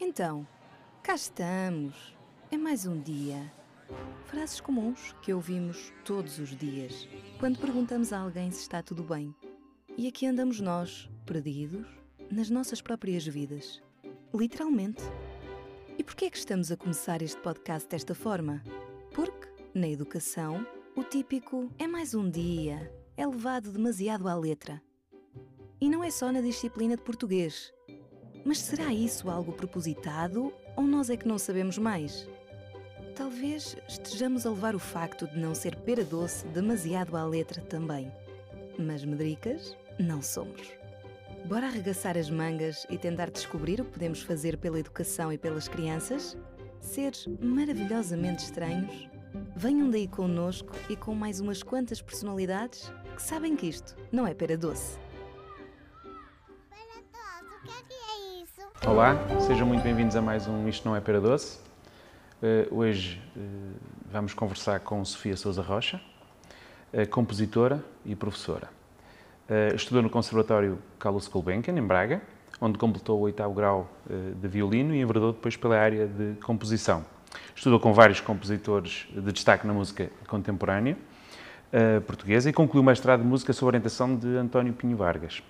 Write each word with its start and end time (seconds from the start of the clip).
Então, 0.00 0.46
cá 1.02 1.14
estamos. 1.14 2.16
É 2.50 2.56
mais 2.56 2.86
um 2.86 3.00
dia. 3.00 3.52
Frases 4.26 4.60
comuns 4.60 5.14
que 5.22 5.32
ouvimos 5.32 5.92
todos 6.04 6.38
os 6.38 6.56
dias 6.56 7.08
quando 7.38 7.58
perguntamos 7.58 8.12
a 8.12 8.20
alguém 8.20 8.50
se 8.50 8.60
está 8.60 8.82
tudo 8.82 9.02
bem. 9.02 9.34
E 9.96 10.08
aqui 10.08 10.26
andamos 10.26 10.60
nós, 10.60 11.08
perdidos, 11.24 11.86
nas 12.30 12.50
nossas 12.50 12.80
próprias 12.80 13.26
vidas. 13.26 13.82
Literalmente. 14.34 15.02
E 15.96 16.02
porquê 16.02 16.26
é 16.26 16.30
que 16.30 16.38
estamos 16.38 16.72
a 16.72 16.76
começar 16.76 17.22
este 17.22 17.40
podcast 17.40 17.88
desta 17.88 18.14
forma? 18.14 18.62
Porque, 19.14 19.48
na 19.74 19.88
educação, 19.88 20.66
o 20.96 21.04
típico 21.04 21.70
é 21.78 21.86
mais 21.86 22.14
um 22.14 22.28
dia 22.28 22.92
é 23.16 23.26
levado 23.26 23.70
demasiado 23.70 24.28
à 24.28 24.34
letra. 24.34 24.82
E 25.80 25.88
não 25.88 26.02
é 26.02 26.10
só 26.10 26.32
na 26.32 26.40
disciplina 26.40 26.96
de 26.96 27.02
português. 27.02 27.73
Mas 28.44 28.58
será 28.58 28.92
isso 28.92 29.30
algo 29.30 29.52
propositado 29.52 30.52
ou 30.76 30.84
nós 30.84 31.08
é 31.08 31.16
que 31.16 31.26
não 31.26 31.38
sabemos 31.38 31.78
mais? 31.78 32.28
Talvez 33.16 33.76
estejamos 33.88 34.44
a 34.44 34.50
levar 34.50 34.74
o 34.74 34.78
facto 34.78 35.26
de 35.26 35.38
não 35.38 35.54
ser 35.54 35.76
pera 35.76 36.04
doce 36.04 36.46
demasiado 36.48 37.16
à 37.16 37.24
letra 37.24 37.62
também. 37.62 38.12
Mas 38.78 39.04
medricas 39.04 39.76
não 39.98 40.20
somos. 40.20 40.72
Bora 41.46 41.66
arregaçar 41.66 42.18
as 42.18 42.28
mangas 42.28 42.86
e 42.90 42.98
tentar 42.98 43.30
descobrir 43.30 43.80
o 43.80 43.84
que 43.84 43.92
podemos 43.92 44.20
fazer 44.20 44.58
pela 44.58 44.80
educação 44.80 45.32
e 45.32 45.38
pelas 45.38 45.68
crianças? 45.68 46.36
Seres 46.80 47.26
maravilhosamente 47.40 48.44
estranhos? 48.44 49.08
Venham 49.56 49.90
daí 49.90 50.08
connosco 50.08 50.72
e 50.88 50.96
com 50.96 51.14
mais 51.14 51.40
umas 51.40 51.62
quantas 51.62 52.02
personalidades 52.02 52.92
que 53.14 53.22
sabem 53.22 53.56
que 53.56 53.66
isto 53.66 53.96
não 54.10 54.26
é 54.26 54.34
pera 54.34 54.56
doce. 54.56 55.03
Olá, 58.86 59.16
sejam 59.40 59.66
muito 59.66 59.82
bem-vindos 59.82 60.14
a 60.14 60.20
mais 60.20 60.46
um 60.46 60.68
Isto 60.68 60.86
Não 60.86 60.94
é 60.94 61.00
Pera 61.00 61.18
Doce. 61.18 61.58
Eh, 62.42 62.68
hoje 62.70 63.18
eh, 63.34 63.40
vamos 64.12 64.34
conversar 64.34 64.78
com 64.80 65.02
Sofia 65.06 65.38
Sousa 65.38 65.62
Rocha, 65.62 65.98
eh, 66.92 67.06
compositora 67.06 67.82
e 68.04 68.14
professora. 68.14 68.68
estudou 69.74 70.02
no 70.02 70.10
Conservatório 70.10 70.78
Carlos 70.98 71.28
Gulbenkian, 71.28 71.78
em 71.78 71.82
Braga, 71.82 72.20
onde 72.60 72.78
completou 72.78 73.18
o 73.18 73.22
oitavo 73.22 73.54
grau 73.54 73.90
de 74.40 74.48
violino 74.48 74.94
e 74.94 75.00
enverdou 75.00 75.32
depois 75.32 75.56
pela 75.56 75.78
área 75.78 76.06
de 76.06 76.34
composição. 76.40 77.04
Estudou 77.56 77.80
com 77.80 77.92
vários 77.94 78.20
compositores 78.20 79.06
de 79.12 79.32
destaque 79.32 79.66
na 79.66 79.72
música 79.72 80.10
contemporânea 80.26 80.96
portuguesa 82.06 82.48
e 82.48 82.52
concluiu 82.52 82.82
o 82.82 82.86
mestrado 82.86 83.20
de 83.22 83.26
música 83.26 83.52
sob 83.52 83.66
orientação 83.68 84.14
de 84.14 84.36
António 84.36 84.72
Pinho 84.72 84.96
Vargas. 84.96 85.42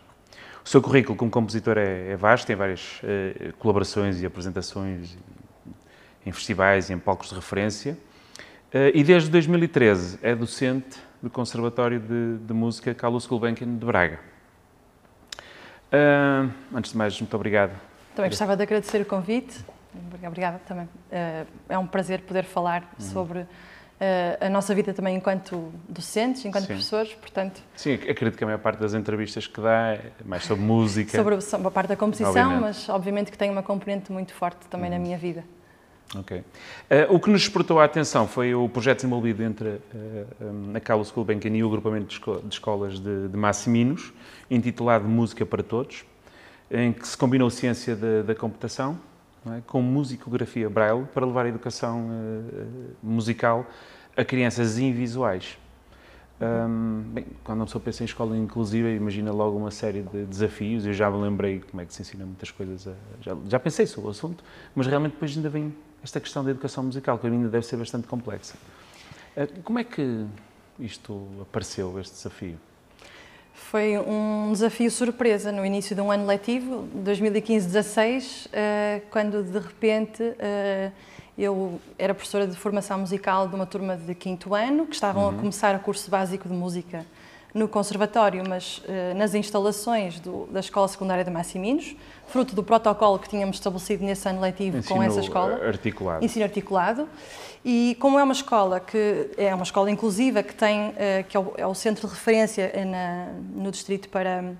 O 0.65 0.69
seu 0.69 0.81
currículo 0.81 1.17
como 1.17 1.31
compositor 1.31 1.77
é, 1.77 2.13
é 2.13 2.17
vasto, 2.17 2.47
tem 2.47 2.57
várias 2.57 3.01
uh, 3.03 3.53
colaborações 3.59 4.23
e 4.23 4.27
apresentações 4.27 5.15
em 6.25 6.33
festivais 6.33 6.89
e 6.89 6.95
em 6.95 6.99
palcos 6.99 7.29
de 7.29 7.35
referência. 7.35 7.99
Uh, 8.73 8.91
e 8.95 9.05
desde 9.05 9.29
2013 9.29 10.19
é 10.23 10.35
docente 10.35 10.99
do 11.23 11.29
Conservatório 11.29 12.01
de, 12.01 12.39
de 12.39 12.55
Música 12.55 12.95
Carlos 12.95 13.27
Gulbenkian 13.27 13.77
de 13.77 13.85
Braga. 13.85 14.19
Uh, 15.93 16.51
antes 16.75 16.93
de 16.93 16.97
mais, 16.97 17.21
muito 17.21 17.35
obrigado. 17.37 17.79
Também 18.17 18.31
gostava 18.31 18.57
de 18.57 18.63
agradecer 18.63 19.03
o 19.03 19.05
convite. 19.05 19.63
Obrigada 20.27 20.61
também. 20.67 20.89
é 21.69 21.79
um 21.79 21.87
prazer 21.87 22.23
poder 22.23 22.45
falar 22.45 22.83
uhum. 22.99 23.07
sobre 23.07 23.47
a 24.41 24.49
nossa 24.49 24.75
vida 24.75 24.93
também 24.93 25.17
enquanto 25.17 25.73
docentes, 25.89 26.45
enquanto 26.45 26.63
Sim. 26.63 26.69
professores, 26.69 27.15
portanto... 27.15 27.63
Sim, 27.77 27.95
acredito 27.95 28.37
que 28.37 28.45
a 28.45 28.47
maior 28.47 28.59
parte 28.59 28.79
das 28.79 28.93
entrevistas 28.93 29.47
que 29.47 29.61
dá 29.61 29.93
é 29.93 30.11
mais 30.25 30.45
sobre 30.45 30.65
música. 30.65 31.11
Sobre 31.11 31.37
a 31.37 31.71
parte 31.71 31.89
da 31.89 31.97
composição, 31.97 32.31
obviamente. 32.31 32.61
mas 32.61 32.89
obviamente 32.89 33.31
que 33.31 33.39
tem 33.39 33.51
uma 33.51 33.63
componente 33.63 34.13
muito 34.13 34.35
forte 34.35 34.67
também 34.69 34.91
uhum. 34.91 34.97
na 34.97 35.03
minha 35.03 35.17
vida. 35.17 35.45
Ok. 36.17 36.39
Uh, 36.39 36.45
o 37.15 37.19
que 37.19 37.31
nos 37.31 37.43
despertou 37.43 37.81
a 37.81 37.85
atenção 37.85 38.29
foi 38.29 38.55
o 38.55 38.69
projeto 38.69 38.99
desenvolvido 38.99 39.43
entre 39.43 39.69
uh, 39.69 39.81
um, 40.41 40.77
a 40.77 40.81
Carlos 40.81 41.11
Gulbenkian 41.11 41.57
e 41.57 41.65
o 41.65 41.67
agrupamento 41.67 42.07
de, 42.07 42.13
esco 42.15 42.41
de 42.43 42.55
escolas 42.55 43.01
de, 43.01 43.29
de 43.29 43.37
Massiminos, 43.37 44.13
intitulado 44.51 45.09
Música 45.09 45.45
para 45.45 45.63
Todos, 45.63 46.05
em 46.71 46.93
que 46.93 47.07
se 47.07 47.17
combinou 47.17 47.51
ciência 47.51 47.97
da 47.97 48.35
computação 48.35 48.99
é? 49.53 49.63
com 49.67 49.83
musicografia 49.83 50.71
braille 50.71 51.05
para 51.13 51.27
levar 51.27 51.47
a 51.47 51.49
educação 51.49 52.09
uh, 52.09 52.97
musical 53.03 53.67
a 54.17 54.25
crianças 54.25 54.79
invisuais. 54.79 55.59
Bem, 57.13 57.27
quando 57.43 57.61
uma 57.61 57.65
pessoa 57.67 57.83
pensa 57.83 58.03
em 58.03 58.07
escola 58.07 58.37
inclusiva, 58.37 58.89
imagina 58.89 59.33
logo 59.33 59.57
uma 59.57 59.71
série 59.71 60.03
de 60.03 60.25
desafios. 60.25 60.85
Eu 60.85 60.93
já 60.93 61.11
me 61.11 61.17
lembrei 61.23 61.61
como 61.61 61.81
é 61.81 61.87
que 61.87 61.95
se 61.95 62.03
ensina 62.03 62.25
muitas 62.25 62.51
coisas. 62.51 62.87
A, 62.87 62.95
já, 63.21 63.37
já, 63.49 63.59
pensei 63.59 63.87
sobre 63.87 64.09
o 64.09 64.11
assunto, 64.11 64.45
mas 64.75 64.87
realmente 64.87 65.13
depois 65.13 65.35
ainda 65.37 65.49
vem 65.49 65.75
esta 66.03 66.21
questão 66.21 66.45
da 66.45 66.51
educação 66.51 66.85
musical, 66.85 67.19
que 67.19 67.27
ainda 67.27 67.49
deve 67.49 67.65
ser 67.65 67.77
bastante 67.77 68.07
complexa. 68.07 68.57
Uh, 69.37 69.63
como 69.63 69.79
é 69.79 69.85
que 69.85 70.27
isto 70.79 71.27
apareceu, 71.41 71.99
este 71.99 72.15
desafio? 72.15 72.59
Foi 73.75 73.99
um 73.99 74.53
desafio 74.53 74.89
surpresa 74.89 75.51
no 75.51 75.67
início 75.67 75.97
de 75.97 76.01
um 76.01 76.09
ano 76.09 76.25
letivo, 76.25 76.89
2015-16, 77.05 78.47
eh, 78.53 79.03
quando 79.11 79.43
de 79.43 79.59
repente 79.59 80.23
eh, 80.39 80.93
eu 81.37 81.81
era 81.99 82.15
professora 82.15 82.47
de 82.47 82.57
formação 82.57 83.01
musical 83.01 83.49
de 83.49 83.55
uma 83.57 83.67
turma 83.67 83.97
de 83.97 84.15
quinto 84.15 84.55
ano, 84.55 84.87
que 84.87 84.95
estavam 84.95 85.25
uhum. 85.25 85.31
a 85.31 85.33
começar 85.33 85.75
o 85.75 85.81
curso 85.81 86.09
básico 86.09 86.49
de 86.49 86.55
música 86.55 87.05
no 87.55 87.69
conservatório, 87.69 88.43
mas 88.47 88.79
uh, 88.79 89.17
nas 89.17 89.33
instalações 89.33 90.19
do, 90.19 90.47
da 90.47 90.59
Escola 90.59 90.89
Secundária 90.89 91.25
de 91.25 91.31
Massiminos, 91.31 91.95
fruto 92.27 92.55
do 92.55 92.65
protocolo 92.65 93.17
que 93.19 93.29
tínhamos 93.29 93.57
estabelecido 93.57 94.05
nesse 94.05 94.29
ano 94.29 94.41
letivo 94.41 94.79
Ensino 94.79 94.97
com 94.97 95.03
essa 95.03 95.21
escola. 95.21 95.65
articulado. 95.65 96.25
Ensino 96.25 96.45
articulado. 96.45 97.09
E 97.65 97.97
como 98.01 98.19
é 98.19 98.25
uma 98.25 98.33
escola 98.33 98.81
que 98.81 99.31
é 99.37 99.55
uma 99.55 99.63
escola 99.63 99.89
inclusiva, 99.89 100.43
que 100.43 100.53
tem, 100.53 100.89
uh, 100.89 100.95
que 101.29 101.37
é 101.37 101.41
o, 101.41 101.53
é 101.57 101.67
o, 101.67 101.75
centro 101.75 102.09
de 102.09 102.13
referência 102.13 102.73
na, 102.85 103.29
no 103.55 103.71
distrito 103.71 104.09
para 104.09 104.53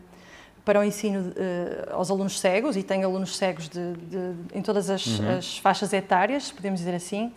para 0.65 0.81
o 0.81 0.85
ensino 0.85 1.21
uh, 1.21 1.95
aos 1.95 2.11
alunos 2.11 2.41
cegos 2.41 2.75
e 2.77 2.83
tem 2.83 3.05
alunos 3.05 3.37
cegos 3.37 3.69
de, 3.69 3.93
de, 3.95 4.35
em 4.55 4.63
todas 4.63 4.89
as, 4.89 5.07
uhum. 5.07 5.37
as, 5.37 5.59
faixas 5.59 5.93
etárias, 5.93 6.51
podemos 6.51 6.81
dizer 6.81 6.95
assim. 6.95 7.33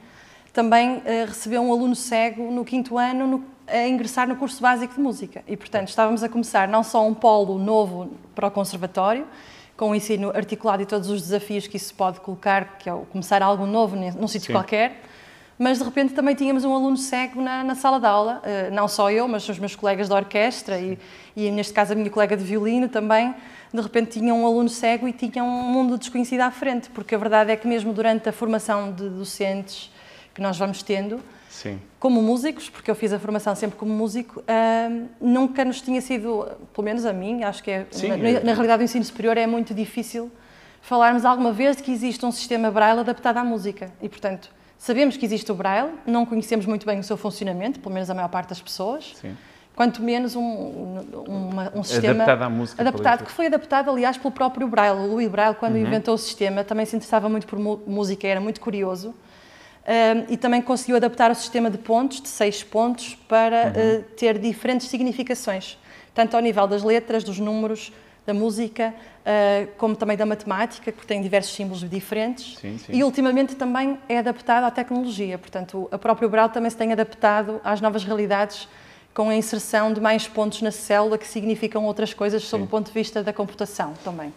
Também 0.53 0.97
uh, 0.97 1.03
recebeu 1.28 1.62
um 1.62 1.74
aluno 1.74 1.94
cego 1.94 2.50
no 2.50 2.63
quinto 2.63 2.97
ano 2.97 3.28
no, 3.28 3.44
a 3.67 3.88
ingressar 3.88 4.28
no 4.28 4.35
curso 4.35 4.61
básico 4.61 4.95
de 4.95 5.00
música. 5.00 5.44
E, 5.47 5.57
portanto, 5.57 5.89
estávamos 5.89 6.23
a 6.23 6.29
começar 6.29 6.67
não 6.67 6.83
só 6.83 7.05
um 7.05 7.13
polo 7.13 7.57
novo 7.57 8.11
para 8.33 8.47
o 8.47 8.51
conservatório, 8.51 9.25
com 9.75 9.91
o 9.91 9.95
ensino 9.95 10.31
articulado 10.35 10.81
e 10.81 10.85
todos 10.85 11.09
os 11.09 11.22
desafios 11.22 11.67
que 11.67 11.77
isso 11.77 11.94
pode 11.94 12.19
colocar, 12.19 12.77
que 12.79 12.89
é 12.89 12.94
começar 13.11 13.44
algo 13.44 13.66
novo 13.66 13.95
num 13.95 14.27
sítio 14.27 14.51
qualquer, 14.51 15.01
mas 15.57 15.77
de 15.77 15.83
repente 15.83 16.13
também 16.13 16.35
tínhamos 16.35 16.63
um 16.63 16.73
aluno 16.73 16.97
cego 16.97 17.41
na, 17.41 17.63
na 17.63 17.75
sala 17.75 18.00
de 18.00 18.06
aula, 18.06 18.41
uh, 18.44 18.73
não 18.73 18.88
só 18.88 19.11
eu, 19.11 19.27
mas 19.27 19.47
os 19.47 19.57
meus 19.57 19.75
colegas 19.75 20.09
da 20.09 20.16
orquestra 20.16 20.79
e, 20.79 20.97
e, 21.35 21.50
neste 21.51 21.73
caso, 21.73 21.94
a 21.94 21.95
minha 21.95 22.09
colega 22.09 22.35
de 22.35 22.44
violino 22.44 22.88
também, 22.88 23.33
de 23.73 23.81
repente 23.81 24.19
tinham 24.19 24.41
um 24.41 24.45
aluno 24.45 24.69
cego 24.69 25.07
e 25.07 25.13
tinham 25.13 25.47
um 25.47 25.63
mundo 25.63 25.97
desconhecido 25.97 26.41
à 26.41 26.51
frente, 26.51 26.89
porque 26.89 27.13
a 27.13 27.17
verdade 27.17 27.51
é 27.51 27.56
que 27.56 27.67
mesmo 27.67 27.94
durante 27.94 28.29
a 28.29 28.31
formação 28.31 28.91
de 28.91 29.09
docentes 29.09 29.91
que 30.33 30.41
nós 30.41 30.57
vamos 30.57 30.83
tendo, 30.83 31.19
Sim. 31.50 31.79
Como 31.99 32.21
músicos, 32.21 32.69
porque 32.69 32.91
eu 32.91 32.95
fiz 32.95 33.11
a 33.11 33.19
formação 33.19 33.55
sempre 33.55 33.77
como 33.77 33.91
músico, 33.91 34.41
uh, 34.41 35.07
nunca 35.19 35.65
nos 35.65 35.81
tinha 35.81 35.99
sido, 35.99 36.47
pelo 36.73 36.85
menos 36.85 37.05
a 37.05 37.13
mim, 37.13 37.43
acho 37.43 37.63
que 37.63 37.71
é, 37.71 37.87
Sim, 37.89 38.09
na, 38.09 38.39
na 38.41 38.53
realidade 38.53 38.83
o 38.83 38.85
ensino 38.85 39.03
superior 39.03 39.37
é 39.37 39.47
muito 39.47 39.73
difícil 39.73 40.31
falarmos 40.81 41.25
alguma 41.25 41.51
vez 41.51 41.75
de 41.77 41.83
que 41.83 41.91
existe 41.91 42.25
um 42.25 42.31
sistema 42.31 42.69
braille 42.69 42.99
adaptado 42.99 43.37
à 43.37 43.43
música 43.43 43.91
e, 44.01 44.07
portanto, 44.07 44.49
Sabemos 44.77 45.17
que 45.17 45.25
existe 45.25 45.51
o 45.51 45.55
Braille, 45.55 45.91
não 46.05 46.25
conhecemos 46.25 46.65
muito 46.65 46.85
bem 46.85 46.99
o 46.99 47.03
seu 47.03 47.17
funcionamento, 47.17 47.79
pelo 47.79 47.93
menos 47.93 48.09
a 48.09 48.13
maior 48.13 48.29
parte 48.29 48.49
das 48.49 48.61
pessoas. 48.61 49.13
Sim. 49.15 49.35
Quanto 49.75 50.01
menos 50.01 50.35
um, 50.35 50.41
um, 50.41 51.49
um 51.75 51.83
sistema 51.83 52.23
adaptado 52.23 52.41
à 52.43 52.49
música. 52.49 52.81
Adaptado, 52.81 53.25
que 53.25 53.31
foi 53.31 53.45
adaptado, 53.45 53.91
aliás, 53.91 54.17
pelo 54.17 54.31
próprio 54.31 54.67
Braille. 54.67 54.99
O 54.99 55.07
Louis 55.07 55.27
Braille, 55.27 55.55
quando 55.55 55.75
uhum. 55.75 55.81
inventou 55.81 56.15
o 56.15 56.17
sistema, 56.17 56.63
também 56.63 56.85
se 56.85 56.95
interessava 56.95 57.29
muito 57.29 57.45
por 57.45 57.59
música, 57.59 58.27
era 58.27 58.39
muito 58.39 58.59
curioso. 58.59 59.13
Um, 59.88 60.34
e 60.34 60.36
também 60.36 60.62
conseguiu 60.62 60.98
adaptar 60.98 61.31
o 61.31 61.36
sistema 61.36 61.69
de 61.69 61.78
pontos, 61.78 62.19
de 62.22 62.28
seis 62.28 62.62
pontos, 62.62 63.18
para 63.28 63.68
uhum. 63.68 64.00
uh, 64.00 64.04
ter 64.18 64.38
diferentes 64.38 64.89
significações, 64.89 65.78
tanto 66.13 66.36
ao 66.36 66.42
nível 66.42 66.68
das 66.68 66.84
letras, 66.84 67.24
dos 67.24 67.39
números, 67.39 67.94
da 68.25 68.34
música, 68.34 68.94
uh, 68.94 69.69
como 69.78 69.95
também 69.95 70.18
da 70.18 70.25
matemática, 70.25 70.92
que 70.92 71.07
tem 71.07 71.22
diversos 71.22 71.56
símbolos 71.56 71.89
diferentes. 71.89 72.57
Sim, 72.57 72.78
sim. 72.78 72.92
E 72.94 73.01
ultimamente 73.01 73.56
também 73.56 73.98
é 74.10 74.18
adaptado 74.18 74.66
à 74.66 74.72
tecnologia, 74.72 75.38
portanto, 75.38 75.88
a 75.89 75.98
própria 75.98 76.28
Braille 76.28 76.51
também 76.51 76.69
se 76.69 76.75
tem 76.75 76.92
adaptado 76.92 77.62
às 77.63 77.80
novas 77.80 78.04
realidades 78.04 78.68
com 79.13 79.30
a 79.30 79.36
inserção 79.36 79.94
de 79.94 80.01
mais 80.01 80.28
pontos 80.28 80.62
na 80.62 80.69
célula 80.69 81.18
que 81.18 81.25
significam 81.25 81.86
outras 81.86 82.13
coisas 82.13 82.44
sob 82.44 82.66
o 82.66 82.68
ponto 82.68 82.88
de 82.88 82.94
vista 82.94 83.24
da 83.24 83.31
computação 83.31 83.94
também. 84.04 84.34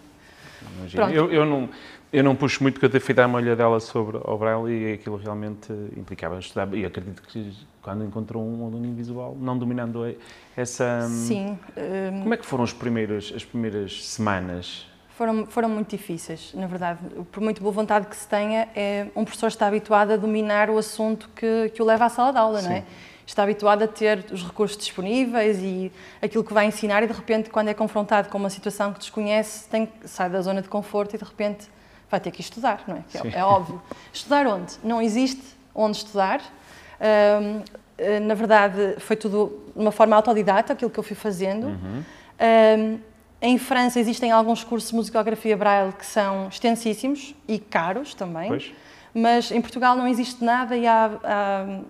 Eu, 1.13 1.31
eu, 1.33 1.45
não, 1.45 1.69
eu 2.13 2.25
não 2.25 2.35
puxo 2.35 2.63
muito, 2.63 2.75
porque 2.75 2.87
eu 2.87 2.91
tenho 2.91 3.03
feito 3.03 3.21
a 3.21 3.29
molha 3.29 3.55
dela 3.55 3.79
sobre 3.79 4.19
o 4.19 4.37
Braille 4.37 4.91
e 4.91 4.93
aquilo 4.95 5.17
realmente 5.17 5.73
implicava 5.97 6.39
estudar. 6.39 6.73
E 6.75 6.85
acredito 6.85 7.23
que 7.23 7.53
quando 7.81 8.05
encontrou 8.05 8.43
um 8.43 8.67
aluno 8.67 8.87
invisual, 8.87 9.37
não 9.39 9.57
dominando 9.57 10.17
essa. 10.57 11.07
Sim. 11.09 11.59
Um... 11.77 12.21
Como 12.23 12.35
é 12.35 12.37
que 12.37 12.45
foram 12.45 12.65
os 12.65 12.73
primeiros, 12.73 13.33
as 13.35 13.45
primeiras 13.45 14.05
semanas? 14.05 14.87
Foram, 15.11 15.47
foram 15.47 15.69
muito 15.69 15.91
difíceis, 15.91 16.53
na 16.55 16.67
verdade. 16.67 16.99
Por 17.31 17.43
muito 17.43 17.63
boa 17.63 17.73
vontade 17.73 18.07
que 18.07 18.17
se 18.17 18.27
tenha, 18.27 18.69
é, 18.75 19.07
um 19.15 19.23
professor 19.23 19.49
está 19.49 19.67
habituado 19.67 20.13
a 20.13 20.17
dominar 20.17 20.71
o 20.71 20.79
assunto 20.79 21.29
que, 21.37 21.71
que 21.75 21.83
o 21.83 21.85
leva 21.85 22.07
à 22.07 22.09
sala 22.09 22.33
de 22.33 22.39
aula, 22.39 22.61
Sim. 22.61 22.69
não 22.69 22.75
é? 22.75 22.85
Está 23.27 23.45
habituado 23.45 23.83
a 23.83 23.87
ter 23.87 24.25
os 24.33 24.43
recursos 24.43 24.77
disponíveis 24.77 25.59
e 25.63 25.93
aquilo 26.21 26.43
que 26.43 26.53
vai 26.53 26.67
ensinar 26.67 27.03
e 27.05 27.07
de 27.07 27.13
repente, 27.13 27.51
quando 27.51 27.69
é 27.69 27.75
confrontado 27.75 28.29
com 28.29 28.39
uma 28.39 28.51
situação 28.51 28.93
que 28.93 28.99
desconhece, 28.99 29.69
tem, 29.69 29.89
sai 30.05 30.29
da 30.29 30.41
zona 30.41 30.63
de 30.63 30.69
conforto 30.69 31.15
e 31.15 31.19
de 31.19 31.25
repente 31.25 31.69
vai 32.11 32.21
ter 32.21 32.31
que 32.31 32.41
estudar, 32.41 32.83
não 32.87 32.97
é? 32.97 33.05
É, 33.15 33.39
é, 33.39 33.45
óbvio. 33.45 33.81
Estudar 34.13 34.47
onde? 34.47 34.75
Não 34.83 35.01
existe 35.01 35.43
onde 35.75 35.99
estudar. 35.99 36.41
Um, 37.01 37.63
eh, 37.97 38.19
na 38.19 38.35
verdade, 38.35 38.97
foi 38.99 39.15
tudo 39.15 39.63
de 39.75 39.81
uma 39.81 39.93
forma 39.93 40.17
autodidata, 40.17 40.73
aquilo 40.73 40.91
que 40.91 40.99
eu 40.99 41.05
fui 41.05 41.15
fazendo. 41.15 41.67
Uhum. 41.67 42.05
Um, 42.41 42.99
em 43.43 43.59
França 43.59 43.99
existem 44.01 44.31
alguns 44.31 44.65
cursos 44.65 44.91
de 44.91 44.97
musicografia 44.97 45.57
braille 45.57 45.93
que 45.93 46.05
são 46.05 46.49
extensíssimos 46.49 47.35
e 47.49 47.59
caros 47.59 48.13
também, 48.13 48.49
pois. 48.49 48.73
mas 49.15 49.51
em 49.51 49.61
Portugal 49.63 49.97
não 49.97 50.07
existe 50.07 50.45
nada 50.45 50.77
e 50.77 50.87
há, 50.87 51.11
há, 51.25 51.81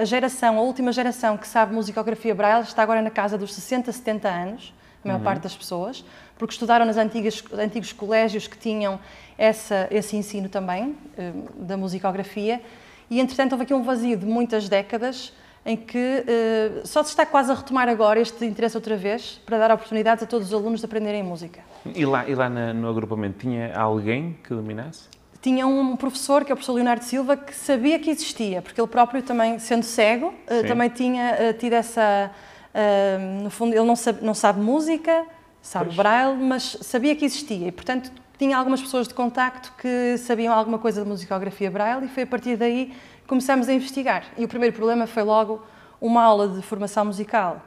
a 0.00 0.04
geração, 0.04 0.58
a 0.58 0.62
última 0.62 0.90
geração 0.90 1.36
que 1.36 1.46
sabe 1.46 1.72
musicografia 1.74 2.34
braille 2.34 2.64
está 2.64 2.82
agora 2.82 3.02
na 3.02 3.10
casa 3.10 3.38
dos 3.38 3.54
60, 3.54 3.92
70 3.92 4.28
anos, 4.28 4.74
a 5.06 5.08
maior 5.08 5.18
uhum. 5.18 5.24
parte 5.24 5.42
das 5.42 5.56
pessoas, 5.56 6.04
porque 6.36 6.52
estudaram 6.52 6.84
nos 6.84 6.96
antigas, 6.96 7.42
antigos 7.52 7.92
colégios 7.92 8.46
que 8.46 8.58
tinham 8.58 9.00
essa, 9.38 9.88
esse 9.90 10.16
ensino 10.16 10.48
também 10.48 10.96
eh, 11.16 11.32
da 11.56 11.76
musicografia 11.76 12.60
e 13.10 13.20
entretanto 13.20 13.52
houve 13.52 13.64
aqui 13.64 13.74
um 13.74 13.82
vazio 13.82 14.16
de 14.16 14.26
muitas 14.26 14.68
décadas 14.68 15.32
em 15.64 15.76
que 15.76 15.98
uh, 15.98 16.86
só 16.86 17.02
se 17.02 17.10
está 17.10 17.26
quase 17.26 17.50
a 17.50 17.54
retomar 17.54 17.88
agora 17.88 18.20
este 18.20 18.44
interesse 18.44 18.76
outra 18.76 18.96
vez 18.96 19.40
para 19.44 19.58
dar 19.58 19.72
oportunidades 19.72 20.22
a 20.22 20.26
todos 20.26 20.46
os 20.46 20.54
alunos 20.54 20.78
de 20.78 20.86
aprenderem 20.86 21.24
música. 21.24 21.60
E 21.92 22.06
lá, 22.06 22.28
e 22.28 22.36
lá 22.36 22.48
no 22.48 22.88
agrupamento 22.88 23.38
tinha 23.40 23.76
alguém 23.76 24.38
que 24.44 24.54
dominasse? 24.54 25.08
Tinha 25.42 25.66
um 25.66 25.96
professor, 25.96 26.44
que 26.44 26.52
é 26.52 26.54
o 26.54 26.56
professor 26.56 26.74
Leonardo 26.74 27.04
Silva, 27.04 27.36
que 27.36 27.52
sabia 27.52 27.98
que 27.98 28.10
existia, 28.10 28.62
porque 28.62 28.80
ele 28.80 28.88
próprio 28.88 29.22
também, 29.22 29.58
sendo 29.58 29.82
cego, 29.82 30.28
uh, 30.28 30.66
também 30.66 30.88
tinha 30.88 31.34
uh, 31.34 31.58
tido 31.58 31.72
essa... 31.72 32.30
no 33.42 33.50
fundo, 33.50 33.74
ele 33.74 33.84
não 33.84 33.96
sabe, 33.96 34.24
não 34.24 34.34
sabe 34.34 34.60
música, 34.60 35.24
sabe 35.62 35.86
pois. 35.86 35.96
braille, 35.96 36.36
mas 36.42 36.78
sabia 36.82 37.14
que 37.16 37.24
existia 37.24 37.68
e, 37.68 37.72
portanto, 37.72 38.10
tinha 38.38 38.56
algumas 38.56 38.82
pessoas 38.82 39.08
de 39.08 39.14
contacto 39.14 39.72
que 39.78 40.18
sabiam 40.18 40.52
alguma 40.52 40.78
coisa 40.78 41.02
de 41.02 41.08
musicografia 41.08 41.70
braille 41.70 42.06
e 42.06 42.08
foi 42.08 42.24
a 42.24 42.26
partir 42.26 42.56
daí 42.56 42.92
começamos 43.26 43.68
a 43.68 43.72
investigar. 43.72 44.24
E 44.36 44.44
o 44.44 44.48
primeiro 44.48 44.74
problema 44.74 45.06
foi 45.06 45.22
logo 45.22 45.62
uma 46.00 46.22
aula 46.22 46.48
de 46.48 46.62
formação 46.62 47.06
musical 47.06 47.62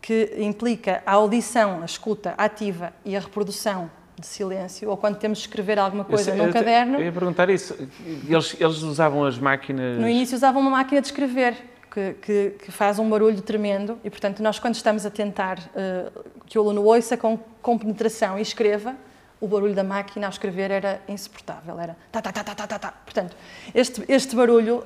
que 0.00 0.34
implica 0.38 1.02
a 1.06 1.12
audição, 1.12 1.80
a 1.80 1.86
escuta 1.86 2.34
ativa 2.36 2.92
e 3.04 3.16
a 3.16 3.20
reprodução 3.20 3.90
de 4.18 4.26
silêncio, 4.26 4.90
ou 4.90 4.96
quando 4.96 5.16
temos 5.16 5.38
de 5.38 5.44
escrever 5.44 5.78
alguma 5.78 6.04
coisa 6.04 6.24
sei, 6.24 6.34
num 6.34 6.46
eu 6.46 6.52
caderno. 6.52 6.98
Eu 6.98 7.04
ia 7.04 7.12
perguntar 7.12 7.48
isso. 7.50 7.74
Eles, 8.28 8.54
eles 8.60 8.82
usavam 8.82 9.24
as 9.24 9.38
máquinas. 9.38 9.98
No 9.98 10.08
início 10.08 10.36
usavam 10.36 10.60
uma 10.60 10.70
máquina 10.70 11.00
de 11.00 11.06
escrever, 11.06 11.56
que, 11.94 12.14
que, 12.14 12.50
que, 12.64 12.72
faz 12.72 12.98
um 12.98 13.08
barulho 13.08 13.40
tremendo, 13.40 14.00
e 14.02 14.10
portanto, 14.10 14.42
nós, 14.42 14.58
quando 14.58 14.74
estamos 14.74 15.06
a 15.06 15.10
tentar 15.10 15.60
uh, 15.60 16.24
que 16.44 16.58
o 16.58 16.62
aluno 16.62 16.82
ouça 16.82 17.16
com, 17.16 17.38
com 17.62 17.78
penetração 17.78 18.36
e 18.36 18.42
escreva, 18.42 18.96
o 19.40 19.46
barulho 19.46 19.74
da 19.74 19.84
máquina 19.84 20.26
a 20.26 20.30
escrever 20.30 20.72
era 20.72 21.00
insuportável, 21.06 21.78
era 21.78 21.96
tá, 22.10 22.20
tá, 22.20 22.32
tá, 22.32 22.42
tá, 22.42 22.54
tá, 22.54 22.66
tá, 22.66 22.78
tá. 22.80 22.90
Portanto, 23.04 23.36
este, 23.72 24.04
este 24.08 24.34
barulho, 24.34 24.84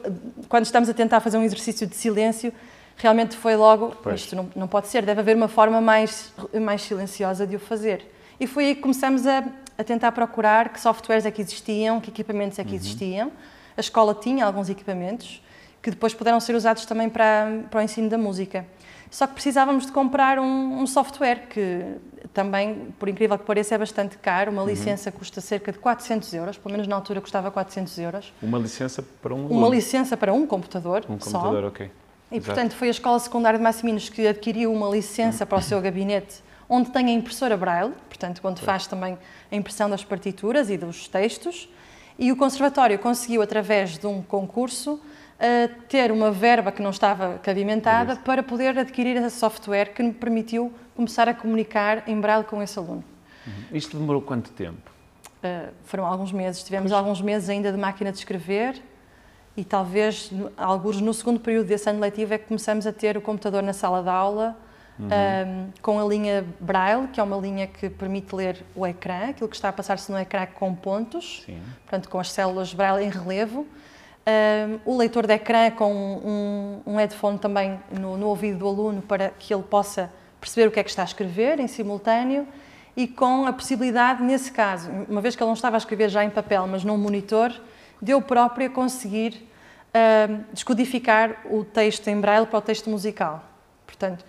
quando 0.51 0.67
estamos 0.67 0.87
a 0.91 0.95
tentar 0.95 1.21
fazer 1.21 1.39
um 1.39 1.45
exercício 1.45 1.87
de 1.87 1.97
silêncio, 1.97 2.53
realmente 2.97 3.37
foi 3.37 3.57
logo, 3.57 3.97
pois. 4.03 4.21
isto 4.21 4.37
não, 4.37 4.51
não 4.55 4.69
pode 4.69 4.89
ser, 4.89 5.03
deve 5.03 5.21
haver 5.21 5.35
uma 5.35 5.49
forma 5.49 5.81
mais, 5.81 6.31
mais 6.61 6.83
silenciosa 6.83 7.47
de 7.47 7.57
o 7.57 7.59
fazer. 7.59 8.13
E 8.39 8.47
foi 8.47 8.67
aí 8.67 8.75
que 8.75 8.83
começamos 8.83 9.27
a, 9.27 9.45
a 9.79 9.85
tentar 9.85 10.13
procurar 10.13 10.69
que 10.69 10.81
softwares 10.81 11.25
é 11.25 11.31
que 11.31 11.41
existiam, 11.41 12.01
que 12.01 12.11
equipamentos 12.11 12.59
é 12.59 12.65
que 12.65 12.71
uhum. 12.71 12.77
existiam. 12.77 13.33
A 13.77 13.81
escola 13.81 14.15
tinha 14.15 14.45
alguns 14.45 14.69
equipamentos 14.69 15.41
que 15.83 15.91
depois 15.91 16.15
puderam 16.15 16.41
ser 16.41 16.55
usados 16.55 16.85
também 16.87 17.09
para, 17.09 17.63
para 17.71 17.81
o 17.81 17.83
ensino 17.83 18.09
da 18.09 18.19
música. 18.19 18.67
Só 19.11 19.27
que 19.27 19.35
precisávamos 19.35 19.87
de 19.87 19.93
comprar 19.93 20.39
um, 20.39 20.81
um 20.81 20.87
software 20.87 21.47
que 21.49 21.83
também, 22.35 22.93
por 22.99 23.09
incrível 23.09 23.39
que 23.39 23.45
pareça, 23.45 23.75
é 23.75 23.79
bastante 23.79 24.19
caro. 24.19 24.53
Uma 24.53 24.63
uhum. 24.63 24.69
licença 24.69 25.11
custa 25.11 25.41
cerca 25.41 25.73
de 25.73 25.79
400 25.79 26.33
euros, 26.35 26.59
pelo 26.59 26.73
menos 26.73 26.87
na 26.87 26.97
altura 26.97 27.21
custava 27.21 27.51
400 27.51 27.99
euros. 27.99 28.33
Uma 28.43 28.59
licença 28.59 29.03
para 29.23 29.35
um 29.35 29.47
Uma 29.47 29.69
licença 29.69 30.17
para 30.17 30.33
um 30.33 30.47
computador 30.47 31.05
Um 31.09 31.17
computador, 31.17 31.63
só. 31.63 31.69
ok. 31.69 31.91
E, 32.31 32.37
Exato. 32.37 32.47
portanto, 32.47 32.77
foi 32.77 32.89
a 32.89 32.91
Escola 32.91 33.19
Secundária 33.19 33.59
de 33.59 33.63
Massiminos 33.63 34.11
que 34.11 34.27
adquiriu 34.27 34.71
uma 34.73 34.89
licença 34.91 35.47
para 35.47 35.59
o 35.59 35.63
seu 35.63 35.81
gabinete, 35.81 36.43
onde 36.69 36.91
tem 36.91 37.07
a 37.07 37.13
impressora 37.13 37.57
Braille, 37.57 37.95
portanto, 38.09 38.43
onde 38.45 38.61
faz 38.61 38.87
também 38.87 39.17
a 39.51 39.57
impressão 39.57 39.89
das 39.89 40.05
partituras 40.05 40.69
e 40.69 40.77
dos 40.77 41.09
textos. 41.09 41.69
E 42.19 42.31
o 42.31 42.37
Conservatório 42.37 42.99
conseguiu, 42.99 43.41
através 43.41 43.97
de 43.97 44.07
um 44.07 44.21
concurso, 44.21 45.01
ter 45.89 46.11
uma 46.11 46.31
verba 46.31 46.73
que 46.73 46.83
não 46.83 46.91
estava 46.91 47.39
cabimentada 47.39 48.17
para 48.17 48.43
poder 48.43 48.77
adquirir 48.79 49.17
esse 49.17 49.39
software 49.39 49.93
que 49.95 50.03
me 50.03 50.13
permitiu 50.13 50.73
começar 50.97 51.29
a 51.29 51.35
comunicar 51.35 52.09
em 52.09 52.21
braille 52.21 52.45
com 52.45 52.61
esse 52.61 52.79
aluno. 52.79 53.05
Uhum. 53.47 53.77
Isto 53.77 53.97
demorou 53.97 54.21
quanto 54.21 54.51
tempo? 54.51 54.91
Uh, 55.39 55.73
foram 55.85 56.05
alguns 56.05 56.33
meses. 56.33 56.63
Tivemos 56.65 56.91
pois. 56.91 56.99
alguns 56.99 57.21
meses 57.21 57.49
ainda 57.49 57.71
de 57.71 57.79
máquina 57.79 58.11
de 58.11 58.19
escrever 58.19 58.83
e 59.57 59.65
talvez, 59.65 60.31
alguns 60.57 61.01
no 61.01 61.13
segundo 61.15 61.41
período 61.41 61.67
desse 61.67 61.89
ano 61.91 62.01
letivo, 62.01 62.35
é 62.35 62.39
que 62.39 62.47
começamos 62.47 62.87
a 62.87 62.93
ter 62.93 63.17
o 63.17 63.21
computador 63.21 63.63
na 63.63 63.73
sala 63.73 64.03
de 64.03 64.09
aula 64.09 64.57
uhum. 64.99 65.07
um, 65.07 65.71
com 65.83 66.01
a 66.01 66.05
linha 66.05 66.45
Braille, 66.61 67.09
que 67.09 67.19
é 67.21 67.23
uma 67.23 67.37
linha 67.37 67.67
que 67.67 67.89
permite 67.89 68.35
ler 68.35 68.65
o 68.75 68.87
ecrã, 68.87 69.31
aquilo 69.31 69.49
que 69.49 69.57
está 69.57 69.71
a 69.71 69.73
passar-se 69.73 70.11
no 70.13 70.19
ecrã 70.19 70.47
com 70.47 70.75
pontos, 70.75 71.43
Sim. 71.47 71.61
portanto, 71.83 72.09
com 72.09 72.19
as 72.19 72.31
células 72.31 72.73
Braille 72.75 73.05
em 73.05 73.11
relevo. 73.11 73.67
Um, 74.29 74.79
o 74.85 74.95
leitor 74.99 75.27
de 75.27 75.33
ecrã 75.33 75.71
com 75.71 75.91
um, 75.91 76.83
um 76.85 76.97
headphone 76.97 77.39
também 77.39 77.81
no, 77.91 78.19
no, 78.19 78.27
ouvido 78.27 78.59
do 78.59 78.69
aluno 78.69 79.01
para 79.01 79.31
que 79.31 79.55
ele 79.55 79.63
possa 79.63 80.13
perceber 80.39 80.69
o 80.69 80.71
que 80.71 80.79
é 80.79 80.85
que 80.85 80.91
está 80.91 81.01
a 81.01 81.07
escrever 81.07 81.59
em 81.59 81.67
simultâneo 81.67 82.47
e 82.95 83.07
com 83.07 83.47
a 83.47 83.53
possibilidade, 83.55 84.23
nesse 84.23 84.53
caso, 84.53 84.91
uma 85.09 85.23
vez 85.23 85.35
que 85.35 85.43
ele 85.43 85.47
não 85.49 85.55
estava 85.55 85.77
a 85.77 85.79
escrever 85.79 86.11
já 86.11 86.23
em 86.25 86.29
papel, 86.29 86.67
mas 86.67 86.85
num 86.85 86.99
monitor, 86.99 87.55
de 88.03 88.13
eu 88.13 88.21
própria 88.21 88.69
conseguir 88.69 89.49
um, 89.95 90.45
descodificar 90.53 91.47
o 91.51 91.65
texto 91.65 92.09
em 92.09 92.21
braille 92.21 92.47
para 92.47 92.59
o 92.59 92.61
texto 92.61 92.91
musical. 92.91 93.43
Portanto, 93.87 94.27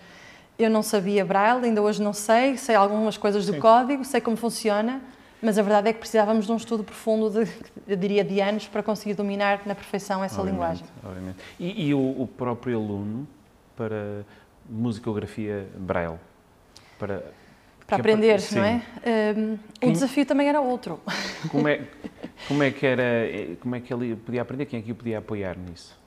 eu 0.58 0.70
não 0.70 0.82
sabia 0.82 1.24
braille, 1.24 1.66
ainda 1.66 1.82
hoje 1.82 2.00
não 2.00 2.12
sei, 2.12 2.56
sei 2.56 2.74
algumas 2.74 3.16
coisas 3.18 3.44
do 3.44 3.52
Sim. 3.52 3.60
código, 3.60 4.04
sei 4.04 4.20
como 4.20 4.36
funciona, 4.36 5.02
mas 5.42 5.58
a 5.58 5.62
verdade 5.62 5.88
é 5.88 5.92
que 5.92 5.98
precisávamos 5.98 6.46
de 6.46 6.52
um 6.52 6.56
estudo 6.56 6.84
profundo, 6.84 7.30
de, 7.30 7.50
eu 7.88 7.96
diria, 7.96 8.22
de 8.22 8.40
anos, 8.40 8.68
para 8.68 8.82
conseguir 8.82 9.14
dominar 9.14 9.62
na 9.66 9.74
perfeição 9.74 10.22
essa 10.22 10.40
obviamente, 10.40 10.60
linguagem. 10.60 10.86
Obviamente. 11.02 11.38
E, 11.58 11.88
e 11.88 11.94
o, 11.94 12.22
o, 12.22 12.26
próprio 12.26 12.78
aluno 12.78 13.26
para 13.76 14.24
musicografia 14.68 15.66
braille? 15.76 16.18
Para, 16.98 17.24
para 17.86 17.96
aprender, 17.96 18.38
é, 18.38 18.54
não 18.54 18.64
é? 18.64 18.82
Um, 19.36 19.58
Quem, 19.80 19.90
o 19.90 19.92
desafio 19.92 20.26
também 20.26 20.48
era 20.48 20.60
outro. 20.60 21.00
Como 21.50 21.66
é, 21.66 21.86
como 22.46 22.62
é 22.62 22.70
que 22.70 22.86
era, 22.86 23.04
como 23.60 23.74
é 23.74 23.80
que 23.80 23.92
ele 23.92 24.16
podia 24.16 24.42
aprender? 24.42 24.66
Quem 24.66 24.80
é 24.80 24.82
que 24.82 24.92
o 24.92 24.94
podia 24.94 25.18
apoiar 25.18 25.56
nisso? 25.56 25.98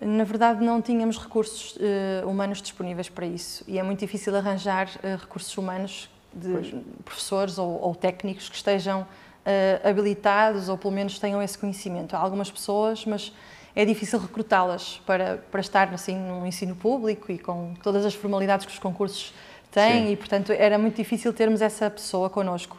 Na 0.00 0.24
verdade, 0.24 0.62
não 0.62 0.82
tínhamos 0.82 1.18
recursos 1.18 1.76
uh, 1.76 2.28
humanos 2.28 2.60
disponíveis 2.60 3.08
para 3.08 3.24
isso 3.24 3.64
e 3.66 3.78
é 3.78 3.82
muito 3.82 4.00
difícil 4.00 4.36
arranjar 4.36 4.88
uh, 4.96 5.16
recursos 5.18 5.56
humanos 5.56 6.10
de 6.34 6.52
pois. 6.52 6.74
professores 7.04 7.58
ou, 7.58 7.80
ou, 7.80 7.94
técnicos 7.94 8.48
que 8.48 8.56
estejam 8.56 9.02
uh, 9.02 9.88
habilitados 9.88 10.68
ou 10.68 10.76
pelo 10.76 10.92
menos 10.92 11.18
tenham 11.18 11.42
esse 11.42 11.56
conhecimento. 11.56 12.16
Há 12.16 12.18
algumas 12.18 12.50
pessoas, 12.50 13.04
mas 13.04 13.32
é 13.74 13.84
difícil 13.84 14.18
recrutá-las 14.18 15.00
para, 15.06 15.38
para 15.50 15.60
estar 15.60 15.92
assim 15.92 16.16
num 16.16 16.46
ensino 16.46 16.76
público 16.76 17.30
e 17.30 17.38
com 17.38 17.74
todas 17.82 18.04
as 18.04 18.14
formalidades 18.14 18.66
que 18.66 18.72
os 18.72 18.78
concursos 18.78 19.34
têm 19.70 20.06
Sim. 20.06 20.12
e, 20.12 20.16
portanto, 20.16 20.52
era 20.52 20.78
muito 20.78 20.96
difícil 20.96 21.32
termos 21.32 21.60
essa 21.60 21.90
pessoa 21.90 22.30
connosco. 22.30 22.76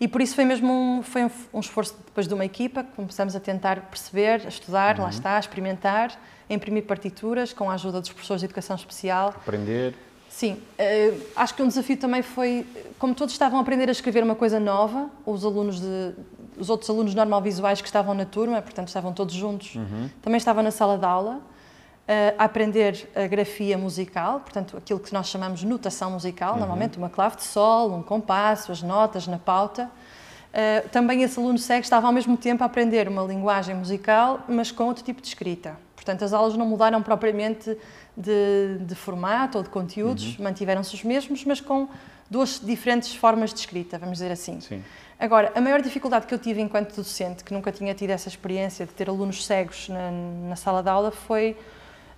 E 0.00 0.08
por 0.08 0.20
isso 0.20 0.34
foi 0.34 0.44
mesmo 0.44 0.72
um, 0.72 1.02
foi 1.02 1.30
um, 1.52 1.60
esforço 1.60 1.94
depois 2.04 2.26
de 2.26 2.34
uma 2.34 2.44
equipa 2.44 2.82
que 2.82 2.90
começamos 2.92 3.36
a 3.36 3.40
tentar 3.40 3.82
perceber, 3.82 4.42
a 4.44 4.48
estudar, 4.48 4.96
uhum. 4.96 5.04
lá 5.04 5.10
está, 5.10 5.36
a 5.36 5.38
experimentar, 5.38 6.10
a 6.50 6.52
imprimir 6.52 6.84
partituras 6.84 7.52
com 7.52 7.70
a 7.70 7.74
ajuda 7.74 8.00
dos 8.00 8.10
professores 8.10 8.40
de 8.40 8.46
educação 8.46 8.74
especial. 8.74 9.28
Aprender. 9.28 9.94
Sim, 10.32 10.54
uh, 10.54 11.20
acho 11.36 11.54
que 11.54 11.62
um 11.62 11.68
desafio 11.68 11.96
também 11.98 12.22
foi, 12.22 12.66
como 12.98 13.14
todos 13.14 13.34
estavam 13.34 13.58
a 13.58 13.62
aprender 13.62 13.90
a 13.90 13.92
escrever 13.92 14.24
uma 14.24 14.34
coisa 14.34 14.58
nova, 14.58 15.10
os 15.26 15.44
alunos 15.44 15.78
de, 15.78 16.14
os 16.58 16.70
outros 16.70 16.88
alunos 16.88 17.14
normal 17.14 17.42
visuais 17.42 17.82
que 17.82 17.86
estavam 17.86 18.14
na 18.14 18.24
turma, 18.24 18.62
portanto 18.62 18.88
estavam 18.88 19.12
todos 19.12 19.34
juntos, 19.34 19.74
uhum. 19.74 20.08
também 20.22 20.38
estavam 20.38 20.62
na 20.62 20.70
sala 20.70 20.96
de 20.96 21.04
aula, 21.04 21.34
uh, 21.34 22.34
a 22.38 22.44
aprender 22.44 23.06
a 23.14 23.26
grafia 23.26 23.76
musical, 23.76 24.40
portanto 24.40 24.78
aquilo 24.78 24.98
que 24.98 25.12
nós 25.12 25.28
chamamos 25.28 25.62
notação 25.64 26.12
musical, 26.12 26.54
uhum. 26.54 26.60
normalmente 26.60 26.96
uma 26.96 27.10
clave 27.10 27.36
de 27.36 27.44
sol, 27.44 27.92
um 27.92 28.02
compasso, 28.02 28.72
as 28.72 28.82
notas 28.82 29.26
na 29.26 29.38
pauta. 29.38 29.84
Uh, 29.84 30.88
também 30.88 31.22
esse 31.22 31.38
aluno 31.38 31.58
cego 31.58 31.82
estava 31.82 32.06
ao 32.06 32.12
mesmo 32.12 32.38
tempo 32.38 32.62
a 32.62 32.66
aprender 32.66 33.06
uma 33.06 33.22
linguagem 33.22 33.74
musical, 33.74 34.40
mas 34.48 34.72
com 34.72 34.84
outro 34.84 35.04
tipo 35.04 35.20
de 35.20 35.28
escrita. 35.28 35.76
Portanto, 35.94 36.24
as 36.24 36.32
aulas 36.32 36.56
não 36.56 36.66
mudaram 36.66 37.00
propriamente 37.00 37.76
de, 38.16 38.78
de 38.80 38.94
formato 38.94 39.58
ou 39.58 39.64
de 39.64 39.70
conteúdos, 39.70 40.36
uhum. 40.36 40.44
mantiveram-se 40.44 40.94
os 40.94 41.02
mesmos, 41.02 41.44
mas 41.44 41.60
com 41.60 41.88
duas 42.30 42.60
diferentes 42.62 43.14
formas 43.14 43.52
de 43.52 43.60
escrita, 43.60 43.98
vamos 43.98 44.18
dizer 44.18 44.30
assim. 44.32 44.60
Sim. 44.60 44.82
Agora, 45.18 45.52
a 45.54 45.60
maior 45.60 45.80
dificuldade 45.80 46.26
que 46.26 46.34
eu 46.34 46.38
tive 46.38 46.60
enquanto 46.60 46.96
docente, 46.96 47.44
que 47.44 47.54
nunca 47.54 47.70
tinha 47.70 47.94
tido 47.94 48.10
essa 48.10 48.28
experiência 48.28 48.84
de 48.84 48.92
ter 48.92 49.08
alunos 49.08 49.46
cegos 49.46 49.88
na, 49.88 50.10
na 50.48 50.56
sala 50.56 50.82
de 50.82 50.88
aula, 50.88 51.10
foi 51.10 51.56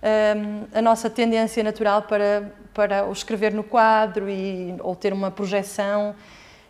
um, 0.01 0.77
a 0.77 0.81
nossa 0.81 1.09
tendência 1.09 1.63
natural 1.63 2.03
para, 2.03 2.51
para 2.73 3.05
o 3.05 3.11
escrever 3.11 3.53
no 3.53 3.63
quadro 3.63 4.29
e, 4.29 4.75
ou 4.79 4.95
ter 4.95 5.13
uma 5.13 5.29
projeção 5.29 6.15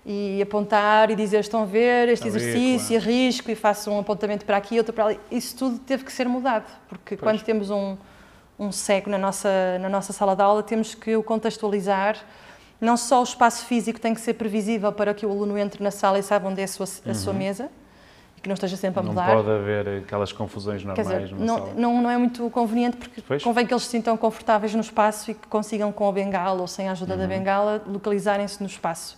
e 0.06 0.42
apontar 0.42 1.10
e 1.10 1.16
dizer 1.16 1.40
estão 1.40 1.64
a 1.64 1.66
ver 1.66 2.10
este 2.10 2.28
a 2.28 2.32
ver, 2.32 2.38
exercício, 2.38 3.00
claro. 3.00 3.12
e 3.12 3.26
risco 3.26 3.52
e 3.52 3.56
faço 3.56 3.92
um 3.92 4.00
apontamento 4.00 4.46
para 4.46 4.58
aqui, 4.58 4.78
outro 4.78 4.94
para 4.94 5.06
ali. 5.06 5.20
Isso 5.32 5.56
tudo 5.56 5.80
teve 5.80 6.04
que 6.04 6.12
ser 6.12 6.28
mudado, 6.28 6.66
porque 6.88 7.16
Pois. 7.16 7.22
quando 7.22 7.44
temos 7.44 7.70
um, 7.70 7.98
um 8.58 8.72
cego 8.72 9.10
na 9.10 9.18
nossa, 9.18 9.78
na 9.80 9.90
nossa 9.90 10.14
sala 10.14 10.36
de 10.36 10.42
aula, 10.42 10.64
temos 10.64 10.96
que 10.96 11.16
o 11.16 11.24
contextualizar. 11.24 12.18
Não 12.80 12.98
só 12.98 13.22
o 13.22 13.24
espaço 13.24 13.66
físico 13.66 14.00
tem 14.00 14.14
que 14.14 14.22
ser 14.22 14.34
previsível 14.34 14.92
para 14.92 15.14
que 15.14 15.26
o 15.26 15.32
aluno 15.32 15.58
entre 15.58 15.84
na 15.84 15.92
sala 15.92 16.20
e 16.20 16.24
saiba 16.24 16.48
onde 16.50 16.62
é 16.62 16.66
a 16.66 16.68
sua, 16.68 16.86
a 17.10 17.14
sua 17.14 17.34
mesa 17.34 17.70
e 18.38 18.42
que 18.42 18.50
não 18.50 18.54
esteja 18.54 18.76
sempre 18.76 19.00
a 19.00 19.04
Não 19.04 19.10
mudar. 19.12 19.34
pode 19.34 19.50
haver 19.50 20.04
aquelas 20.04 20.32
confusões 20.34 20.82
Quer 20.82 20.88
normais 20.90 21.08
dizer, 21.30 21.36
numa 21.36 21.46
não, 21.46 21.74
não, 21.74 22.02
não 22.04 22.10
é 22.10 22.18
muito 22.18 22.50
conveniente 22.50 22.98
porque 22.98 23.22
Pois. 23.22 23.42
convém 23.44 23.66
que 23.66 23.74
eles 23.74 23.84
se 23.84 23.90
sintam 23.90 24.16
confortáveis 24.18 24.74
no 24.76 24.82
espaço 24.82 25.32
e 25.32 25.34
que 25.34 25.48
consigam 25.48 25.92
com 25.92 26.08
a 26.08 26.12
bengala 26.12 26.60
ou 26.62 26.68
sem 26.68 26.90
a 26.90 26.92
ajuda 26.92 27.14
Uhum. 27.14 27.20
da 27.22 27.28
bengala 27.28 27.82
localizarem-se 27.88 28.62
no 28.62 28.68
espaço. 28.68 29.18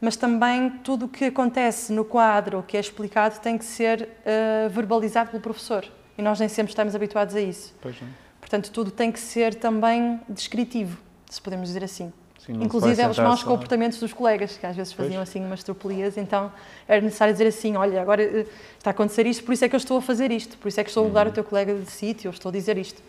Mas 0.00 0.16
também 0.16 0.70
tudo 0.82 1.04
o 1.04 1.08
que 1.08 1.26
acontece 1.26 1.92
no 1.92 2.04
quadro, 2.04 2.62
que 2.66 2.76
é 2.76 2.80
explicado, 2.80 3.38
tem 3.40 3.56
que 3.56 3.64
ser 3.64 4.08
eh, 4.24 4.68
verbalizado 4.70 5.30
pelo 5.30 5.42
professor. 5.42 5.84
E 6.18 6.22
nós 6.22 6.38
nem 6.40 6.48
sempre 6.48 6.72
estamos 6.72 6.94
habituados 6.94 7.34
a 7.34 7.40
isso. 7.40 7.74
Pois 7.80 8.00
não. 8.00 8.08
Portanto, 8.44 8.70
tudo 8.70 8.90
tem 8.90 9.10
que 9.10 9.18
ser 9.18 9.54
também 9.54 10.20
descritivo, 10.28 10.98
se 11.30 11.40
podemos 11.40 11.66
dizer 11.68 11.82
assim. 11.82 12.12
Sim, 12.38 12.62
Inclusive 12.62 13.00
é 13.00 13.08
os 13.08 13.18
maus 13.18 13.40
só- 13.40 13.46
comportamentos 13.46 13.98
dos 13.98 14.12
colegas, 14.12 14.58
que 14.58 14.66
às 14.66 14.76
vezes 14.76 14.92
faziam 14.92 15.16
Pois. 15.16 15.30
assim 15.30 15.42
umas 15.42 15.62
tropelias, 15.62 16.18
então 16.18 16.52
era 16.86 17.00
necessário 17.00 17.32
dizer 17.32 17.46
assim, 17.46 17.74
olha, 17.74 18.02
agora 18.02 18.22
eh, 18.22 18.46
está 18.76 18.90
a 18.90 18.92
acontecer 18.92 19.26
isto, 19.26 19.42
por 19.44 19.54
isso 19.54 19.64
é 19.64 19.68
que 19.68 19.74
eu 19.74 19.78
estou 19.78 19.96
a 19.96 20.02
fazer 20.02 20.30
isto, 20.30 20.58
por 20.58 20.68
isso 20.68 20.78
é 20.78 20.84
que 20.84 20.90
estou 20.90 21.06
a 21.06 21.08
mudar 21.08 21.26
o 21.26 21.32
teu 21.32 21.42
colega 21.42 21.74
de 21.74 21.90
sítio, 21.90 22.28
eu 22.28 22.32
estou 22.32 22.50
a 22.50 22.52
dizer 22.52 22.76
isto. 22.76 23.02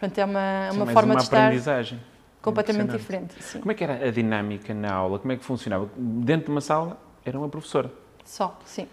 Portanto, 0.00 0.18
é 0.18 0.24
uma, 0.24 0.40
Uhum. 0.40 0.70
Sim, 0.72 0.76
uma 0.82 0.86
forma 0.92 1.12
uma 1.12 1.16
de 1.18 1.22
estar 1.22 1.36
aprendizagem. 1.44 2.00
completamente 2.42 2.88
Impressionante. 2.88 3.28
diferente. 3.30 3.44
Sim. 3.52 3.60
Como 3.60 3.70
é 3.70 3.74
que 3.76 3.84
era 3.84 4.08
a 4.08 4.10
dinâmica 4.10 4.74
na 4.74 4.92
aula? 4.92 5.20
Como 5.20 5.30
é 5.30 5.36
que 5.36 5.44
funcionava? 5.44 5.88
Dentro 5.96 6.46
de 6.46 6.50
uma 6.50 6.60
sala 6.60 7.00
era 7.24 7.38
uma 7.38 7.48
professora. 7.48 7.92
Só, 8.24 8.58
sim. 8.64 8.88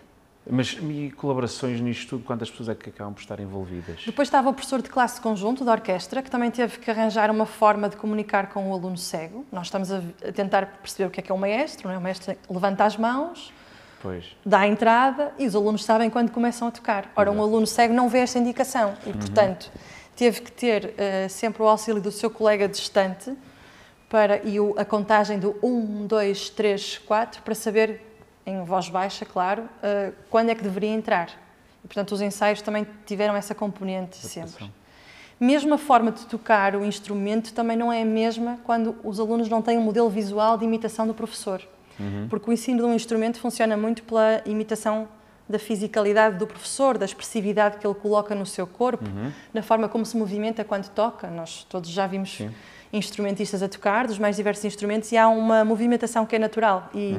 Mas 0.50 0.78
e 0.82 1.12
colaborações 1.18 1.80
nisto 1.82 2.10
tudo? 2.10 2.24
Quantas 2.24 2.50
pessoas 2.50 2.70
é 2.70 2.76
que 2.76 2.90
acabam 2.90 3.14
por 3.14 3.22
estar 3.22 3.40
envolvidas? 3.40 4.02
Depois 4.06 4.28
estava 4.28 4.50
o 4.50 4.54
professor 4.54 4.82
de 4.82 4.90
classe 4.90 5.20
conjunto 5.20 5.66
da 5.66 5.72
orquestra, 5.72 6.22
que 6.22 6.30
também 6.32 6.50
teve 6.52 6.80
que 6.80 6.90
arranjar 6.90 7.30
uma 7.30 7.46
forma 7.46 7.90
de 7.90 7.98
comunicar 7.98 8.48
com 8.50 8.70
o 8.70 8.74
aluno 8.74 8.98
cego. 8.98 9.46
Nós 9.52 9.68
estamos 9.68 9.92
a, 9.92 10.02
tentar 10.34 10.66
perceber 10.82 11.08
o 11.08 11.12
que 11.12 11.20
é 11.20 11.24
que 11.24 11.32
é 11.32 11.36
um 11.36 11.38
maestro, 11.38 11.88
não 11.88 11.96
é? 11.96 11.98
O 11.98 12.02
maestro 12.02 12.36
levanta 12.50 12.86
as 12.86 12.96
mãos, 12.96 13.52
Pois. 14.02 14.26
dá 14.46 14.60
a 14.60 14.68
entrada 14.68 15.34
e 15.38 15.46
os 15.46 15.56
alunos 15.56 15.84
sabem 15.84 16.10
quando 16.10 16.32
começam 16.32 16.68
a 16.68 16.72
tocar. 16.72 17.12
Ora, 17.16 17.30
um 17.30 17.34
Exato. 17.34 17.48
aluno 17.50 17.68
cego 17.68 17.94
não 17.94 18.08
vê 18.08 18.20
esta 18.20 18.40
indicação 18.40 18.94
e, 19.06 19.12
portanto, 19.14 19.72
teve 20.16 20.42
que 20.42 20.52
ter 20.52 20.94
eh, 20.98 21.28
sempre 21.28 21.62
o 21.62 21.68
auxílio 21.68 22.02
do 22.02 22.12
seu 22.12 22.30
colega 22.30 22.68
distante 22.68 23.34
para, 24.10 24.42
e 24.48 24.60
o- 24.60 24.74
a 24.78 24.86
contagem 24.86 25.38
do 25.38 25.58
1, 25.62 26.08
2, 26.08 26.50
3, 26.52 26.98
4 27.00 27.42
para 27.42 27.54
saber, 27.54 28.02
em 28.48 28.64
voz 28.64 28.88
baixa, 28.88 29.26
claro, 29.26 29.68
eh, 29.84 30.14
quando 30.30 30.50
é 30.50 30.56
que 30.56 30.64
deveria 30.64 30.90
entrar. 30.90 31.30
E, 31.84 31.88
portanto, 31.88 32.14
os 32.14 32.22
ensaios 32.22 32.62
também 32.62 32.88
tiveram 33.06 33.36
essa 33.36 33.54
componente 33.54 34.16
sempre. 34.18 34.72
Mesmo 35.40 35.74
a 35.74 35.78
forma 35.78 36.12
de 36.12 36.26
tocar 36.26 36.76
o 36.76 36.84
instrumento 36.84 37.54
também 37.54 37.78
não 37.78 37.92
é 37.92 38.02
a 38.02 38.06
mesma 38.06 38.58
quando 38.64 38.96
os 39.04 39.20
alunos 39.20 39.50
não 39.50 39.62
têm 39.62 39.78
um 39.78 39.82
modelo 39.82 40.10
visual 40.10 40.58
de 40.58 40.66
imitação 40.66 41.06
do 41.06 41.14
professor. 41.14 41.62
Porque 42.30 42.50
o 42.50 42.54
ensino 42.54 42.80
de 42.80 42.86
um 42.86 42.94
instrumento 42.94 43.40
funciona 43.40 43.76
muito 43.76 44.04
pela 44.04 44.42
imitação 44.46 45.08
da 45.50 45.58
fisicalidade 45.60 46.38
do 46.38 46.46
professor, 46.46 46.98
da 46.98 47.06
expressividade 47.06 47.78
que 47.78 47.88
ele 47.88 47.96
coloca 47.96 48.34
no 48.34 48.46
seu 48.46 48.66
corpo, 48.66 49.06
na 49.54 49.62
forma 49.62 49.90
como 49.90 50.06
se 50.06 50.16
movimenta 50.16 50.64
quando 50.64 50.90
toca. 50.90 51.28
Nós 51.30 51.66
todos 51.70 51.90
já 51.90 52.08
vimos 52.08 52.38
Sim. 52.38 52.52
instrumentistas 52.92 53.62
a 53.62 53.68
tocar, 53.68 54.08
dos 54.08 54.20
mais 54.20 54.36
diversos 54.36 54.66
instrumentos, 54.66 55.12
e 55.12 55.18
há 55.18 55.28
uma 55.28 55.64
movimentação 55.66 56.26
que 56.26 56.36
é 56.36 56.40
natural. 56.40 56.90
E 56.94 57.16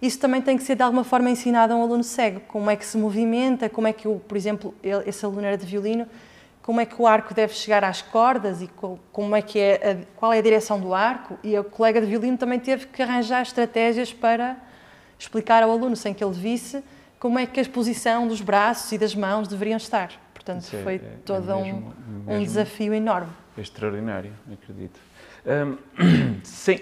isso 0.00 0.18
também 0.18 0.40
tem 0.40 0.56
que 0.56 0.62
ser 0.62 0.74
de 0.76 0.82
alguma 0.82 1.04
forma 1.04 1.28
ensinado 1.30 1.72
a 1.72 1.76
um 1.76 1.82
aluno 1.82 2.04
cego. 2.04 2.40
Como 2.48 2.70
é 2.70 2.76
que 2.76 2.84
se 2.84 2.96
movimenta, 2.96 3.68
como 3.68 3.86
é 3.88 3.92
que, 3.92 4.06
o, 4.06 4.16
por 4.20 4.36
exemplo, 4.36 4.74
ele- 4.82 5.02
esse 5.06 5.24
aluno 5.24 5.44
era 5.44 5.56
de 5.56 5.66
violino, 5.66 6.06
como 6.62 6.80
é 6.80 6.86
que 6.86 7.00
o 7.00 7.06
arco 7.06 7.32
deve 7.34 7.54
chegar 7.54 7.82
às 7.82 8.02
cordas 8.02 8.60
e 8.62 8.66
co- 8.68 8.98
como 9.10 9.34
é 9.34 9.40
que 9.42 9.58
é 9.58 9.74
a- 10.02 10.18
qual 10.18 10.32
é 10.32 10.38
a 10.38 10.42
direção 10.42 10.78
do 10.78 10.92
arco. 10.94 11.38
E 11.42 11.58
o 11.58 11.64
colega 11.64 12.00
de 12.00 12.06
violino 12.06 12.36
também 12.36 12.60
teve 12.60 12.86
que 12.86 13.02
arranjar 13.02 13.42
estratégias 13.42 14.12
para 14.12 14.56
explicar 15.18 15.62
ao 15.62 15.70
aluno, 15.70 15.96
sem 15.96 16.12
que 16.14 16.22
ele 16.22 16.34
visse, 16.34 16.82
como 17.18 17.38
é 17.38 17.46
que 17.46 17.58
a 17.58 17.64
posição 17.64 18.28
dos 18.28 18.40
braços 18.40 18.92
e 18.92 18.98
das 18.98 19.14
mãos 19.14 19.48
deveriam 19.48 19.76
estar. 19.78 20.10
Portanto, 20.32 20.64
é- 20.72 20.82
foi 20.82 20.94
é- 20.94 20.96
é 20.96 21.00
todo 21.24 21.52
um- 21.54 21.62
mesmo- 21.64 21.94
um, 22.08 22.22
mesmo 22.30 22.44
desafio 22.44 22.94
enorme. 22.94 23.32
Extraordinário, 23.56 24.32
acredito. 24.52 25.00
Hum, 25.46 25.78
sem, 26.42 26.80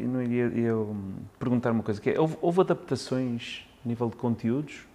não 0.00 0.22
ia, 0.22 0.46
ia 0.46 0.76
hum, 0.76 1.14
perguntar 1.38 1.70
uma 1.70 1.82
coisa, 1.82 2.00
que 2.00 2.10
é, 2.10 2.20
houve, 2.20 2.36
houve 2.40 2.60
adaptações 2.60 3.66
a 3.84 3.88
nível 3.88 4.08
de 4.08 4.16
conteúdos? 4.16 4.86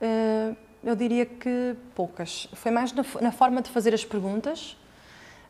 Uh, 0.00 0.56
eu 0.82 0.94
diria 0.94 1.24
que 1.24 1.76
poucas. 1.94 2.48
Foi 2.54 2.70
mais 2.70 2.92
na, 2.92 3.04
na 3.20 3.32
forma 3.32 3.62
de 3.62 3.70
fazer 3.70 3.94
as 3.94 4.04
perguntas. 4.04 4.76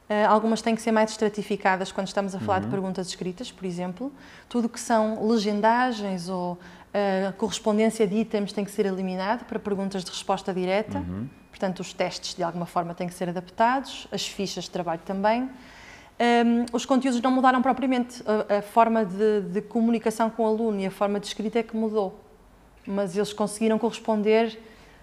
Uh, 0.08 0.28
algumas 0.28 0.60
têm 0.60 0.74
que 0.74 0.82
ser 0.82 0.92
mais 0.92 1.10
estratificadas 1.10 1.90
quando 1.90 2.08
estamos 2.08 2.34
a 2.34 2.40
falar 2.40 2.60
de 2.60 2.68
perguntas 2.68 3.08
escritas, 3.08 3.50
por 3.50 3.64
exemplo. 3.64 4.12
Tudo 4.48 4.68
que 4.68 4.78
são 4.78 5.26
legendagens 5.26 6.28
ou 6.28 6.52
uh, 6.52 7.32
correspondência 7.38 8.06
de 8.06 8.16
itens 8.16 8.52
tem 8.52 8.64
que 8.64 8.70
ser 8.70 8.84
eliminado 8.84 9.44
para 9.46 9.58
perguntas 9.58 10.04
de 10.04 10.10
resposta 10.10 10.52
direta. 10.52 11.02
Portanto, 11.48 11.80
os 11.80 11.92
testes 11.92 12.34
de 12.34 12.42
alguma 12.42 12.66
forma 12.66 12.94
têm 12.94 13.08
que 13.08 13.14
ser 13.14 13.28
adaptados, 13.28 14.06
as 14.12 14.26
fichas 14.26 14.64
de 14.64 14.70
trabalho 14.70 15.00
também. 15.04 15.48
Um, 16.20 16.64
os 16.72 16.86
conteúdos 16.86 17.20
não 17.20 17.30
mudaram 17.30 17.60
propriamente. 17.60 18.22
A, 18.26 18.58
a 18.58 18.62
forma 18.62 19.04
de, 19.04 19.40
de 19.52 19.60
comunicação 19.62 20.30
com 20.30 20.44
o 20.44 20.46
aluno 20.46 20.80
e 20.80 20.86
a 20.86 20.90
forma 20.90 21.18
de 21.18 21.26
escrita 21.26 21.58
é 21.58 21.62
que 21.62 21.76
mudou 21.76 22.20
mas 22.86 23.16
eles 23.16 23.32
conseguiram 23.32 23.78
corresponder 23.78 24.60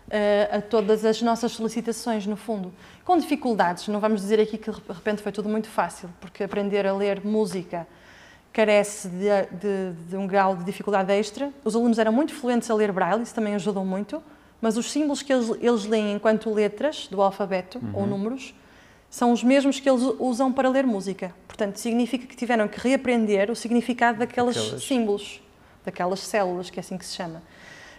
eh, 0.08 0.48
a 0.52 0.62
todas 0.62 1.04
as 1.04 1.20
nossas 1.20 1.52
solicitações, 1.54 2.28
no 2.28 2.36
fundo. 2.36 2.72
Com 3.04 3.18
dificuldades, 3.18 3.88
não 3.88 4.00
vamos 4.00 4.22
dizer 4.22 4.40
aqui 4.40 4.56
que 4.56 4.70
de 4.70 4.78
repente 4.94 5.24
foi 5.24 5.32
tudo 5.32 5.50
muito 5.50 5.68
fácil, 5.68 6.08
porque 6.20 6.44
aprender 6.44 6.86
a 6.86 6.94
ler 6.94 7.26
música 7.26 7.88
carece 8.54 9.08
de, 9.10 9.26
de- 9.60 9.94
de 10.10 10.16
um 10.16 10.28
grau 10.28 10.56
de 10.56 10.64
dificuldade 10.64 11.12
extra. 11.12 11.52
Os 11.66 11.76
alunos 11.76 11.98
eram 11.98 12.12
muito 12.12 12.36
fluentes 12.36 12.70
a 12.70 12.76
ler 12.76 12.92
braille, 12.92 13.24
isso 13.24 13.34
também 13.34 13.56
ajudou 13.56 13.84
muito, 13.84 14.22
mas 14.62 14.78
os 14.78 14.92
símbolos 14.92 15.24
que 15.24 15.34
eles, 15.34 15.50
eles 15.60 15.86
leem 15.86 16.14
enquanto 16.14 16.54
letras 16.54 17.08
do 17.10 17.20
alfabeto 17.20 17.82
ou 17.96 18.06
números 18.06 18.54
são 19.12 19.32
os 19.34 19.44
mesmos 19.44 19.80
que 19.80 19.88
eles 19.88 20.02
usam 20.18 20.52
para 20.54 20.68
ler 20.70 20.88
música. 20.88 21.36
Portanto, 21.46 21.76
significa 21.76 22.26
que 22.26 22.36
tiveram 22.36 22.68
que 22.68 22.80
reaprender 22.80 23.52
o 23.52 23.56
significado 23.56 24.18
daqueles 24.20 24.56
Daquelas- 24.56 24.84
símbolos, 24.84 25.42
daquelas 25.86 26.20
células, 26.22 26.70
que 26.70 26.80
é 26.80 26.82
assim 26.82 26.98
que 26.98 27.06
se 27.06 27.16
chama. 27.16 27.44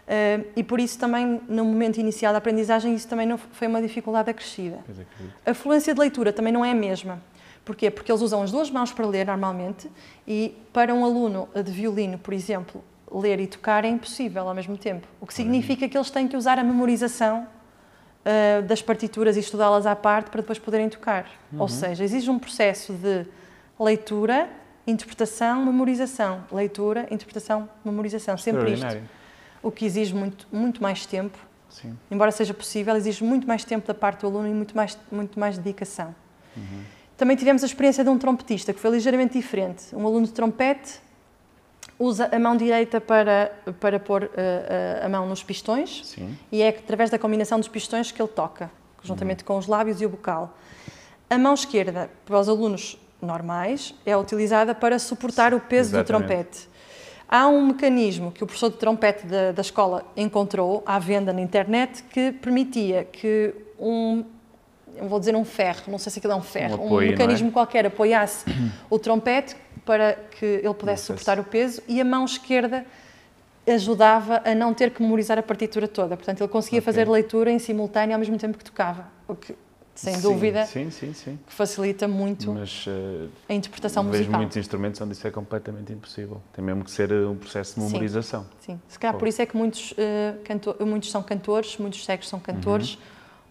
Uh, 0.04 0.45
e 0.57 0.64
por 0.64 0.81
isso 0.81 0.99
também, 0.99 1.40
no 1.49 1.64
momento 1.64 1.99
inicial 2.00 2.33
da 2.33 2.38
aprendizagem, 2.38 2.95
isso 2.95 3.07
também 3.07 3.26
não 3.26 3.37
foi 3.38 3.69
uma 3.69 3.81
dificuldade 3.81 4.31
acrescida. 4.31 4.78
Acredito. 4.81 5.07
A 5.47 5.54
fluência 5.54 5.92
de 5.95 6.00
leitura 6.00 6.33
também 6.33 6.52
não 6.52 6.64
é 6.64 6.71
a 6.73 6.75
mesma. 6.75 7.23
Porquê? 7.64 7.90
Porque 7.90 8.11
eles 8.11 8.21
usam 8.23 8.42
as 8.42 8.50
duas 8.50 8.71
mãos 8.71 8.90
para 8.90 9.07
ler 9.07 9.26
normalmente 9.26 9.88
e 10.26 10.57
para 10.73 10.92
um 10.92 11.04
aluno 11.04 11.49
de 11.54 11.71
violino, 11.71 12.19
por 12.19 12.35
exemplo, 12.35 12.83
ler 13.12 13.38
e 13.38 13.47
tocar 13.47 13.85
é 13.85 13.88
impossível 13.88 14.49
ao 14.49 14.54
mesmo 14.54 14.76
tempo. 14.76 15.07
O 15.21 15.26
que 15.26 15.35
significa 15.35 15.87
que 15.88 15.97
eles 15.97 16.11
têm 16.11 16.26
que 16.26 16.37
usar 16.37 16.59
a 16.59 16.64
memorização 16.64 17.47
uh, 18.24 18.62
das 18.62 18.82
partituras 18.82 19.36
e 19.36 19.40
estudá-las 19.40 19.86
à 19.86 19.94
parte 19.94 20.30
para 20.30 20.40
depois 20.40 20.58
poderem 20.58 20.88
tocar. 20.88 21.26
Ou 21.58 21.68
seja, 21.68 22.04
exige 22.04 22.30
um 22.30 22.38
processo 22.38 22.92
de 22.92 23.26
leitura, 23.78 24.48
interpretação, 24.86 25.64
memorização. 25.64 26.44
Leitura, 26.50 27.06
interpretação, 27.10 27.68
memorização. 27.84 28.36
Sempre 28.36 28.72
isto. 28.72 28.98
O 29.62 29.70
que 29.70 29.84
exige 29.84 30.14
muito, 30.14 30.46
muito 30.50 30.82
mais 30.82 31.06
tempo 31.06 31.38
Sim. 31.72 31.96
embora 32.10 32.30
seja 32.30 32.52
possível, 32.52 32.94
exige 32.94 33.24
muito 33.24 33.46
mais 33.46 33.64
tempo 33.64 33.86
da 33.86 33.94
parte 33.94 34.20
do 34.20 34.26
aluno 34.26 34.46
e 34.46 34.52
muito 34.52 34.76
mais, 34.76 34.98
muito 35.10 35.40
mais 35.40 35.56
dedicação. 35.56 36.14
Também 37.16 37.36
tivemos 37.36 37.62
a 37.62 37.66
experiência 37.66 38.04
de 38.04 38.10
um 38.10 38.18
trompetista, 38.18 38.72
que 38.72 38.80
foi 38.80 38.90
ligeiramente 38.90 39.34
diferente. 39.34 39.94
Um 39.94 40.06
aluno 40.06 40.26
de 40.26 40.32
trompete 40.32 41.00
usa 42.02 42.28
a 42.32 42.38
mão 42.38 42.56
direita 42.56 43.00
para, 43.00 43.52
para 43.78 44.00
pôr 44.00 44.28
eh, 44.37 45.00
a, 45.04 45.09
mão 45.09 45.25
nos 45.28 45.44
pistões 45.44 46.04
Sim. 46.04 46.37
e 46.50 46.61
é 46.61 46.71
através 46.71 47.11
da 47.11 47.18
combinação 47.18 47.61
dos 47.61 47.68
pistões 47.68 48.11
que 48.11 48.21
ele 48.21 48.28
toca, 48.28 48.68
juntamente 49.04 49.44
com 49.44 49.56
os 49.56 49.68
lábios 49.68 50.00
e 50.00 50.06
o 50.06 50.09
bocal. 50.09 50.59
A 51.30 51.38
mão 51.38 51.54
esquerda, 51.54 52.11
para 52.26 52.40
os 52.40 52.49
alunos 52.49 52.99
normais, 53.21 53.94
é 54.04 54.16
utilizada 54.16 54.75
para 54.75 54.99
suportar 54.99 55.54
o 55.54 55.61
peso 55.61 55.92
do 55.92 55.99
Exatamente. 55.99 56.26
trompete. 56.26 56.68
Há 57.28 57.47
um 57.47 57.66
mecanismo 57.68 58.32
que 58.32 58.42
o 58.42 58.47
professor 58.47 58.71
de 58.71 58.78
trompete 58.78 59.25
da, 59.25 59.52
da 59.52 59.62
escola 59.62 60.04
encontrou 60.16 60.82
à 60.85 60.99
venda 60.99 61.32
na 61.32 61.40
internet 61.40 62.02
que 62.02 62.32
permitia 62.32 63.04
que 63.04 63.54
um, 63.78 64.25
vou 65.02 65.21
dizer 65.21 65.37
um 65.37 65.44
ferro, 65.44 65.85
não 65.87 65.99
sei 65.99 66.11
se 66.11 66.18
aquilo 66.18 66.32
é 66.32 66.37
um 66.37 66.42
ferro, 66.42 66.82
Um 66.82 66.87
apoio, 66.87 66.90
não 66.90 67.00
é? 67.00 67.06
mecanismo 67.11 67.52
qualquer 67.52 67.87
apoiasse 67.87 68.44
o 68.90 68.99
trompete 68.99 69.56
para 69.84 70.14
que 70.14 70.44
ele 70.44 70.74
pudesse 70.74 71.04
suportar 71.06 71.38
o 71.40 71.44
peso 71.44 71.82
e 71.88 72.00
a 72.00 72.04
mão 72.04 72.24
esquerda 72.24 72.84
ajudava 73.66 74.42
a 74.44 74.54
não 74.54 74.74
ter 74.74 74.90
que 74.90 75.02
memorizar 75.02 75.38
a 75.38 75.42
partitura 75.42 75.86
toda. 75.86 76.16
Portanto, 76.16 76.40
ele 76.40 76.48
conseguia 76.48 76.80
Ok. 76.80 76.84
fazer 76.84 77.08
leitura 77.08 77.50
em 77.50 77.58
simultâneo 77.58 78.14
ao 78.14 78.18
mesmo 78.18 78.36
tempo 78.36 78.58
que 78.58 78.64
tocava, 78.64 79.06
o 79.28 79.34
que, 79.36 79.54
sem 79.94 80.14
Sim, 80.14 80.20
dúvida, 80.22 80.64
Sim, 80.66 80.90
sim, 80.90 81.12
que 81.46 81.52
facilita 81.52 82.08
muito 82.08 82.50
Mas 82.52 82.84
eh, 82.88 83.28
a 83.48 83.54
interpretação 83.54 84.02
vejo 84.04 84.18
musical. 84.18 84.40
muitos 84.40 84.56
instrumentos 84.56 85.00
onde 85.00 85.12
isso 85.12 85.26
é 85.26 85.30
completamente 85.30 85.92
impossível. 85.92 86.40
Tem 86.52 86.64
mesmo 86.64 86.82
que 86.82 86.90
ser 86.90 87.12
eh, 87.12 87.26
um 87.26 87.36
processo 87.36 87.78
de 87.78 87.86
memorização. 87.86 88.46
Sim, 88.60 88.80
se 88.88 88.98
calhar 88.98 89.12
Pô. 89.14 89.18
por 89.20 89.28
isso 89.28 89.40
é 89.42 89.46
que 89.46 89.56
muitos, 89.56 89.94
canto- 90.44 90.76
muitos 90.80 91.10
são 91.10 91.22
cantores, 91.22 91.76
muitos 91.76 92.04
cegos 92.04 92.28
são 92.28 92.40
cantores, 92.40 92.94
Uhum. 92.94 93.00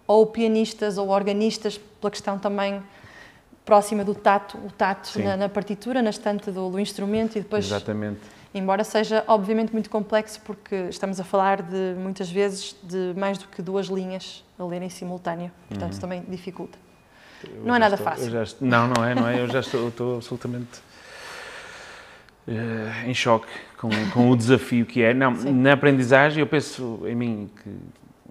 ou 0.08 0.26
pianistas 0.26 0.98
ou 0.98 1.08
organistas, 1.10 1.78
pela 1.78 2.12
questão 2.12 2.38
também 2.38 2.82
próxima 3.72 4.04
do 4.04 4.14
tato, 4.14 4.58
o 4.58 4.70
tato 4.70 5.18
na, 5.18 5.38
na 5.38 5.48
partitura, 5.48 6.02
na 6.02 6.10
estante 6.10 6.52
do, 6.52 6.70
do 6.70 6.78
instrumento 6.78 7.38
e 7.38 7.40
depois, 7.40 7.64
Exatamente. 7.68 8.20
embora 8.54 8.84
seja 8.84 9.24
obviamente 9.30 9.72
muito 9.72 9.90
complexo, 9.90 10.42
porque 10.42 10.76
estamos 10.90 11.22
a 11.22 11.24
falar 11.24 11.62
de 11.62 11.96
muitas 11.98 12.30
vezes 12.30 12.76
de 12.84 13.14
mais 13.16 13.38
do 13.38 13.48
que 13.48 13.62
duas 13.62 13.86
linhas 13.88 14.44
a 14.60 14.66
ler 14.66 14.82
em 14.82 14.90
simultâneo, 14.90 15.50
portanto 15.70 15.94
Uhum. 15.94 16.00
também 16.02 16.22
dificulta. 16.28 16.78
Eu 17.46 17.64
Não 17.64 17.74
é 17.76 17.80
nada 17.80 17.96
estou- 17.96 18.12
fácil. 18.12 18.30
já 18.30 18.44
não, 18.60 18.90
não 18.90 19.06
é, 19.06 19.16
não 19.16 19.26
é. 19.30 19.40
Eu 19.40 19.48
já 19.48 19.62
estou, 19.62 19.88
estou 19.88 20.16
absolutamente 20.18 20.82
eh, 22.50 23.06
em 23.08 23.14
choque 23.14 23.48
com, 23.78 23.90
com 24.14 24.30
o 24.32 24.36
desafio 24.36 24.86
que 24.86 25.02
é. 25.02 25.14
Não, 25.14 25.34
Sim. 25.34 25.54
na 25.54 25.72
aprendizagem, 25.72 26.42
eu 26.42 26.48
penso 26.48 27.00
em 27.06 27.16
mim 27.16 27.50
que 27.64 27.70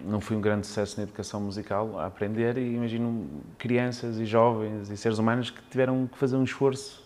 não 0.04 0.20
fui 0.20 0.36
um 0.36 0.40
grande 0.40 0.66
sucesso 0.66 0.96
na 0.96 1.02
educação 1.04 1.40
musical 1.40 1.98
a 1.98 2.06
aprender 2.06 2.56
e 2.58 2.74
imagino 2.74 3.26
crianças 3.58 4.18
e 4.18 4.24
jovens 4.24 4.90
e 4.90 4.96
seres 4.96 5.18
humanos 5.18 5.50
que 5.50 5.60
tiveram 5.70 6.06
que 6.10 6.16
fazer 6.18 6.36
um 6.36 6.44
esforço 6.44 7.04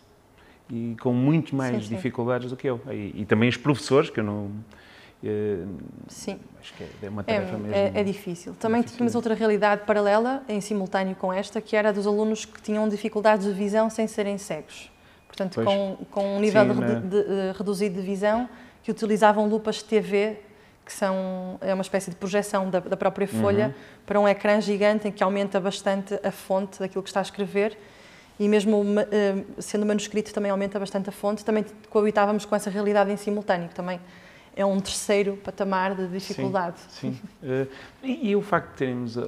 e 0.70 0.96
com 1.00 1.12
muito 1.12 1.54
mais 1.54 1.76
Sim, 1.76 1.82
sim. 1.90 1.94
dificuldades 1.96 2.50
do 2.50 2.56
que 2.56 2.66
eu. 2.68 2.80
E, 2.90 3.22
e 3.22 3.24
também 3.26 3.48
os 3.48 3.56
professores, 3.56 4.08
que 4.10 4.20
eu 4.20 4.24
não. 4.24 4.50
eh, 5.22 5.64
Sim. 6.08 6.38
acho 6.60 6.72
que 6.74 6.84
é 7.02 7.08
uma 7.08 7.22
É, 7.26 7.34
tarefa 7.34 7.58
mesmo. 7.58 7.74
é, 7.74 7.92
é 7.94 8.04
difícil. 8.04 8.54
Também 8.54 8.80
difícil. 8.80 8.96
tínhamos 8.98 9.14
outra 9.14 9.34
realidade 9.34 9.82
paralela, 9.84 10.42
em 10.48 10.60
simultâneo 10.60 11.14
com 11.16 11.32
esta, 11.32 11.60
que 11.60 11.76
era 11.76 11.92
dos 11.92 12.06
alunos 12.06 12.44
que 12.46 12.62
tinham 12.62 12.88
dificuldades 12.88 13.46
de 13.46 13.52
visão 13.52 13.90
sem 13.90 14.06
serem 14.06 14.38
cegos. 14.38 14.90
Portanto, 15.26 15.54
Pois. 15.56 15.66
com, 15.66 15.96
com 16.10 16.36
um 16.36 16.40
nível 16.40 16.62
Sim, 16.62 16.68
de 16.68 16.74
redu- 16.80 16.92
né? 16.94 17.00
de- 17.00 17.24
de- 17.52 17.58
reduzido 17.58 18.00
de 18.00 18.06
visão, 18.06 18.48
que 18.82 18.90
utilizavam 18.90 19.46
lupas 19.48 19.76
de 19.76 19.84
TV, 19.84 20.38
que 20.84 20.92
são 20.92 21.58
é 21.60 21.72
uma 21.72 21.82
espécie 21.82 22.10
de 22.10 22.16
projeção 22.16 22.68
da, 22.70 22.80
da 22.80 22.96
própria 22.96 23.26
folha, 23.26 23.68
Uhum. 23.68 23.72
para 24.06 24.20
um 24.20 24.28
ecrã 24.28 24.60
gigante 24.60 25.08
em 25.08 25.12
que 25.12 25.22
aumenta 25.24 25.58
bastante 25.60 26.18
a 26.22 26.30
fonte 26.30 26.78
daquilo 26.78 27.02
que 27.02 27.08
está 27.08 27.20
a 27.20 27.22
escrever. 27.22 27.76
E 28.38 28.48
mesmo 28.48 28.84
eh, 29.12 29.44
sendo 29.60 29.86
manuscrito 29.86 30.34
também 30.34 30.50
aumenta 30.50 30.78
bastante 30.78 31.08
a 31.08 31.12
fonte, 31.12 31.44
também 31.44 31.64
coabitávamos 31.88 32.44
com 32.44 32.56
essa 32.56 32.68
realidade 32.68 33.10
em 33.12 33.16
simultâneo, 33.16 33.68
que 33.68 33.74
também 33.76 34.00
é 34.56 34.64
um 34.66 34.78
terceiro 34.80 35.36
patamar 35.36 35.94
de 35.94 36.08
dificuldade. 36.08 36.76
Sim. 36.88 37.16
Eh, 37.42 37.66
e, 38.02 38.30
e 38.30 38.36
o 38.36 38.42
facto 38.42 38.72
de 38.72 38.76
termos. 38.76 39.16
eh, 39.16 39.22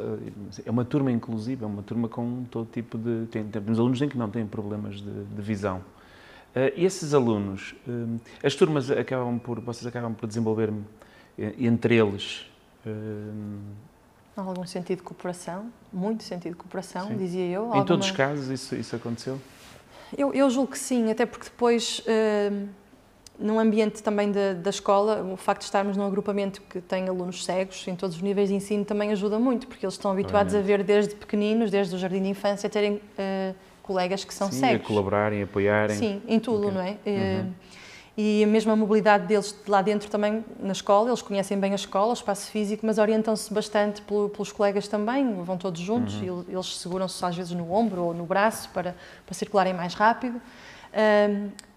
é 0.66 0.70
uma 0.70 0.84
turma 0.84 1.12
inclusiva, 1.12 1.64
é 1.64 1.68
uma 1.68 1.82
turma 1.84 2.08
com 2.08 2.44
todo 2.50 2.68
tipo 2.70 2.98
de. 2.98 3.26
Tem, 3.28 3.44
temos 3.44 3.78
alunos 3.78 4.02
em 4.02 4.08
que 4.08 4.18
não 4.18 4.28
têm 4.28 4.44
problemas 4.46 4.96
de, 5.00 5.24
de 5.24 5.40
visão. 5.42 5.80
Esses 6.74 7.12
alunos, 7.12 7.74
as 8.42 8.54
turmas 8.54 8.90
acabam 8.90 9.38
por. 9.38 9.60
Vocês 9.60 9.86
acabam 9.86 10.14
por 10.14 10.26
desenvolver 10.26 10.72
entre 11.38 11.94
eles. 11.96 12.46
eh, 12.86 12.90
Há 14.36 14.42
algum 14.42 14.66
sentido 14.66 14.98
de 14.98 15.02
cooperação, 15.02 15.70
muito 15.92 16.22
sentido 16.22 16.52
de 16.52 16.58
cooperação, 16.58 17.08
Sim. 17.08 17.16
dizia 17.16 17.44
eu. 17.46 17.62
Em 17.62 17.64
alguma- 17.66 17.84
todos 17.86 18.06
os 18.06 18.12
casos, 18.12 18.48
isso, 18.50 18.74
isso 18.76 18.94
aconteceu? 18.94 19.40
Eu, 20.16 20.32
eu 20.34 20.48
julgo 20.50 20.72
que 20.72 20.78
sim, 20.78 21.10
até 21.10 21.24
porque 21.24 21.44
depois, 21.44 22.02
hum, 22.52 22.68
num 23.38 23.58
ambiente 23.58 24.02
também 24.02 24.30
da, 24.30 24.52
da 24.52 24.68
escola, 24.70 25.22
o 25.32 25.36
facto 25.38 25.60
de 25.60 25.64
estarmos 25.66 25.96
num 25.96 26.04
agrupamento 26.06 26.60
que 26.62 26.80
tem 26.82 27.08
alunos 27.08 27.44
cegos 27.46 27.88
em 27.88 27.96
todos 27.96 28.16
os 28.16 28.22
níveis 28.22 28.50
de 28.50 28.54
ensino 28.54 28.84
também 28.84 29.10
ajuda 29.10 29.38
muito, 29.38 29.66
porque 29.66 29.84
eles 29.86 29.94
estão 29.94 30.10
habituados 30.12 30.54
a 30.54 30.60
ver 30.60 30.84
desde 30.84 31.14
pequeninos, 31.14 31.70
desde 31.70 31.94
o 31.94 31.98
jardim 31.98 32.22
de 32.22 32.28
infância, 32.28 32.68
terem 32.68 33.00
eh, 33.16 33.54
colegas 33.82 34.22
que 34.22 34.34
são 34.34 34.50
Sim, 34.52 34.60
cegos. 34.60 34.84
a 34.84 34.88
colaborarem, 34.88 35.40
a 35.40 35.44
apoiarem. 35.44 35.96
Sim, 35.96 36.22
em 36.28 36.38
tudo, 36.38 36.66
Ok. 36.68 36.74
não 36.74 36.80
é? 36.82 36.98
Eh, 37.06 37.40
Uhum. 37.42 37.52
E 38.18 38.42
a 38.42 38.46
mesma 38.46 38.74
mobilidade 38.74 39.26
deles 39.26 39.54
de 39.64 39.70
lá 39.70 39.82
dentro 39.82 40.08
também 40.10 40.42
na 40.58 40.72
escola, 40.72 41.10
eles 41.10 41.20
conhecem 41.20 41.58
bem 41.60 41.72
a 41.72 41.74
escola, 41.74 42.10
o 42.10 42.12
espaço 42.14 42.50
físico, 42.50 42.86
mas 42.86 42.96
orientam-se 42.96 43.52
bastante 43.52 44.00
pelo- 44.00 44.30
pelos 44.30 44.50
colegas 44.50 44.88
também, 44.88 45.42
vão 45.42 45.58
todos 45.58 45.80
juntos, 45.82 46.14
Uhum. 46.14 46.44
e 46.48 46.52
eles 46.52 46.78
seguram-se 46.78 47.22
às 47.22 47.36
vezes 47.36 47.52
no 47.52 47.70
ombro 47.70 48.02
ou 48.04 48.14
no 48.14 48.24
braço 48.24 48.70
para, 48.70 48.96
para 49.26 49.34
circularem 49.34 49.74
mais 49.74 49.92
rápido. 49.92 50.40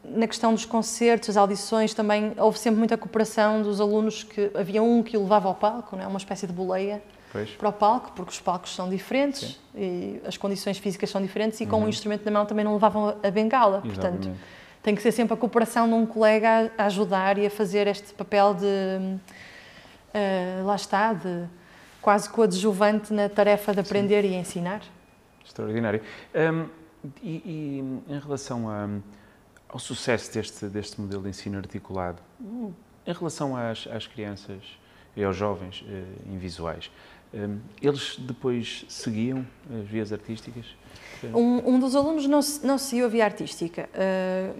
Na 0.01 0.27
questão 0.27 0.53
dos 0.53 0.63
concertos, 0.63 1.27
as 1.29 1.35
audições, 1.35 1.93
também 1.93 2.31
houve 2.37 2.57
sempre 2.57 2.79
muita 2.79 2.95
cooperação 2.97 3.61
dos 3.61 3.81
alunos 3.81 4.23
que 4.23 4.49
havia 4.55 4.81
um 4.81 5.03
que 5.03 5.17
o 5.17 5.23
levava 5.23 5.49
ao 5.49 5.55
palco, 5.55 5.97
não 5.97 6.03
é? 6.03 6.07
uma 6.07 6.17
espécie 6.17 6.47
de 6.47 6.53
boleia 6.53 7.03
Pois. 7.33 7.49
para 7.51 7.67
o 7.67 7.73
palco, 7.73 8.13
porque 8.15 8.31
os 8.31 8.39
palcos 8.39 8.73
são 8.73 8.87
diferentes 8.89 9.41
Sim. 9.41 9.55
e 9.75 10.21
as 10.25 10.37
condições 10.37 10.77
físicas 10.77 11.09
são 11.09 11.21
diferentes 11.21 11.59
e 11.59 11.65
com 11.65 11.75
Uhum. 11.79 11.85
o 11.87 11.89
instrumento 11.89 12.23
na 12.23 12.31
mão 12.31 12.45
também 12.45 12.63
não 12.63 12.71
levavam 12.73 13.09
a 13.21 13.29
bengala, 13.29 13.81
portanto 13.81 14.19
Exatamente. 14.29 14.39
Tem 14.81 14.95
que 14.95 15.01
ser 15.01 15.11
sempre 15.11 15.33
a 15.33 15.37
cooperação 15.37 15.87
de 15.87 15.93
um 15.93 16.05
colega 16.05 16.71
a 16.77 16.85
ajudar 16.85 17.37
e 17.37 17.45
a 17.45 17.49
fazer 17.49 17.85
este 17.87 18.13
papel 18.13 18.53
de, 18.53 19.17
eh, 20.13 20.61
lá 20.63 20.75
está, 20.75 21.13
de 21.13 21.45
quase 22.01 22.29
coadjuvante 22.29 23.13
na 23.13 23.27
tarefa 23.29 23.73
de 23.73 23.79
aprender 23.81 24.23
e 24.25 24.33
ensinar. 24.35 24.81
Extraordinário. 25.45 26.01
Hum, 26.33 26.67
e, 27.21 27.29
e 28.07 28.13
em 28.13 28.19
relação 28.19 28.69
a- 28.69 28.87
ao 29.67 29.79
sucesso 29.79 30.33
deste, 30.33 30.65
deste 30.67 30.99
modelo 30.99 31.23
de 31.23 31.29
ensino 31.29 31.57
articulado, 31.57 32.21
hum, 32.39 32.71
em 33.05 33.13
relação 33.13 33.55
às, 33.55 33.87
às 33.87 34.07
crianças 34.07 34.61
e 35.15 35.23
aos 35.23 35.35
jovens 35.35 35.83
eh, 35.87 36.03
invisuais, 36.31 36.89
eles 37.81 38.15
depois 38.19 38.85
seguiam 38.89 39.45
as 39.79 39.87
vias 39.87 40.11
artísticas? 40.11 40.65
Um, 41.33 41.75
um 41.75 41.79
dos 41.79 41.95
alunos 41.95 42.25
não, 42.27 42.39
não 42.63 42.77
seguiu 42.77 43.05
a 43.05 43.09
via 43.09 43.25
artística. 43.25 43.89
Eh, 43.93 44.51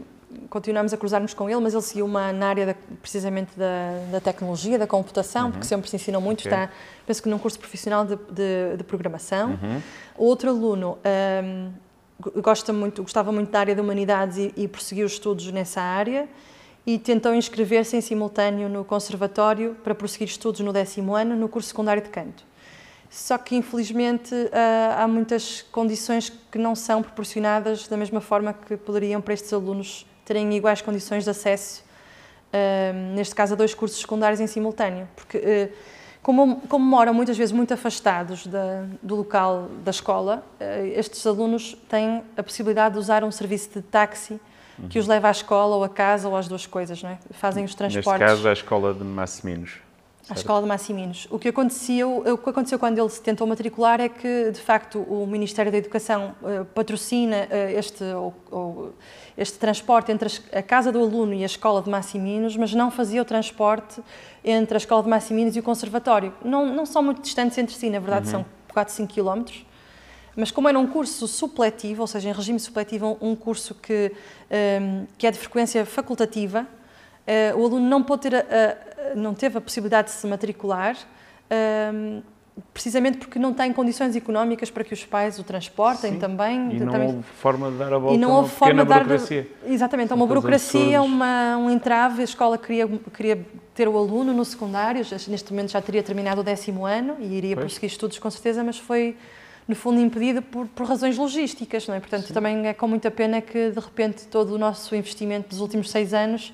continuamos 0.50 0.94
a 0.94 0.98
cruzar-nos 0.98 1.34
com 1.34 1.50
ele, 1.50 1.60
mas 1.62 1.74
ele 1.74 1.82
seguiu 1.82 2.06
uma 2.06 2.32
na 2.34 2.48
área 2.50 2.66
da- 2.68 2.76
precisamente 3.02 3.58
da, 3.58 3.92
da 4.12 4.20
tecnologia, 4.20 4.78
da 4.78 4.86
computação, 4.86 5.52
porque 5.52 5.66
sempre 5.66 5.90
se 5.90 5.96
ensinou 5.96 6.22
muito. 6.22 6.46
Uhum. 6.46 6.52
Ok. 6.52 6.64
Está, 6.66 6.74
penso 7.08 7.24
que 7.24 7.30
num 7.30 7.40
curso 7.40 7.58
profissional 7.58 8.06
de, 8.06 8.16
de- 8.16 8.78
de 8.78 8.84
programação. 8.84 9.52
Uhum. 9.52 9.82
Outro 10.18 10.50
aluno 10.50 10.98
ahm, 11.04 11.72
go- 12.20 12.42
gosta 12.42 12.72
muito, 12.74 13.02
gostava 13.02 13.32
muito 13.32 13.50
da 13.50 13.60
área 13.60 13.74
de 13.74 13.82
humanidades 13.82 14.38
e, 14.38 14.54
e 14.58 14.68
prosseguiu 14.68 15.06
os 15.08 15.14
estudos 15.14 15.50
nessa 15.52 15.82
área 15.82 16.28
e 16.86 17.00
tentou 17.00 17.34
inscrever-se 17.34 17.96
em 17.98 18.02
simultâneo 18.02 18.68
no 18.70 18.84
conservatório 18.84 19.76
para 19.84 19.96
prosseguir 19.96 20.28
estudos 20.28 20.60
no 20.62 20.72
décimo 20.74 21.16
ano 21.16 21.36
no 21.36 21.48
curso 21.50 21.70
secundário 21.70 22.02
de 22.04 22.10
canto. 22.10 22.49
Só 23.10 23.38
que, 23.38 23.56
infelizmente, 23.56 24.34
ah, 24.54 25.04
há 25.04 25.08
muitas 25.08 25.64
condições 25.72 26.32
que 26.52 26.58
não 26.58 26.76
são 26.76 27.02
proporcionadas 27.02 27.88
da 27.88 27.98
mesma 27.98 28.22
forma 28.22 28.54
que 28.54 28.78
poderiam 28.78 29.20
para 29.20 29.34
estes 29.34 29.52
alunos 29.52 30.06
terem 30.24 30.54
iguais 30.56 30.82
condições 30.82 31.24
de 31.24 31.30
acesso, 31.32 31.84
ah, 32.54 32.94
neste 33.16 33.34
caso, 33.34 33.54
a 33.54 33.58
dois 33.58 33.74
cursos 33.74 34.00
secundários 34.00 34.40
em 34.40 34.46
simultâneo. 34.48 35.08
Porque, 35.16 35.38
eh, 35.38 35.70
como, 36.22 36.62
como 36.68 36.86
moram 36.86 37.14
muitas 37.14 37.36
vezes 37.38 37.52
muito 37.52 37.74
afastados 37.74 38.46
da- 38.46 38.86
do 39.02 39.16
local 39.16 39.70
da 39.84 39.90
escola, 39.92 40.44
estes 40.94 41.26
alunos 41.26 41.76
têm 41.88 42.22
a 42.38 42.44
possibilidade 42.44 42.94
de 42.94 43.00
usar 43.00 43.24
um 43.24 43.32
serviço 43.32 43.70
de 43.70 43.82
táxi 43.82 44.40
que 44.90 45.00
os 45.00 45.08
leva 45.08 45.30
à 45.30 45.32
escola 45.32 45.76
ou 45.78 45.84
a 45.84 45.90
casa 45.90 46.28
ou 46.30 46.36
às 46.38 46.48
duas 46.48 46.66
coisas, 46.66 47.02
não 47.02 47.10
é? 47.10 47.18
Fazem 47.32 47.66
os 47.66 47.74
transportes. 47.74 48.22
Neste 48.22 48.36
caso, 48.36 48.48
a 48.50 48.54
escola 48.54 48.94
de 48.94 49.04
Massiminos. 49.04 49.72
À 50.30 50.34
escola 50.36 50.62
de 50.62 50.68
Massiminos. 50.68 51.28
O 51.32 51.40
que 51.40 51.48
aconteceu, 51.50 52.20
o 52.20 52.38
que 52.38 52.50
aconteceu 52.50 52.78
quando 52.78 53.00
ele 53.00 53.10
se 53.10 53.20
tentou 53.22 53.48
matricular 53.48 54.00
é 54.00 54.08
que, 54.10 54.52
de 54.52 54.60
facto, 54.62 55.00
o 55.00 55.26
Ministério 55.26 55.72
da 55.72 55.78
Educação 55.78 56.36
eh, 56.44 56.64
patrocina 56.76 57.48
eh, 57.50 57.74
este, 57.78 58.04
o- 58.04 58.34
o- 58.52 58.94
este 59.38 59.58
transporte 59.58 60.12
entre 60.12 60.30
a 60.54 60.62
casa 60.62 60.92
do 60.92 61.00
aluno 61.00 61.34
e 61.34 61.42
a 61.42 61.46
escola 61.48 61.82
de 61.82 61.90
Massiminos, 61.90 62.56
mas 62.56 62.74
não 62.74 62.92
fazia 62.92 63.22
o 63.22 63.26
transporte 63.26 64.02
entre 64.44 64.76
a 64.76 64.78
escola 64.78 65.02
de 65.02 65.10
Massiminos 65.10 65.56
e 65.56 65.60
o 65.60 65.64
conservatório. 65.64 66.32
Não, 66.46 66.66
não 66.66 66.86
são 66.86 67.02
muito 67.02 67.22
distantes 67.22 67.58
entre 67.58 67.76
si, 67.76 67.90
na 67.90 68.00
verdade, 68.00 68.28
são 68.30 68.46
4, 68.72 68.94
5 68.94 69.12
quilómetros. 69.12 69.66
Mas 70.36 70.52
como 70.52 70.70
era 70.70 70.78
um 70.78 70.86
curso 70.88 71.28
supletivo, 71.28 72.02
ou 72.02 72.08
seja, 72.08 72.30
em 72.30 72.34
regime 72.34 72.60
supletivo, 72.60 73.18
um 73.20 73.36
curso 73.36 73.74
que, 73.74 74.12
ehm, 74.50 75.06
que 75.18 75.26
é 75.26 75.32
de 75.32 75.40
frequência 75.40 75.84
facultativa, 75.86 76.68
eh, 77.28 77.54
o 77.56 77.66
aluno 77.66 77.88
não, 77.90 78.02
pôde 78.04 78.22
ter 78.30 78.36
a- 78.36 78.40
a- 78.40 78.89
não 79.16 79.34
teve 79.34 79.58
a 79.58 79.62
possibilidade 79.62 80.10
de 80.10 80.14
se 80.16 80.28
matricular, 80.28 80.96
ehm, 81.50 82.22
precisamente 82.74 83.18
porque 83.20 83.40
não 83.40 83.54
tem 83.54 83.72
condições 83.72 84.16
económicas 84.18 84.70
para 84.70 84.84
que 84.84 84.94
os 84.94 85.06
pais 85.06 85.40
o 85.40 85.44
transportem 85.44 86.14
Sim. 86.14 86.20
também. 86.20 86.76
E 86.76 86.80
não 86.80 86.92
também- 86.92 87.08
houve 87.08 87.24
forma 87.24 87.72
de 87.72 87.78
dar 87.78 87.94
a 87.94 87.98
volta 87.98 88.16
e 88.16 88.18
não 88.18 88.32
houve 88.32 88.50
forma 88.50 88.84
de 88.84 88.90
dar. 88.90 88.96
burocracia. 89.00 89.48
Exatamente, 89.66 90.12
há 90.12 90.16
uma 90.16 90.28
burocracia, 90.28 91.02
uma, 91.02 91.58
um 91.58 91.70
entrave. 91.70 92.22
A 92.22 92.26
escola 92.26 92.58
queria, 92.58 92.86
queria 93.16 93.46
ter 93.74 93.88
o 93.88 93.98
aluno 93.98 94.34
no 94.34 94.44
secundário, 94.44 95.06
neste 95.30 95.52
momento 95.54 95.72
já 95.72 95.82
teria 95.82 96.04
terminado 96.04 96.42
o 96.42 96.44
décimo 96.44 96.86
ano 96.86 97.16
e 97.20 97.34
iria 97.38 97.56
Pois. 97.56 97.66
prosseguir 97.66 97.90
estudos 97.92 98.20
com 98.20 98.30
certeza, 98.30 98.62
mas 98.62 98.78
foi, 98.78 99.16
no 99.66 99.74
fundo, 99.76 100.02
impedido 100.02 100.42
por, 100.42 100.68
por 100.68 100.86
razões 100.86 101.18
logísticas, 101.18 101.88
não 101.88 101.96
é? 101.96 102.00
Portanto, 102.02 102.34
também 102.34 102.68
é 102.68 102.74
com 102.74 102.90
muita 102.90 103.10
pena 103.10 103.40
que, 103.40 103.70
de 103.72 103.80
repente, 103.80 104.28
todo 104.28 104.54
o 104.56 104.58
nosso 104.58 104.94
investimento 104.98 105.48
dos 105.48 105.62
últimos 105.62 105.90
seis 105.90 106.14
anos 106.14 106.54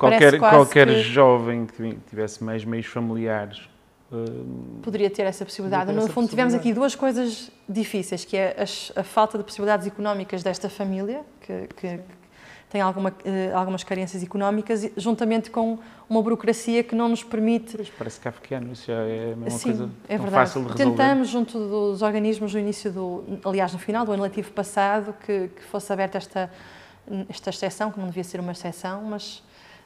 qualquer, 0.00 0.38
qualquer 0.38 0.86
que- 0.88 1.02
jovem 1.02 1.66
que 1.66 1.98
tivesse 2.08 2.42
mais 2.42 2.64
meios 2.64 2.86
familiares. 2.86 3.68
hum, 4.10 4.80
Poderia 4.82 5.10
ter 5.10 5.22
essa 5.22 5.44
possibilidade. 5.44 5.86
Ter 5.86 5.92
No 5.92 5.98
essa 6.04 6.08
fundo, 6.12 6.28
tivemos 6.28 6.54
aqui 6.54 6.72
possibilidade. 6.72 6.80
duas 6.80 6.94
coisas 6.94 7.50
difíceis, 7.68 8.24
que 8.24 8.36
é 8.36 8.56
as- 8.58 8.90
a, 8.96 9.02
falta 9.02 9.38
de 9.38 9.44
possibilidades 9.44 9.86
económicas 9.86 10.42
desta 10.42 10.68
família, 10.68 11.20
que, 11.42 11.68
que 11.76 12.00
tem 12.70 12.80
alguma, 12.80 13.12
eh, 13.24 13.50
algumas 13.52 13.82
carências 13.84 14.22
económicas, 14.22 14.88
juntamente 14.96 15.50
com 15.50 15.78
uma 16.08 16.22
burocracia 16.22 16.82
que 16.84 16.94
não 16.94 17.08
nos 17.08 17.22
permite 17.24 17.76
pois, 17.76 17.90
parece 17.90 18.20
kafkiano, 18.20 18.72
isso 18.72 18.86
já 18.86 18.94
é 19.02 19.34
uma 19.36 19.50
Sim, 19.50 19.68
coisa 19.70 19.90
é 20.08 20.18
verdade. 20.18 20.34
fácil 20.34 20.62
de 20.64 20.72
resolver. 20.72 20.90
Tentamos, 20.90 21.28
junto 21.28 21.58
dos 21.58 22.00
organismos, 22.02 22.54
no 22.54 22.60
início 22.60 22.90
do. 22.92 23.24
Aliás, 23.44 23.72
no 23.72 23.78
final 23.78 24.04
do 24.06 24.12
ano 24.12 24.22
letivo 24.22 24.50
passado, 24.52 25.14
que, 25.26 25.48
que 25.48 25.62
fosse 25.64 25.92
aberta 25.92 26.18
esta, 26.18 26.50
esta 27.28 27.50
exceção, 27.50 27.90
que 27.90 27.98
não 27.98 28.06
devia 28.06 28.22
ser 28.24 28.38
uma 28.40 28.52
exceção, 28.52 29.02
mas 29.02 29.42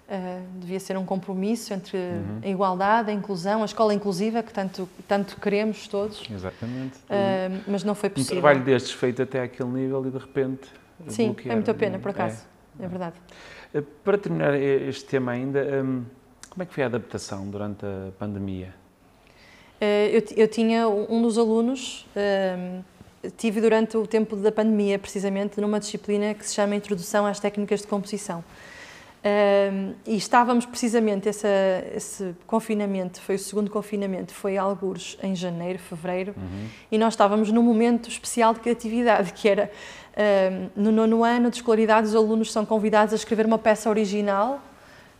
eh, 0.08 0.40
devia 0.56 0.78
ser 0.80 0.96
um 0.98 1.04
compromisso 1.04 1.72
entre 1.72 1.96
Uhum. 1.96 2.40
a 2.42 2.48
igualdade, 2.48 3.10
a 3.10 3.14
inclusão, 3.14 3.62
a 3.62 3.64
escola 3.64 3.94
inclusiva, 3.94 4.42
que 4.42 4.52
tanto, 4.52 4.88
tanto 5.08 5.36
queremos 5.40 5.88
todos, 5.88 6.22
Exatamente. 6.30 6.98
eh, 7.08 7.50
mas 7.66 7.82
não 7.84 7.94
foi 7.94 8.08
um 8.10 8.12
possível. 8.12 8.40
trabalho 8.42 8.64
destes 8.64 8.92
feito 8.92 9.22
até 9.22 9.42
àquele 9.42 9.68
nível 9.70 10.06
e 10.06 10.10
de 10.10 10.18
repente. 10.18 10.68
Sim, 11.08 11.26
bloquear. 11.32 11.52
é 11.52 11.54
muita 11.56 11.74
pena, 11.74 11.98
por 11.98 12.10
acaso. 12.10 12.44
É, 12.78 12.86
verdade. 12.86 13.16
É. 13.72 13.80
Para 14.04 14.18
terminar 14.18 14.54
este 14.54 15.04
tema 15.06 15.32
ainda, 15.32 15.60
hum, 15.84 16.04
como 16.50 16.62
é 16.62 16.66
que 16.66 16.74
foi 16.74 16.82
a 16.84 16.86
adaptação 16.86 17.48
durante 17.48 17.84
a 17.84 18.10
pandemia? 18.18 18.74
Eh, 19.80 20.10
Eu, 20.16 20.22
eu 20.44 20.48
tinha 20.48 20.88
um 20.88 21.06
um 21.16 21.22
dos 21.22 21.36
alunos, 21.38 22.06
ehm, 22.14 22.80
tive 23.36 23.60
durante 23.60 23.96
o 23.96 24.06
tempo 24.06 24.36
da 24.36 24.52
pandemia, 24.52 24.98
precisamente, 24.98 25.60
numa 25.60 25.80
disciplina 25.80 26.34
que 26.34 26.46
se 26.46 26.54
chama 26.54 26.74
Introdução 26.76 27.26
às 27.26 27.40
Técnicas 27.40 27.80
de 27.80 27.86
Composição. 27.86 28.44
Ehm, 29.26 29.94
e 30.06 30.16
estávamos 30.16 30.66
precisamente, 30.66 31.26
essa, 31.28 31.48
esse 31.96 32.36
confinamento, 32.46 33.22
foi 33.22 33.36
o 33.36 33.38
segundo 33.38 33.70
confinamento, 33.70 34.34
foi 34.34 34.58
algures 34.58 35.16
em 35.22 35.34
janeiro, 35.34 35.78
fevereiro, 35.78 36.34
e 36.92 36.98
nós 36.98 37.14
estávamos 37.14 37.50
num 37.50 37.62
momento 37.62 38.06
especial 38.06 38.52
de 38.52 38.60
criatividade, 38.60 39.32
que 39.32 39.48
era 39.48 39.70
ehm, 40.14 40.68
no 40.76 40.92
nono 40.92 41.24
ano 41.24 41.48
de 41.48 41.56
escolaridade, 41.56 42.06
os 42.08 42.14
alunos 42.14 42.52
são 42.52 42.66
convidados 42.66 43.14
a 43.14 43.16
escrever 43.16 43.46
uma 43.46 43.58
peça 43.58 43.88
original 43.88 44.60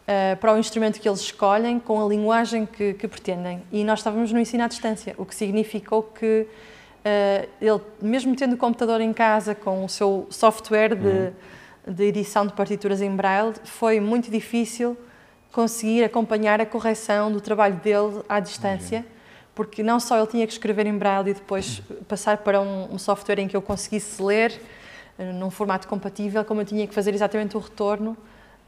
eh, 0.06 0.34
para 0.34 0.52
o 0.52 0.58
instrumento 0.58 1.00
que 1.00 1.08
eles 1.08 1.20
escolhem, 1.20 1.80
com 1.80 2.04
a 2.04 2.06
linguagem 2.06 2.66
que, 2.66 2.92
que 2.92 3.08
pretendem. 3.08 3.62
E 3.72 3.82
nós 3.84 4.00
estávamos 4.00 4.30
no 4.30 4.38
ensino 4.38 4.62
à 4.62 4.68
distância, 4.68 5.14
o 5.16 5.24
que 5.24 5.34
significou 5.34 6.02
que 6.02 6.46
eh, 7.02 7.48
ele, 7.58 7.80
mesmo 8.02 8.36
tendo 8.36 8.52
o 8.52 8.58
computador 8.58 9.00
em 9.00 9.14
casa 9.14 9.54
com 9.54 9.82
o 9.82 9.88
seu 9.88 10.26
software 10.28 10.94
de, 10.94 11.32
de 11.86 12.04
edição 12.04 12.46
de 12.46 12.52
partituras 12.52 13.02
em 13.02 13.14
braille, 13.14 13.54
foi 13.64 14.00
muito 14.00 14.30
difícil 14.30 14.96
conseguir 15.52 16.02
acompanhar 16.02 16.60
a 16.60 16.66
correção 16.66 17.30
do 17.30 17.40
trabalho 17.40 17.76
dele 17.76 18.22
à 18.28 18.40
distância, 18.40 19.04
porque 19.54 19.82
não 19.82 20.00
só 20.00 20.18
ele 20.18 20.26
tinha 20.26 20.46
que 20.46 20.52
escrever 20.52 20.86
em 20.86 20.96
braille 20.96 21.30
e 21.30 21.34
depois 21.34 21.80
passar 22.08 22.38
para 22.38 22.60
um, 22.60 22.94
um 22.94 22.98
software 22.98 23.38
em 23.38 23.46
que 23.46 23.56
eu 23.56 23.62
conseguisse 23.62 24.20
ler 24.20 24.60
eh, 25.16 25.32
num 25.32 25.50
formato 25.50 25.86
compatível, 25.86 26.44
como 26.44 26.60
eu 26.60 26.64
tinha 26.64 26.86
que 26.86 26.94
fazer 26.94 27.14
exatamente 27.14 27.56
o 27.56 27.60
retorno 27.60 28.16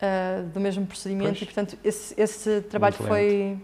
eh, 0.01 0.43
do 0.53 0.61
mesmo 0.61 0.87
procedimento 0.87 1.31
Pois. 1.31 1.43
e, 1.43 1.45
portanto, 1.47 1.79
esse, 1.83 2.15
esse 2.17 2.61
trabalho 2.63 2.95
Muito 2.99 3.09
foi, 3.09 3.59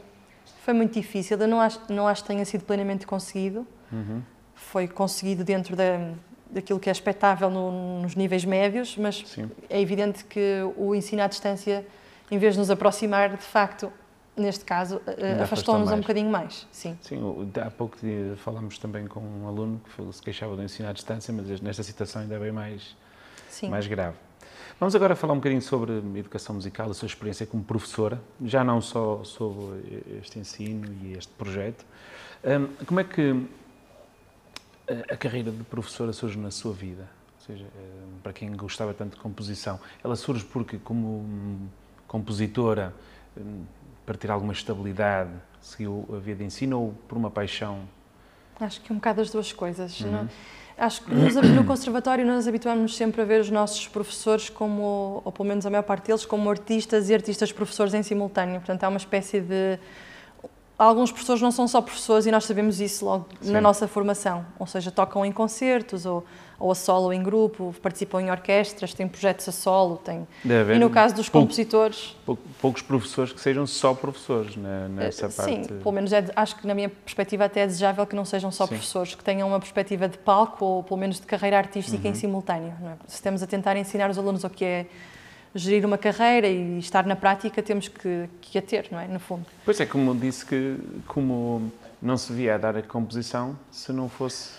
foi 0.64 0.74
muito 0.74 0.94
difícil. 0.94 1.38
Eu 1.38 1.46
não 1.46 1.60
acho, 1.60 1.80
não 1.88 2.08
acho 2.08 2.22
que 2.22 2.28
tenha 2.28 2.44
sido 2.44 2.64
plenamente 2.64 3.06
conseguido. 3.06 3.66
Uhum. 3.92 4.22
Foi 4.54 4.88
conseguido 4.88 5.44
dentro 5.44 5.76
da, 5.76 6.10
daquilo 6.52 6.78
que 6.78 6.88
é 6.88 6.92
expectável 6.92 7.50
no- 7.50 8.02
nos 8.02 8.14
níveis 8.14 8.44
médios, 8.44 8.96
mas 8.96 9.22
Sim. 9.26 9.50
é 9.68 9.80
evidente 9.80 10.24
que 10.24 10.60
o 10.76 10.94
ensino 10.94 11.22
à 11.22 11.26
distância, 11.26 11.84
em 12.30 12.38
vez 12.38 12.54
de 12.54 12.60
nos 12.60 12.70
aproximar, 12.70 13.30
de 13.30 13.42
facto, 13.42 13.90
neste 14.36 14.64
caso, 14.64 15.00
afastou-nos 15.42 15.90
um 15.90 16.00
bocadinho 16.00 16.30
mais. 16.30 16.66
Sim. 16.70 16.96
Sim, 17.02 17.20
há 17.64 17.70
pouco 17.70 17.96
falámos 18.36 18.78
também 18.78 19.06
com 19.06 19.20
um 19.20 19.48
aluno 19.48 19.80
que 19.96 20.12
se 20.12 20.22
queixava 20.22 20.54
do 20.56 20.62
ensino 20.62 20.88
à 20.88 20.92
distância, 20.92 21.32
mas 21.34 21.60
nesta 21.60 21.82
situação 21.82 22.22
ainda 22.22 22.34
é 22.36 22.38
bem 22.38 22.52
mais, 22.52 22.96
Sim. 23.48 23.68
mais 23.68 23.86
grave. 23.86 24.16
Vamos 24.80 24.94
agora 24.96 25.14
falar 25.14 25.34
um 25.34 25.36
bocadinho 25.36 25.62
sobre 25.62 25.92
educação 26.18 26.54
musical, 26.56 26.90
a 26.90 26.94
sua 26.94 27.06
experiência 27.06 27.46
como 27.46 27.62
professora, 27.62 28.20
já 28.44 28.64
não 28.64 28.80
só 28.80 29.22
sobre 29.22 30.02
este 30.20 30.38
ensino 30.38 30.92
e 31.02 31.12
este 31.12 31.32
projeto. 31.34 31.84
Hum, 32.44 32.68
Como 32.86 32.98
é 33.00 33.04
que 33.04 33.46
a- 34.92 35.14
a 35.14 35.16
carreira 35.16 35.50
de 35.50 35.62
professora 35.64 36.12
surge 36.12 36.38
na 36.38 36.50
sua 36.50 36.72
vida? 36.72 37.08
Ou 37.40 37.46
seja, 37.46 37.64
hum, 37.64 38.18
para 38.22 38.32
quem 38.32 38.50
gostava 38.52 38.94
tanto 38.94 39.16
de 39.16 39.20
composição, 39.20 39.80
ela 40.04 40.14
surge 40.16 40.44
porque, 40.44 40.78
como 40.78 41.06
hum, 41.20 41.66
compositora, 42.06 42.94
hum, 43.36 43.64
para 44.06 44.16
ter 44.16 44.30
alguma 44.30 44.52
estabilidade, 44.52 45.30
seguiu 45.60 46.06
a 46.12 46.18
via 46.18 46.34
de 46.34 46.44
ensino 46.44 46.80
ou 46.80 46.94
por 47.08 47.16
uma 47.18 47.30
paixão? 47.30 47.80
Acho 48.60 48.80
que 48.80 48.92
um 48.92 48.96
bocado 48.96 49.20
as 49.20 49.30
duas 49.30 49.52
coisas. 49.52 50.00
Uhum. 50.00 50.10
não- 50.10 50.28
Acho 50.78 51.02
que 51.04 51.14
nos- 51.14 51.34
no 51.34 51.64
conservatório 51.64 52.24
nós 52.26 52.48
habituámos 52.48 52.96
sempre 52.96 53.20
a 53.20 53.24
ver 53.24 53.40
os 53.40 53.50
nossos 53.50 53.86
professores 53.86 54.48
como, 54.48 55.20
ou 55.24 55.30
pelo 55.30 55.46
menos 55.46 55.66
a 55.66 55.70
maior 55.70 55.82
parte 55.82 56.06
deles, 56.06 56.24
como 56.24 56.48
artistas 56.48 57.10
e 57.10 57.14
artistas 57.14 57.52
professores 57.52 57.92
em 57.94 58.02
simultâneo. 58.02 58.56
Portanto, 58.58 58.82
há 58.84 58.88
uma 58.88 58.96
espécie 58.96 59.40
de... 59.40 59.78
Alguns 60.78 61.12
professores 61.12 61.40
não 61.40 61.52
são 61.52 61.68
só 61.68 61.80
professores 61.80 62.26
e 62.26 62.30
nós 62.32 62.44
sabemos 62.44 62.80
isso 62.80 63.04
logo 63.04 63.26
Sim. 63.40 63.52
na 63.52 63.60
nossa 63.60 63.86
formação. 63.86 64.44
Ou 64.58 64.66
seja, 64.66 64.90
tocam 64.90 65.24
em 65.24 65.30
concertos 65.30 66.04
ou, 66.06 66.24
ou 66.58 66.72
a 66.72 66.74
solo 66.74 67.12
em 67.12 67.22
grupo, 67.22 67.72
participam 67.80 68.20
em 68.20 68.30
orquestras, 68.32 68.92
têm 68.92 69.06
projetos 69.06 69.48
a 69.48 69.52
solo, 69.52 69.98
têm... 69.98 70.26
Deve 70.42 70.74
E 70.74 70.78
no 70.80 70.90
caso 70.90 71.14
dos 71.14 71.28
pouco- 71.28 71.46
compositores, 71.46 72.16
pou- 72.26 72.38
poucos 72.60 72.82
professores 72.82 73.32
que 73.32 73.40
sejam 73.40 73.64
só 73.64 73.94
professores 73.94 74.56
né, 74.56 74.88
nessa 74.88 75.26
Eh, 75.26 75.28
parte. 75.28 75.54
Sim, 75.54 75.62
pelo 75.74 75.92
menos 75.92 76.12
é 76.12 76.24
acho 76.34 76.56
que 76.56 76.66
na 76.66 76.74
minha 76.74 76.88
perspectiva 76.88 77.44
até 77.44 77.60
é 77.60 77.66
desejável 77.66 78.04
que 78.04 78.16
não 78.16 78.24
sejam 78.24 78.50
só 78.50 78.64
Sim. 78.64 78.70
professores, 78.70 79.14
que 79.14 79.22
tenham 79.22 79.46
uma 79.46 79.60
perspectiva 79.60 80.08
de 80.08 80.18
palco 80.18 80.64
ou 80.64 80.82
pelo 80.82 80.98
menos 80.98 81.20
de 81.20 81.26
carreira 81.26 81.58
artística 81.58 82.02
Uhum. 82.08 82.12
em 82.12 82.16
simultâneo. 82.16 82.72
é? 82.82 82.94
Se 83.06 83.16
estamos 83.16 83.40
a 83.40 83.46
tentar 83.46 83.76
ensinar 83.76 84.10
os 84.10 84.18
alunos 84.18 84.42
o 84.42 84.50
que 84.50 84.64
é 84.64 84.86
gerir 85.54 85.84
uma 85.84 85.98
carreira 85.98 86.48
e 86.48 86.78
estar 86.78 87.06
na 87.06 87.16
prática, 87.16 87.62
temos 87.62 87.88
que, 87.88 88.28
que 88.40 88.58
a 88.58 88.62
ter, 88.62 88.88
não 88.90 88.98
é? 88.98 89.06
No 89.06 89.20
fundo. 89.20 89.46
Pois 89.64 89.78
é, 89.80 89.86
como 89.86 90.14
disse 90.14 90.46
que 90.46 90.76
como 91.06 91.70
não 92.00 92.16
se 92.16 92.32
via 92.32 92.54
a 92.54 92.58
dar 92.58 92.76
a 92.76 92.82
composição 92.82 93.56
se 93.70 93.92
não 93.92 94.08
fosse 94.08 94.50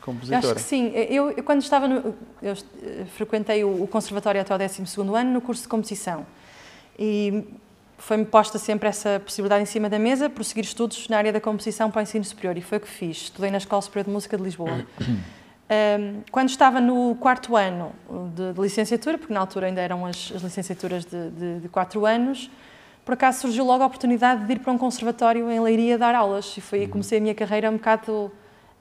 compositora. 0.00 0.38
Acho 0.38 0.54
que 0.54 0.60
sim. 0.60 0.88
Eu, 0.88 1.30
eu 1.30 1.42
quando 1.42 1.62
estava 1.62 1.88
no, 1.88 2.14
eu 2.42 2.52
eh, 2.82 3.04
frequentei 3.16 3.64
o, 3.64 3.82
o 3.82 3.88
conservatório 3.88 4.40
até 4.40 4.54
o 4.54 4.58
12º 4.58 5.14
ano 5.14 5.32
no 5.32 5.40
curso 5.40 5.62
de 5.62 5.68
composição 5.68 6.26
e 6.98 7.44
foi-me 7.98 8.24
posta 8.24 8.58
sempre 8.58 8.88
essa 8.88 9.20
possibilidade 9.24 9.62
em 9.62 9.66
cima 9.66 9.88
da 9.88 9.98
mesa, 9.98 10.28
prosseguir 10.28 10.64
estudos 10.64 11.08
na 11.08 11.16
área 11.16 11.32
da 11.32 11.40
composição 11.40 11.90
para 11.90 12.00
o 12.00 12.02
ensino 12.02 12.24
superior 12.24 12.56
e 12.56 12.60
foi 12.60 12.78
o 12.78 12.80
que 12.80 12.88
fiz. 12.88 13.22
Estudei 13.22 13.50
na 13.50 13.58
Escola 13.58 13.80
Superior 13.80 14.06
de 14.06 14.10
Música 14.10 14.36
de 14.36 14.42
Lisboa. 14.42 14.84
Quando 16.30 16.48
estava 16.48 16.80
no 16.80 17.14
quarto 17.16 17.56
ano 17.56 17.92
de, 18.34 18.52
de 18.52 18.60
licenciatura, 18.60 19.18
porque 19.18 19.32
na 19.32 19.40
altura 19.40 19.66
ainda 19.66 19.80
eram 19.80 20.06
as, 20.06 20.32
as 20.34 20.42
licenciaturas 20.42 21.04
de, 21.04 21.30
de, 21.30 21.60
de 21.60 21.68
quatro 21.68 22.06
anos, 22.06 22.50
por 23.04 23.14
acaso 23.14 23.40
surgiu 23.40 23.64
logo 23.64 23.82
a 23.82 23.86
oportunidade 23.86 24.46
de 24.46 24.52
ir 24.52 24.60
para 24.60 24.72
um 24.72 24.78
conservatório 24.78 25.50
em 25.50 25.60
Leiria 25.60 25.98
dar 25.98 26.14
aulas 26.14 26.56
e 26.56 26.60
foi 26.60 26.80
aí 26.80 26.86
que 26.86 26.92
comecei 26.92 27.18
a 27.18 27.20
minha 27.20 27.34
carreira 27.34 27.68
um 27.68 27.76
bocado 27.76 28.30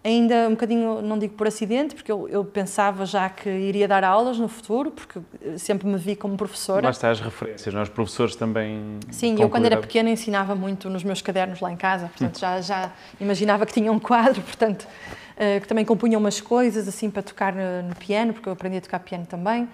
ainda 0.04 0.47
um 0.47 0.51
bocadinho, 0.51 1.01
não 1.01 1.17
digo 1.17 1.36
por 1.36 1.47
acidente, 1.47 1.93
porque 1.95 2.12
eu, 2.12 2.27
eu 2.27 2.43
pensava 2.43 3.06
já 3.06 3.30
que 3.30 3.49
iria 3.49 3.88
dar 3.88 4.04
aulas 4.04 4.38
no 4.38 4.47
futuro, 4.47 4.91
porque 4.91 5.19
sempre 5.58 5.88
me 5.88 5.97
vi 5.97 6.15
como 6.15 6.36
professora. 6.36 6.84
Lá 6.84 6.89
está 6.91 7.12
as 7.12 7.19
referências, 7.19 7.73
nós 7.73 7.89
professores 7.89 8.36
também. 8.36 8.99
Sim, 9.12 9.36
eu 9.39 9.49
quando 9.49 9.65
era 9.65 9.77
pequena 9.77 10.10
ensinava 10.10 10.56
muito 10.56 10.89
nos 10.89 11.04
meus 11.04 11.21
cadernos 11.21 11.60
lá 11.60 11.71
em 11.71 11.77
casa, 11.77 12.08
portanto 12.08 12.39
já, 12.39 12.62
já 12.62 12.91
imaginava 13.19 13.65
que 13.65 13.73
tinha 13.73 13.91
um 13.91 13.99
quadro, 13.99 14.41
portanto 14.43 14.88
que 15.62 15.67
também 15.67 15.86
compunha 15.86 16.17
umas 16.17 16.39
coisas 16.39 16.88
assim 16.88 17.10
para 17.10 17.22
tocar 17.22 17.54
no, 17.54 17.89
no 17.89 17.96
piano, 17.96 18.34
porque 18.34 18.48
eu 18.48 18.54
aprendi 18.54 18.78
a 18.78 18.82
tocar 18.82 19.00
piano 19.00 19.26
também. 19.26 19.67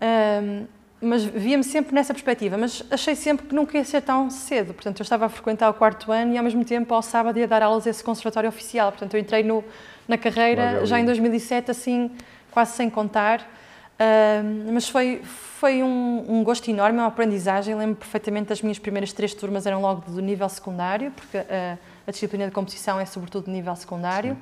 Ahm, 0.00 0.66
mas 1.00 1.24
via-me 1.24 1.62
sempre 1.62 1.94
nessa 1.94 2.12
perspectiva, 2.12 2.56
mas 2.56 2.82
achei 2.90 3.14
sempre 3.14 3.46
que 3.46 3.54
nunca 3.54 3.76
ia 3.78 3.84
ser 3.84 4.02
tão 4.02 4.30
cedo. 4.30 4.74
Portanto, 4.74 4.98
eu 4.98 5.04
estava 5.04 5.26
a 5.26 5.28
frequentar 5.28 5.70
o 5.70 5.74
quarto 5.74 6.10
ano 6.10 6.34
e 6.34 6.38
ao 6.38 6.42
mesmo 6.42 6.64
tempo 6.64 6.92
ao 6.92 7.02
sábado 7.02 7.38
ia 7.38 7.46
dar 7.46 7.62
aulas 7.62 7.86
a 7.86 7.90
esse 7.90 8.02
conservatório 8.02 8.48
oficial. 8.48 8.90
Portanto, 8.90 9.14
eu 9.14 9.20
entrei 9.20 9.44
no, 9.44 9.64
na 10.08 10.18
carreira 10.18 10.84
já 10.84 10.98
em 10.98 11.04
2007, 11.04 11.70
assim, 11.70 12.10
quase 12.50 12.72
sem 12.72 12.90
contar. 12.90 13.48
Ahm, 13.98 14.72
mas 14.72 14.88
foi, 14.88 15.20
foi 15.24 15.82
um, 15.84 16.24
um 16.28 16.42
gosto 16.42 16.68
enorme, 16.68 16.98
uma 16.98 17.06
aprendizagem. 17.06 17.76
Lembro 17.76 17.96
perfeitamente 17.96 18.48
das 18.48 18.60
minhas 18.60 18.78
primeiras 18.78 19.12
três 19.12 19.32
turmas 19.34 19.66
eram 19.66 19.80
logo 19.80 20.10
do 20.10 20.20
nível 20.20 20.48
secundário, 20.48 21.12
porque 21.12 21.38
a, 21.38 21.78
a 22.06 22.10
disciplina 22.10 22.46
de 22.46 22.52
composição 22.52 22.98
é 22.98 23.04
sobretudo 23.04 23.44
de 23.44 23.52
nível 23.52 23.74
secundário. 23.76 24.36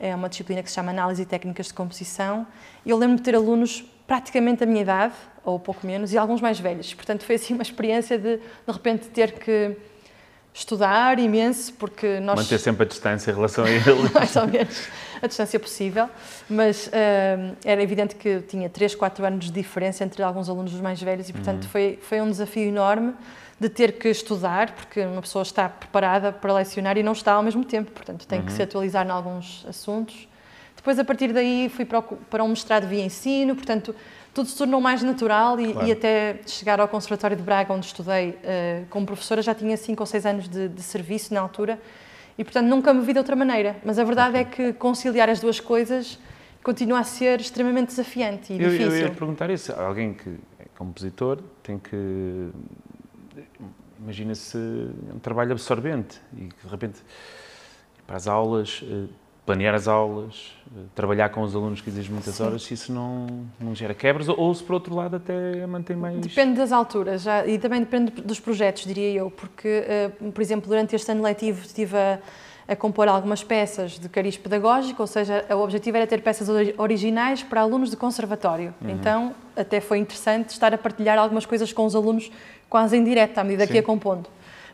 É 0.00 0.14
uma 0.14 0.28
disciplina 0.28 0.62
que 0.62 0.68
se 0.68 0.74
chama 0.74 0.90
Análise 0.90 1.22
e 1.22 1.26
Técnicas 1.26 1.66
de 1.66 1.74
Composição. 1.74 2.46
E 2.84 2.90
eu 2.90 2.96
lembro 2.96 3.16
de 3.16 3.22
ter 3.22 3.34
alunos 3.34 3.84
praticamente 4.06 4.60
da 4.60 4.66
minha 4.66 4.82
idade, 4.82 5.14
ou 5.44 5.58
pouco 5.58 5.86
menos, 5.86 6.12
e 6.12 6.18
alguns 6.18 6.40
mais 6.40 6.58
velhos. 6.58 6.94
Portanto, 6.94 7.24
foi 7.24 7.34
assim 7.34 7.54
uma 7.54 7.62
experiência 7.62 8.18
de, 8.18 8.38
de 8.38 8.72
repente, 8.72 9.08
ter 9.08 9.32
que 9.32 9.76
estudar 10.54 11.18
imenso, 11.18 11.72
porque 11.74 12.18
nós... 12.20 12.40
Manter 12.40 12.58
sempre 12.58 12.84
a 12.84 12.88
distância 12.88 13.30
em 13.30 13.34
relação 13.34 13.64
a 13.64 13.70
ele. 13.70 13.84
mais 14.12 14.34
ou 14.34 14.46
menos 14.46 14.88
a 15.20 15.26
distância 15.26 15.58
possível, 15.60 16.08
mas 16.48 16.86
uh, 16.86 17.56
era 17.64 17.82
evidente 17.82 18.14
que 18.14 18.40
tinha 18.42 18.68
3, 18.68 18.94
4 18.94 19.26
anos 19.26 19.44
de 19.46 19.52
diferença 19.52 20.04
entre 20.04 20.22
alguns 20.22 20.48
alunos 20.48 20.72
dos 20.72 20.80
mais 20.80 21.02
velhos 21.02 21.28
e, 21.28 21.32
portanto, 21.32 21.64
uhum. 21.64 21.70
foi, 21.70 21.98
foi 22.00 22.20
um 22.20 22.30
desafio 22.30 22.68
enorme 22.68 23.14
de 23.60 23.68
ter 23.68 23.92
que 23.92 24.08
estudar, 24.08 24.72
porque 24.72 25.04
uma 25.04 25.20
pessoa 25.20 25.42
está 25.42 25.68
preparada 25.68 26.32
para 26.32 26.52
lecionar 26.54 26.96
e 26.96 27.02
não 27.02 27.12
está 27.12 27.32
ao 27.32 27.42
mesmo 27.42 27.64
tempo, 27.64 27.90
portanto, 27.90 28.26
tem 28.26 28.40
uhum. 28.40 28.46
que 28.46 28.52
se 28.52 28.62
atualizar 28.62 29.06
em 29.06 29.10
alguns 29.10 29.64
assuntos. 29.68 30.28
Depois, 30.76 30.96
a 30.98 31.04
partir 31.04 31.32
daí, 31.32 31.68
fui 31.68 31.84
para, 31.84 31.98
o, 31.98 32.02
para 32.02 32.44
um 32.44 32.48
mestrado 32.48 32.86
via 32.86 33.04
ensino, 33.04 33.56
portanto, 33.56 33.94
tudo 34.32 34.48
se 34.48 34.56
tornou 34.56 34.80
mais 34.80 35.02
natural 35.02 35.58
e, 35.58 35.72
claro. 35.72 35.88
e, 35.88 35.92
até 35.92 36.38
chegar 36.46 36.78
ao 36.78 36.86
Conservatório 36.86 37.36
de 37.36 37.42
Braga, 37.42 37.72
onde 37.72 37.86
estudei 37.86 38.30
uh, 38.30 38.86
como 38.88 39.04
professora, 39.04 39.42
já 39.42 39.52
tinha 39.54 39.76
5 39.76 40.00
ou 40.00 40.06
6 40.06 40.26
anos 40.26 40.48
de, 40.48 40.68
de, 40.68 40.82
serviço 40.82 41.34
na 41.34 41.40
altura 41.40 41.80
e, 42.38 42.44
portanto, 42.44 42.66
nunca 42.68 42.94
me 42.94 43.00
vi 43.04 43.12
de 43.12 43.18
outra 43.18 43.34
maneira. 43.34 43.76
Mas 43.84 43.98
a 43.98 44.04
verdade 44.04 44.38
okay. 44.38 44.40
é 44.40 44.44
que 44.44 44.72
conciliar 44.74 45.28
as 45.28 45.40
duas 45.40 45.58
coisas 45.58 46.18
continua 46.62 47.00
a 47.00 47.04
ser 47.04 47.40
extremamente 47.40 47.88
desafiante 47.88 48.52
e 48.52 48.62
eu, 48.62 48.70
difícil. 48.70 48.92
Eu 48.92 49.06
ia 49.06 49.10
perguntar 49.10 49.50
isso. 49.50 49.72
Alguém 49.72 50.14
que 50.14 50.28
é 50.60 50.66
compositor 50.76 51.38
tem 51.62 51.76
que 51.76 52.50
imagina-se 53.98 54.56
um 55.14 55.18
trabalho 55.18 55.52
absorvente 55.52 56.20
e 56.32 56.48
de 56.48 56.68
repente 56.68 57.02
para 58.06 58.16
as 58.16 58.26
aulas, 58.26 58.82
eh, 58.84 59.06
planear 59.48 59.74
as 59.74 59.88
aulas, 59.88 60.52
eh, 60.76 60.80
trabalhar 60.94 61.30
com 61.30 61.40
os 61.40 61.56
alunos 61.56 61.80
que 61.80 61.88
exigem 61.88 62.12
muitas 62.12 62.34
Sim. 62.34 62.42
horas, 62.42 62.62
se 62.64 62.74
isso 62.74 62.92
não, 62.92 63.26
não 63.58 63.74
gera 63.74 63.94
quebras 63.94 64.28
ou 64.28 64.54
se 64.54 64.62
por 64.62 64.74
outro 64.74 64.94
lado 64.94 65.16
até 65.16 65.66
mantém 65.66 65.96
mais... 65.96 66.18
Depende 66.18 66.58
das 66.58 66.70
alturas 66.70 67.22
já, 67.22 67.46
e 67.46 67.58
também 67.58 67.80
depende 67.80 68.10
dos 68.10 68.38
projetos, 68.38 68.84
diria 68.84 69.10
eu, 69.10 69.30
porque, 69.30 69.66
eh, 69.66 70.10
por 70.34 70.42
exemplo, 70.42 70.68
durante 70.68 70.94
este 70.94 71.10
ano 71.10 71.22
letivo 71.22 71.64
estive 71.64 71.96
a, 71.96 72.18
a 72.68 72.76
compor 72.76 73.08
algumas 73.08 73.42
peças 73.42 73.98
de 73.98 74.06
cariz 74.10 74.36
pedagógico, 74.36 75.00
ou 75.00 75.06
seja, 75.06 75.42
o 75.48 75.60
objetivo 75.60 75.96
era 75.96 76.06
ter 76.06 76.20
peças 76.20 76.46
originais 76.76 77.42
para 77.42 77.62
alunos 77.62 77.88
de 77.88 77.96
conservatório. 77.96 78.74
Uhum. 78.82 78.90
Então, 78.90 79.34
até 79.56 79.80
foi 79.80 79.96
interessante 79.96 80.50
estar 80.50 80.74
a 80.74 80.78
partilhar 80.78 81.18
algumas 81.18 81.46
coisas 81.46 81.72
com 81.72 81.86
os 81.86 81.96
alunos 81.96 82.30
quase 82.68 82.98
em 82.98 83.02
direto, 83.02 83.38
à 83.38 83.44
medida 83.44 83.64
Sim. 83.64 83.72
que 83.72 83.78
ia 83.78 83.82
compondo. 83.82 84.28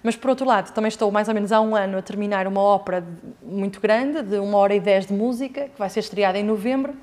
Mas, 0.05 0.14
por 0.14 0.29
outro 0.29 0.45
lado, 0.45 0.71
também 0.75 0.90
estou 0.90 1.11
mais 1.11 1.29
ou 1.29 1.35
menos 1.35 1.51
há 1.51 1.62
um 1.62 1.75
ano 1.75 1.97
a 1.97 2.03
terminar 2.03 2.47
uma 2.47 2.61
ópera 2.61 3.03
muito 3.43 3.81
grande, 3.81 4.23
de 4.23 4.38
uma 4.38 4.59
hora 4.59 4.75
e 4.75 4.79
dez 4.79 5.07
de 5.07 5.14
música, 5.14 5.62
que 5.62 5.79
vai 5.79 5.88
ser 5.88 6.01
estreada 6.01 6.38
em 6.38 6.45
novembro, 6.45 6.95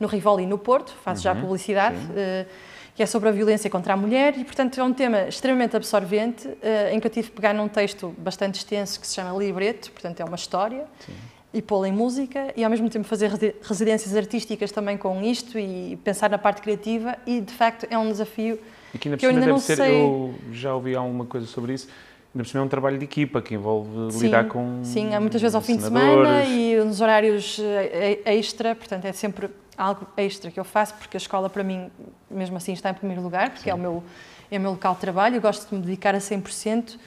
no 0.00 0.08
Rivoli, 0.08 0.46
no 0.46 0.58
Porto, 0.58 0.92
faço 1.04 1.28
uhum. 1.28 1.34
já 1.34 1.40
publicidade, 1.40 1.96
uh, 1.96 2.50
que 2.92 3.04
é 3.04 3.06
sobre 3.06 3.28
a 3.28 3.32
violência 3.32 3.70
contra 3.70 3.92
a 3.92 3.96
mulher 3.96 4.36
e, 4.36 4.44
portanto, 4.44 4.80
é 4.80 4.82
um 4.82 4.92
tema 4.92 5.28
extremamente 5.28 5.76
absorvente, 5.76 6.48
uh, 6.48 6.56
em 6.90 6.98
que 6.98 7.06
eu 7.06 7.10
tive 7.10 7.28
que 7.28 7.36
pegar 7.36 7.54
num 7.54 7.68
texto 7.68 8.12
bastante 8.18 8.56
extenso 8.56 8.98
que 8.98 9.06
se 9.06 9.14
chama 9.14 9.38
Libreto, 9.38 9.92
portanto, 9.92 10.18
é 10.18 10.24
uma 10.24 10.34
história, 10.34 10.86
Sim. 11.06 11.12
e 11.54 11.62
pô-la 11.62 11.86
em 11.86 11.92
música, 11.92 12.52
e 12.56 12.64
ao 12.64 12.70
mesmo 12.70 12.90
tempo 12.90 13.06
fazer 13.06 13.30
residências 13.62 14.16
artísticas 14.16 14.72
também 14.72 14.96
com 14.96 15.22
isto 15.22 15.56
e 15.56 15.96
pensar 16.02 16.28
na 16.28 16.38
parte 16.38 16.62
criativa, 16.62 17.16
e, 17.24 17.40
de 17.40 17.52
facto, 17.52 17.86
é 17.88 17.96
um 17.96 18.08
desafio 18.08 18.58
que 18.98 19.06
ainda 19.06 19.18
por 19.18 19.26
cima 19.28 19.40
deve 19.40 19.60
ser, 19.60 19.76
sei... 19.76 20.00
eu 20.00 20.34
já 20.50 20.74
ouvi 20.74 20.96
alguma 20.96 21.24
coisa 21.24 21.46
sobre 21.46 21.74
isso, 21.74 21.86
ainda 22.34 22.44
por 22.44 22.46
cima 22.46 22.62
é 22.62 22.64
um 22.64 22.68
trabalho 22.68 22.98
de 22.98 23.04
equipa 23.04 23.42
que 23.42 23.54
envolve 23.54 24.12
sim, 24.12 24.26
lidar 24.26 24.48
com 24.48 24.80
Sim, 24.84 25.14
há 25.14 25.20
muitas 25.20 25.40
vezes 25.40 25.54
ao 25.54 25.60
fim 25.60 25.76
de 25.76 25.82
semana 25.82 26.44
e 26.44 26.76
nos 26.76 27.00
horários 27.00 27.58
eh, 27.60 28.20
extra, 28.24 28.74
portanto 28.74 29.04
é 29.04 29.12
sempre 29.12 29.50
algo 29.76 30.06
extra 30.16 30.50
que 30.50 30.60
eu 30.60 30.64
faço, 30.64 30.94
porque 30.94 31.16
a 31.16 31.18
escola 31.18 31.48
para 31.48 31.64
mim, 31.64 31.90
mesmo 32.30 32.56
assim, 32.56 32.72
está 32.72 32.90
em 32.90 32.94
primeiro 32.94 33.22
lugar, 33.22 33.50
porque 33.50 33.70
é 33.70 33.74
o, 33.74 33.78
meu, 33.78 34.02
é 34.50 34.58
o 34.58 34.60
meu 34.60 34.72
local 34.72 34.94
de 34.94 35.00
trabalho, 35.00 35.36
eu 35.36 35.40
gosto 35.40 35.68
de 35.68 35.74
me 35.74 35.80
dedicar 35.80 36.14
a 36.14 36.18
100%, 36.18 36.98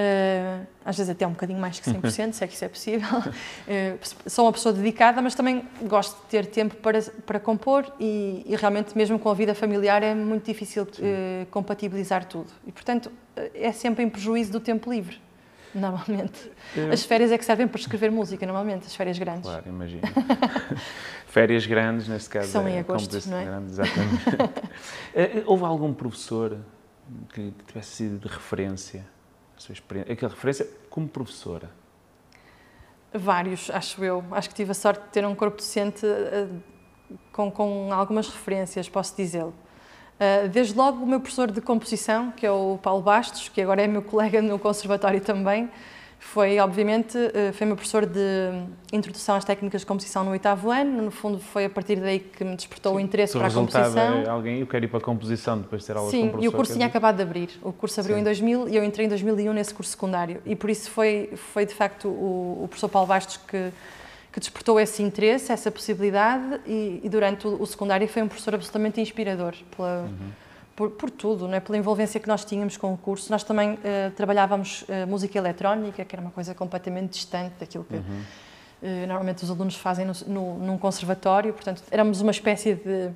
Uh, 0.00 0.66
às 0.84 0.96
vezes 0.96 1.10
até 1.10 1.26
um 1.26 1.32
bocadinho 1.32 1.58
mais 1.58 1.78
que 1.78 1.90
100%, 1.90 2.32
se 2.32 2.44
é 2.44 2.46
que 2.46 2.54
isso 2.54 2.64
é 2.64 2.68
possível. 2.68 3.18
Uh, 3.18 3.98
sou 4.26 4.46
uma 4.46 4.52
pessoa 4.52 4.72
dedicada, 4.72 5.20
mas 5.20 5.34
também 5.34 5.64
gosto 5.82 6.16
de 6.22 6.28
ter 6.28 6.46
tempo 6.46 6.76
para, 6.76 7.02
para 7.26 7.38
compor 7.38 7.84
e, 8.00 8.42
e 8.46 8.56
realmente, 8.56 8.96
mesmo 8.96 9.18
com 9.18 9.28
a 9.28 9.34
vida 9.34 9.54
familiar, 9.54 10.02
é 10.02 10.14
muito 10.14 10.46
difícil 10.46 10.84
uh, 10.84 11.46
compatibilizar 11.50 12.24
tudo. 12.24 12.50
E, 12.66 12.72
portanto, 12.72 13.12
é 13.54 13.72
sempre 13.72 14.02
em 14.02 14.08
prejuízo 14.08 14.52
do 14.52 14.60
tempo 14.60 14.90
livre, 14.90 15.20
normalmente. 15.74 16.50
As 16.90 17.04
férias 17.04 17.30
é 17.30 17.36
que 17.36 17.44
servem 17.44 17.68
para 17.68 17.80
escrever 17.80 18.10
música, 18.10 18.46
normalmente, 18.46 18.86
as 18.86 18.94
férias 18.94 19.18
grandes. 19.18 19.42
Claro, 19.42 19.64
imagino. 19.68 20.02
férias 21.26 21.66
grandes, 21.66 22.08
neste 22.08 22.30
caso. 22.30 22.48
São 22.48 22.66
em 22.66 22.76
é 22.76 22.78
agosto, 22.78 23.28
não 23.28 23.36
é? 23.36 23.44
Grande, 23.44 23.72
exatamente. 23.72 25.44
Houve 25.44 25.64
algum 25.64 25.92
professor 25.92 26.56
que 27.34 27.52
tivesse 27.66 27.96
sido 27.96 28.18
de 28.18 28.28
referência? 28.28 29.04
A 29.60 29.62
sua 29.62 29.72
experiência, 29.74 30.12
aquela 30.12 30.32
referência 30.32 30.66
como 30.88 31.06
professora? 31.06 31.70
Vários, 33.12 33.70
acho 33.70 34.02
eu. 34.02 34.24
Acho 34.30 34.48
que 34.48 34.54
tive 34.54 34.70
a 34.70 34.74
sorte 34.74 35.02
de 35.02 35.08
ter 35.08 35.26
um 35.26 35.34
corpo 35.34 35.58
docente 35.58 36.06
uh, 36.06 36.62
com, 37.30 37.50
com 37.50 37.92
algumas 37.92 38.28
referências, 38.28 38.88
posso 38.88 39.14
dizê-lo. 39.14 39.52
Uh, 40.16 40.48
desde 40.48 40.74
logo 40.74 41.02
o 41.02 41.06
meu 41.06 41.20
professor 41.20 41.50
de 41.50 41.60
composição, 41.60 42.30
que 42.30 42.46
é 42.46 42.50
o 42.50 42.78
Paulo 42.82 43.02
Bastos, 43.02 43.48
que 43.50 43.60
agora 43.60 43.82
é 43.82 43.86
meu 43.86 44.02
colega 44.02 44.40
no 44.40 44.58
conservatório 44.58 45.20
também, 45.20 45.70
foi, 46.22 46.60
obviamente, 46.60 47.16
eh, 47.16 47.50
foi 47.50 47.66
meu 47.66 47.74
professor 47.74 48.04
de 48.04 48.20
introdução 48.92 49.36
às 49.36 49.44
técnicas 49.44 49.80
de 49.80 49.86
composição 49.86 50.22
no 50.22 50.30
oitavo 50.30 50.70
ano. 50.70 51.02
No 51.02 51.10
fundo, 51.10 51.38
foi 51.40 51.64
a 51.64 51.70
partir 51.70 51.96
daí 51.96 52.20
que 52.20 52.44
me 52.44 52.54
despertou 52.54 52.92
Sim. 52.92 52.98
o 52.98 53.00
interesse 53.00 53.36
para 53.36 53.48
a 53.48 53.50
composição. 53.50 54.22
É 54.22 54.28
alguém, 54.28 54.60
eu 54.60 54.66
quero 54.66 54.84
ir 54.84 54.88
para 54.88 54.98
a 54.98 55.02
composição 55.02 55.58
depois 55.58 55.80
de 55.80 55.86
ter 55.86 55.96
aulas 55.96 56.10
Sim, 56.10 56.28
com 56.28 56.40
e 56.40 56.46
o 56.46 56.52
curso 56.52 56.74
tinha 56.74 56.86
acabado 56.86 57.16
de 57.16 57.22
abrir. 57.22 57.48
O 57.62 57.72
curso 57.72 57.98
abriu 57.98 58.16
Sim. 58.16 58.20
em 58.20 58.24
2000 58.24 58.68
e 58.68 58.76
eu 58.76 58.84
entrei 58.84 59.06
em 59.06 59.08
2001 59.08 59.52
nesse 59.54 59.72
curso 59.72 59.92
secundário. 59.92 60.42
E 60.44 60.54
por 60.54 60.68
isso 60.68 60.90
foi, 60.90 61.32
foi 61.34 61.64
de 61.64 61.74
facto, 61.74 62.06
o, 62.06 62.64
o 62.64 62.68
professor 62.68 62.90
Paulo 62.90 63.08
Bastos 63.08 63.38
que, 63.38 63.72
que 64.30 64.38
despertou 64.38 64.78
esse 64.78 65.02
interesse, 65.02 65.50
essa 65.50 65.70
possibilidade. 65.70 66.60
E, 66.66 67.00
e 67.02 67.08
durante 67.08 67.48
o, 67.48 67.62
o, 67.62 67.66
secundário 67.66 68.06
foi 68.06 68.22
um 68.22 68.28
professor 68.28 68.54
absolutamente 68.54 69.00
inspirador 69.00 69.54
pela. 69.74 70.02
Uhum 70.02 70.30
por, 70.80 70.88
por, 70.92 71.10
tudo, 71.10 71.46
não 71.46 71.54
é? 71.54 71.60
pela 71.60 71.76
envolvência 71.76 72.18
que 72.18 72.26
nós 72.26 72.42
tínhamos 72.42 72.78
com 72.78 72.94
o 72.94 72.96
curso. 72.96 73.30
Nós 73.30 73.44
também 73.44 73.74
uh, 73.74 74.10
trabalhávamos 74.16 74.80
uh, 74.82 75.06
música 75.06 75.36
eletrónica, 75.36 76.02
que 76.06 76.14
era 76.14 76.22
uma 76.22 76.30
coisa 76.30 76.54
completamente 76.54 77.10
distante 77.10 77.52
daquilo 77.60 77.84
que 77.84 77.96
uhum. 77.96 78.02
uh, 78.02 79.06
normalmente 79.06 79.44
os 79.44 79.50
alunos 79.50 79.74
fazem 79.76 80.06
no, 80.06 80.14
no, 80.26 80.58
num 80.58 80.78
conservatório. 80.78 81.52
Portanto, 81.52 81.82
éramos 81.90 82.22
uma 82.22 82.30
espécie 82.30 82.76
de, 82.76 83.10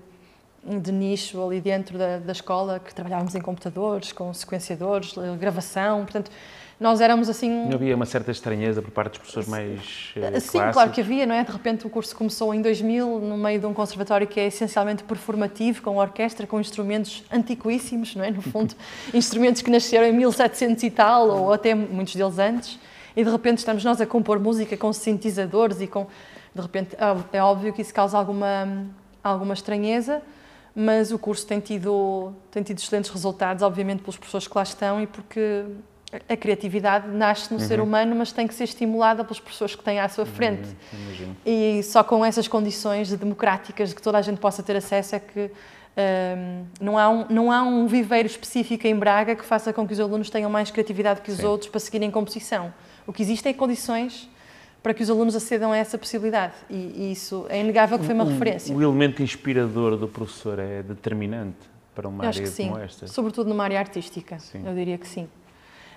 de 0.79 0.93
nicho 0.93 1.43
ali 1.43 1.59
dentro 1.59 1.97
da, 1.97 2.19
da 2.19 2.33
escola, 2.33 2.79
que 2.79 2.95
trabalhávamos 2.95 3.35
em 3.35 3.41
computadores, 3.41 4.13
com 4.13 4.35
sequenciadores, 4.35 5.15
gravação. 5.41 6.03
Portanto, 6.05 6.31
nós 6.79 7.01
éramos 7.01 7.29
assim... 7.29 7.49
Não 7.49 7.75
havia 7.75 7.95
uma 7.95 8.07
certa 8.07 8.31
estranheza 8.31 8.83
por 8.83 8.91
parte 8.91 9.13
dos 9.13 9.19
professores 9.19 9.49
mais 9.49 9.81
uh, 9.81 10.41
Sim, 10.41 10.51
clássicos? 10.51 10.73
claro 10.73 10.91
que 10.91 11.01
havia, 11.01 11.25
não 11.25 11.35
é? 11.35 11.45
De 11.45 11.53
repente 11.53 11.87
o 11.87 11.91
curso 11.91 12.15
começou 12.17 12.53
em 12.53 12.61
2000, 12.61 13.21
no 13.21 13.37
meio 13.37 13.61
de 13.61 13.67
um 13.67 13.73
conservatório 13.73 14.27
que 14.27 14.41
é 14.41 14.47
essencialmente 14.47 15.05
performativo, 15.05 15.83
com 15.83 15.97
orquestra, 15.97 16.47
com 16.47 16.61
instrumentos 16.61 17.23
antiquíssimos, 17.33 18.17
não 18.17 18.25
é? 18.25 18.31
No 18.31 18.43
fundo, 18.43 18.75
instrumentos 19.15 19.63
que 19.63 19.71
nasceram 19.71 20.07
em 20.07 20.13
1700 20.13 20.83
e 20.83 20.91
tal, 20.91 21.29
ou 21.29 21.53
até 21.53 21.75
muitos 21.75 22.17
deles 22.17 22.39
antes, 22.39 22.79
e 23.17 23.23
de 23.23 23.31
repente 23.31 23.59
estamos 23.59 23.85
nós 23.85 24.01
a 24.01 24.07
compor 24.07 24.41
música 24.41 24.77
com 24.77 24.93
sintetizadores 24.93 25.81
e 25.81 25.87
com... 25.87 26.07
De 26.55 26.61
repente, 26.61 26.97
é, 26.97 27.39
é 27.39 27.43
óbvio 27.43 27.73
que 27.73 27.83
isso 27.83 27.95
causa 27.95 28.19
alguma, 28.19 28.87
alguma 29.23 29.55
estranheza, 29.55 30.23
mas 30.75 31.13
o 31.13 31.19
curso 31.19 31.47
tem 31.47 31.61
tido, 31.61 32.33
tem 32.51 32.63
tido 32.63 32.79
excelentes 32.79 33.11
resultados, 33.11 33.63
obviamente 33.63 34.01
pelos 34.01 34.17
professores 34.17 34.49
que 34.49 34.57
lá 34.57 34.63
estão 34.65 35.01
e 35.01 35.07
porque 35.07 35.65
a 36.29 36.37
criatividade 36.37 37.09
nasce 37.09 37.53
no 37.53 37.61
uhum. 37.61 37.67
ser 37.67 37.81
humano, 37.81 38.15
mas 38.17 38.33
tem 38.33 38.47
que 38.47 38.55
ser 38.55 38.65
estimulada 38.65 39.25
pelas 39.25 39.41
pessoas 39.41 39.75
que 39.75 39.83
têm 39.83 40.01
à 40.01 40.09
sua 40.09 40.27
frente. 40.27 40.69
Uhum, 40.93 41.35
e 41.45 41.83
só 41.83 42.05
com 42.05 42.25
essas 42.25 42.49
condições 42.49 43.13
democráticas 43.13 43.91
de 43.91 43.95
que 43.95 44.03
toda 44.03 44.19
a 44.19 44.23
gente 44.23 44.39
possa 44.39 44.63
ter 44.63 44.77
acesso 44.77 45.17
é 45.17 45.21
que 45.21 45.51
um, 45.97 46.65
não, 46.81 46.99
há 46.99 47.09
um, 47.09 47.27
não 47.31 47.53
há 47.53 47.63
um 47.63 47.87
viveiro 47.87 48.27
específico 48.27 48.87
em 48.87 48.97
Braga 48.97 49.37
que 49.37 49.45
faça 49.45 49.73
com 49.73 49.87
que 49.87 49.93
os 49.93 50.01
alunos 50.01 50.29
tenham 50.29 50.51
mais 50.51 50.71
criatividade 50.71 51.21
que 51.21 51.31
os 51.31 51.39
Sim. 51.39 51.47
outros 51.47 51.71
para 51.71 51.81
seguirem 51.81 52.11
composição. 52.11 52.73
O 53.07 53.13
que 53.13 53.23
existe 53.23 53.49
é 53.49 53.53
condições 53.53 54.29
para 54.83 54.93
que 54.93 55.03
os 55.03 55.09
alunos 55.09 55.35
acedam 55.35 55.73
a 55.73 55.77
essa 55.77 55.97
possibilidade. 55.97 56.53
E, 56.69 56.75
e 56.75 57.13
isso 57.13 57.47
é 57.49 57.61
inegável 57.61 57.99
que 57.99 58.05
foi 58.05 58.15
uma 58.15 58.25
o, 58.25 58.29
referência. 58.29 58.75
O 58.75 58.83
elemento 58.83 59.23
inspirador 59.23 59.97
do 59.97 60.09
professor 60.09 60.59
é 60.59 60.83
determinante 60.83 61.57
para 61.95 62.09
uma 62.09 62.25
eu 62.25 62.29
área 62.29 62.51
como 62.51 62.79
esta? 62.79 63.07
Sobretudo 63.07 63.49
numa 63.49 63.65
área 63.65 63.79
artística, 63.79 64.39
sim. 64.39 64.63
eu 64.67 64.75
diria 64.75 64.99
que 64.99 65.07
sim. 65.07 65.29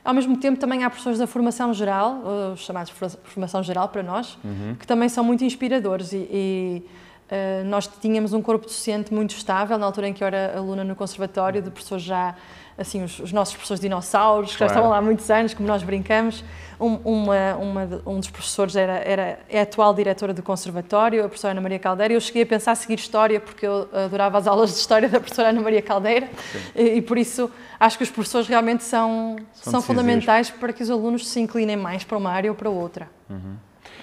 Ao 0.08 0.14
mesmo 0.14 0.38
tempo, 0.38 0.58
também 0.58 0.86
há 0.86 0.90
professores 0.90 1.20
da 1.20 1.28
formação 1.28 1.74
geral, 1.74 2.24
os 2.54 2.62
chamados 2.62 2.94
formação 3.26 3.62
geral 3.62 3.90
para 3.90 4.02
nós, 4.02 4.38
uhum. 4.42 4.74
que 4.80 4.88
também 4.88 5.10
são 5.10 5.22
muito 5.22 5.44
inspiradores 5.44 6.14
e, 6.14 6.28
e 6.32 6.84
Uh, 7.28 7.66
nós 7.66 7.86
tínhamos 7.88 8.32
um 8.32 8.42
corpo 8.42 8.66
docente 8.66 9.14
muito 9.14 9.32
estável, 9.32 9.78
na 9.78 9.86
altura 9.86 10.08
em 10.08 10.14
que 10.14 10.24
eu 10.24 10.28
era 10.28 10.58
aluna 10.58 10.82
no 10.86 10.96
conservatório, 10.96 11.62
de 11.62 11.70
professores 11.70 12.06
já, 12.06 12.34
assim, 12.78 13.04
os, 13.04 13.20
os 13.20 13.34
nossos 13.34 13.54
professores 13.56 13.82
dinossauros, 13.82 14.52
que 14.52 14.58
claro. 14.58 14.70
já 14.70 14.76
estavam 14.76 14.92
lá 14.92 14.98
há 14.98 15.02
muitos 15.02 15.30
anos, 15.32 15.54
como 15.54 15.68
nós 15.68 15.82
brincamos. 15.82 16.44
Um, 16.80 16.96
uma, 17.04 17.56
uma, 17.56 18.02
um 18.06 18.20
dos 18.20 18.30
professores 18.30 18.76
era, 18.76 19.00
era, 19.00 19.40
é 19.50 19.60
a 19.60 19.64
atual 19.64 19.96
diretora 19.96 20.32
do 20.32 20.44
conservatório, 20.44 21.26
a 21.26 21.28
professora 21.28 21.54
Ana 21.54 21.62
Maria 21.62 21.80
Caldeira. 21.80 22.14
Eu 22.14 22.22
cheguei 22.22 22.44
a 22.44 22.46
pensar 22.46 22.74
a 22.74 22.76
seguir 22.76 22.96
História, 22.96 23.40
porque 23.40 23.66
eu 23.66 23.90
adorava 23.92 24.38
as 24.38 24.46
aulas 24.46 24.70
de 24.70 24.78
História 24.78 25.10
da 25.10 25.20
professora 25.20 25.50
Ana 25.50 25.62
Maria 25.62 25.82
Caldeira, 25.82 26.30
e, 26.76 26.98
e, 26.98 27.02
por 27.02 27.18
isso 27.18 27.50
acho 27.80 27.98
que 27.98 28.04
os 28.04 28.12
professores 28.12 28.48
realmente 28.48 28.84
são, 28.84 29.38
são, 29.54 29.72
são 29.74 29.82
fundamentais 29.82 30.52
para 30.52 30.72
que 30.72 30.84
os 30.84 30.92
alunos 30.92 31.28
se 31.28 31.40
inclinem 31.40 31.76
mais 31.76 32.04
para 32.04 32.18
uma 32.18 32.30
área 32.30 32.52
ou 32.52 32.56
para 32.56 32.70
outra. 32.70 33.10
Uhum. 33.28 33.56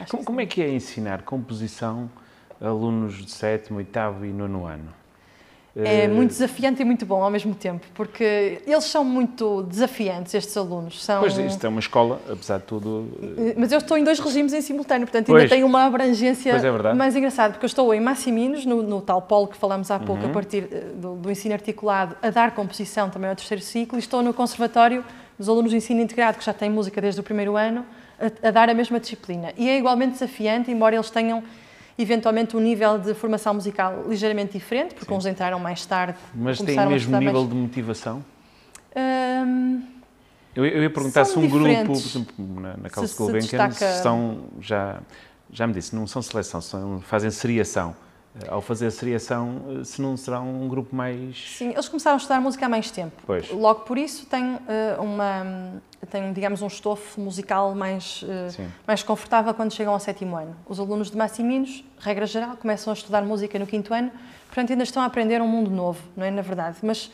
Como, 0.08 0.24
como 0.24 0.40
é 0.40 0.46
que 0.46 0.60
é 0.60 0.68
ensinar 0.68 1.22
composição 1.22 2.10
alunos 2.60 3.24
de 3.24 3.30
sétimo, 3.30 3.78
oitavo 3.78 4.24
e 4.24 4.32
nono 4.32 4.66
ano? 4.66 5.03
É 5.76 6.06
muito 6.06 6.30
desafiante 6.30 6.82
e 6.82 6.84
muito 6.84 7.04
bom 7.04 7.20
ao 7.24 7.30
mesmo 7.30 7.52
tempo, 7.52 7.84
porque 7.94 8.60
eles 8.64 8.84
são 8.84 9.04
muito 9.04 9.64
desafiantes, 9.64 10.32
estes 10.32 10.56
alunos. 10.56 11.02
São... 11.02 11.18
Pois, 11.18 11.36
isto 11.36 11.66
é 11.66 11.68
uma 11.68 11.80
escola, 11.80 12.20
apesar 12.30 12.58
de 12.58 12.64
tudo. 12.64 13.08
Eh, 13.20 13.54
mas 13.56 13.72
eu 13.72 13.78
estou 13.78 13.98
em 13.98 14.04
dois 14.04 14.20
regimes 14.20 14.52
em 14.52 14.60
simultâneo, 14.60 15.04
portanto 15.04 15.30
ainda 15.30 15.40
pois. 15.40 15.50
tem 15.50 15.64
uma 15.64 15.84
abrangência 15.84 16.52
é 16.52 16.94
mais 16.94 17.16
engraçada, 17.16 17.54
porque 17.54 17.64
eu 17.64 17.68
estou 17.68 17.92
em 17.92 17.98
Massiminos, 17.98 18.64
no, 18.64 18.84
no 18.84 19.00
tal 19.00 19.20
polo 19.22 19.48
que 19.48 19.56
falámos 19.56 19.90
há 19.90 19.98
pouco, 19.98 20.22
uhum. 20.22 20.30
a 20.30 20.32
partir 20.32 20.68
eh, 20.70 20.84
do, 20.94 21.16
do, 21.16 21.28
ensino 21.28 21.54
articulado, 21.54 22.16
a 22.22 22.30
dar 22.30 22.52
composição 22.52 23.10
também 23.10 23.28
ao 23.28 23.34
terceiro 23.34 23.62
ciclo, 23.62 23.98
e 23.98 24.00
estou 24.00 24.22
no 24.22 24.32
conservatório 24.32 25.04
dos 25.36 25.48
alunos 25.48 25.72
de 25.72 25.76
ensino 25.76 26.00
integrado, 26.00 26.38
que 26.38 26.44
já 26.44 26.52
têm 26.52 26.70
música 26.70 27.00
desde 27.00 27.18
o 27.18 27.22
primeiro 27.24 27.56
ano, 27.56 27.84
a, 28.20 28.48
a 28.48 28.50
dar 28.52 28.70
a 28.70 28.74
mesma 28.74 29.00
disciplina. 29.00 29.52
E 29.56 29.68
é 29.68 29.76
igualmente 29.76 30.12
desafiante, 30.12 30.70
embora 30.70 30.94
eles 30.94 31.10
tenham 31.10 31.42
eventualmente 31.98 32.56
um 32.56 32.60
nível 32.60 32.98
de 32.98 33.14
formação 33.14 33.54
musical 33.54 34.04
ligeiramente 34.08 34.52
diferente, 34.52 34.94
porque 34.94 35.10
Sim. 35.10 35.16
uns 35.16 35.26
entraram 35.26 35.58
mais 35.58 35.84
tarde. 35.86 36.18
Mas 36.34 36.60
tem 36.60 36.78
o 36.78 36.88
mesmo 36.88 37.16
nível 37.18 37.34
mais... 37.34 37.48
de 37.48 37.54
motivação? 37.54 38.24
Um, 38.96 39.82
eu, 40.54 40.64
eu, 40.64 40.82
ia 40.82 40.90
perguntar 40.90 41.24
se 41.24 41.36
um 41.38 41.48
grupo, 41.48 41.84
por 41.86 41.92
exemplo, 41.92 42.60
na, 42.60 42.76
na 42.76 42.90
Carlos 42.90 43.12
Gulbenkian, 43.14 43.68
destaca... 43.68 43.92
são, 44.02 44.44
já, 44.60 45.00
já 45.50 45.66
me 45.66 45.72
disse, 45.72 45.94
não 45.96 46.06
são 46.06 46.22
seleção, 46.22 46.60
são, 46.60 47.00
fazem 47.00 47.30
seriação. 47.30 47.94
Eh, 48.40 48.46
ao 48.48 48.60
fazer 48.60 48.86
a 48.86 48.90
seriação, 48.90 49.62
eh, 49.80 49.84
se 49.84 50.00
não 50.02 50.16
será 50.16 50.40
um 50.40 50.68
grupo 50.68 50.94
mais... 50.94 51.56
Sim, 51.56 51.70
eles 51.70 51.88
começaram 51.88 52.16
a 52.16 52.18
estudar 52.18 52.40
música 52.40 52.66
há 52.66 52.68
mais 52.68 52.90
tempo. 52.90 53.22
Pois. 53.26 53.50
Logo 53.50 53.80
por 53.80 53.96
isso 53.96 54.26
tem 54.26 54.54
uh, 54.54 55.02
uma 55.02 55.80
tem, 56.10 56.32
digamos, 56.34 56.60
um 56.60 56.66
estofo 56.66 57.18
musical 57.18 57.74
mais, 57.74 58.22
mais 58.86 59.02
confortável 59.02 59.54
quando 59.54 59.72
chegam 59.72 59.94
ao 59.94 59.98
sétimo 59.98 60.36
ano. 60.36 60.54
Os 60.68 60.78
alunos 60.78 61.10
de 61.10 61.16
Massiminos, 61.16 61.82
regra 61.98 62.26
geral, 62.26 62.58
começam 62.58 62.90
a 62.90 62.94
estudar 62.94 63.22
música 63.22 63.58
no 63.58 63.66
quinto 63.66 63.94
ano, 63.94 64.12
portanto 64.46 64.70
ainda 64.70 64.84
estão 64.84 65.02
a 65.02 65.06
aprender 65.06 65.40
um 65.40 65.48
mundo 65.48 65.70
novo, 65.70 66.02
não 66.14 66.26
é, 66.26 66.30
na 66.30 66.42
verdade. 66.42 66.76
Mas 66.82 67.10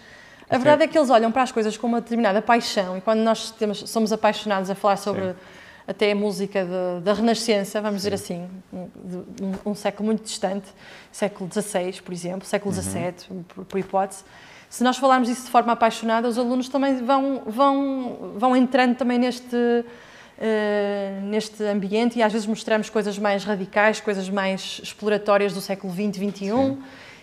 a 0.48 0.59
verdade 0.59 0.83
é 0.83 0.88
que 0.88 0.98
eles 0.98 1.09
olham 1.09 1.30
para 1.30 1.42
as 1.42 1.52
coisas 1.52 1.76
com 1.76 1.87
uma 1.87 2.00
determinada 2.00 2.42
paixão 2.42 2.98
e 2.98 3.00
quando 3.00 3.20
nós 3.20 3.52
temos, 3.52 3.88
somos 3.88 4.12
apaixonados 4.12 4.68
a 4.70 4.74
falar 4.74 4.96
sobre... 4.96 5.22
Sim 5.28 5.60
até 5.87 6.12
a 6.12 6.14
música 6.14 6.64
de, 6.64 7.05
da 7.05 7.12
Renascença, 7.12 7.81
vamos 7.81 8.03
Sim. 8.03 8.11
dizer 8.11 8.14
assim, 8.14 8.49
um, 8.73 9.71
um, 9.71 9.75
século 9.75 10.07
muito 10.07 10.23
distante, 10.23 10.69
século 11.11 11.51
XVI, 11.53 12.01
por 12.03 12.12
exemplo, 12.12 12.47
século 12.47 12.75
XVII, 12.75 13.14
uhum. 13.31 13.43
por, 13.43 13.64
por, 13.64 13.79
hipótese. 13.79 14.25
Se 14.69 14.85
nós 14.85 14.97
falarmos 14.99 15.29
isso 15.29 15.45
de 15.47 15.51
forma 15.51 15.73
apaixonada, 15.73 16.29
os 16.29 16.38
alunos 16.38 16.69
também 16.69 17.05
vão, 17.05 17.43
vão, 17.47 18.35
vão 18.37 18.57
entrando 18.57 18.95
também 18.95 19.19
neste, 19.19 19.57
uh, 19.57 21.27
neste 21.27 21.62
ambiente 21.64 22.19
e 22.19 22.23
às 22.23 22.33
vezes 22.33 22.47
mostramos 22.47 22.88
coisas 22.88 23.19
mais 23.19 23.43
radicais, 23.43 24.01
coisas 24.01 24.29
mais 24.29 24.81
exploratórias 24.83 25.53
do 25.53 25.61
século 25.61 25.93
XX, 25.93 26.16
XXI. 26.16 26.47
Sim. 26.51 26.79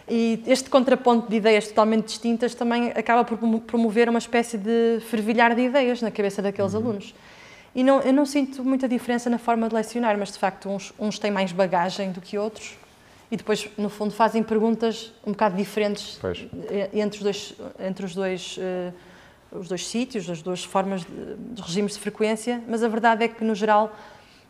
E 0.09 0.41
este 0.47 0.69
contraponto 0.69 1.29
de 1.29 1.35
ideias 1.35 1.67
totalmente 1.67 2.05
distintas 2.05 2.55
também 2.55 2.91
acaba 2.95 3.25
por 3.25 3.37
promover 3.61 4.09
uma 4.09 4.19
espécie 4.19 4.57
de 4.57 4.99
fervilhar 5.09 5.53
de 5.53 5.61
ideias 5.61 6.01
na 6.01 6.09
cabeça 6.09 6.41
daqueles 6.41 6.73
uhum. 6.73 6.81
alunos. 6.81 7.13
E 7.77 7.83
não, 7.83 8.01
eu 8.01 8.11
não 8.11 8.25
sinto 8.25 8.63
muita 8.63 8.89
diferença 8.89 9.29
na 9.29 9.37
forma 9.37 9.69
de 9.69 9.75
lecionar, 9.75 10.17
mas 10.17 10.31
de 10.31 10.39
facto 10.39 10.67
uns, 10.67 10.91
uns 10.97 11.19
têm 11.19 11.29
mais 11.29 11.51
bagagem 11.51 12.11
do 12.11 12.19
que 12.19 12.35
outros 12.35 12.75
e 13.29 13.37
depois, 13.37 13.69
no 13.77 13.87
fundo, 13.87 14.11
fazem 14.11 14.41
perguntas 14.41 15.13
um 15.23 15.31
bocado 15.31 15.55
diferentes 15.55 16.17
pois. 16.19 16.43
entre 16.91 17.17
os 17.17 17.23
dois, 17.23 17.55
entre 17.79 18.03
os 18.03 18.15
dois, 18.15 18.57
uh, 18.57 19.59
os 19.59 19.67
dois 19.67 19.85
sítios, 19.85 20.27
as 20.27 20.41
duas 20.41 20.63
formas 20.63 21.01
de, 21.01 21.35
de, 21.53 21.61
regimes 21.61 21.93
de 21.93 21.99
frequência, 21.99 22.63
mas 22.67 22.81
a 22.81 22.87
verdade 22.87 23.25
é 23.25 23.27
que, 23.27 23.43
no 23.43 23.53
geral, 23.53 23.95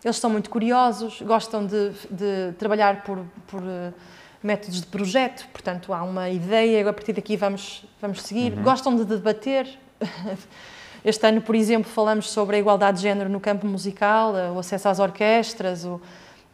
eles 0.06 0.16
são 0.16 0.30
muito 0.30 0.50
curiosos, 0.50 1.22
gostam 1.22 1.66
de, 1.66 1.92
de 2.10 2.54
trabalhar 2.58 3.04
por, 3.04 3.26
por 3.46 3.62
uh, 3.62 3.94
métodos 4.42 4.80
de 4.80 4.88
projeto, 4.88 5.50
portanto, 5.52 5.92
há 5.92 6.02
uma 6.02 6.30
ideia, 6.30 6.80
e 6.80 6.88
a 6.88 6.94
partir 6.94 7.12
daqui 7.12 7.36
vamos, 7.36 7.84
vamos 8.00 8.22
seguir, 8.22 8.54
uhum. 8.54 8.64
gostam 8.64 8.96
de 8.96 9.04
debater. 9.04 9.68
Este 11.04 11.28
ano, 11.28 11.42
por 11.42 11.56
exemplo, 11.56 11.90
falamos 11.92 12.30
sobre 12.30 12.58
a 12.58 12.60
igualdade 12.60 12.98
de 12.98 13.04
género 13.04 13.30
no 13.30 13.40
campo 13.40 13.66
musical, 13.66 14.36
eh, 14.36 14.52
o 14.52 14.60
acesso 14.60 14.90
às 14.90 15.00
orquestras, 15.00 15.86
o, 15.86 16.02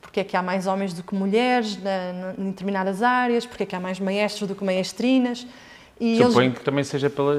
porque 0.01 0.19
é 0.19 0.23
que 0.23 0.37
há 0.37 0.43
mais 0.43 0.67
homens 0.67 0.93
do 0.93 1.01
que 1.01 1.15
mulheres 1.15 1.75
na, 1.81 2.13
na, 2.13 2.33
em 2.37 2.51
determinadas 2.51 3.01
áreas, 3.01 3.45
porque 3.45 3.63
é 3.63 3.65
que 3.65 3.75
há 3.75 3.79
mais 3.79 3.99
maestros 3.99 4.47
do 4.47 4.55
que 4.55 4.63
maestrinas. 4.63 5.47
E 5.99 6.17
suponho 6.17 6.47
eles... 6.47 6.57
que 6.57 6.65
também 6.65 6.83
seja 6.83 7.09
pela. 7.09 7.35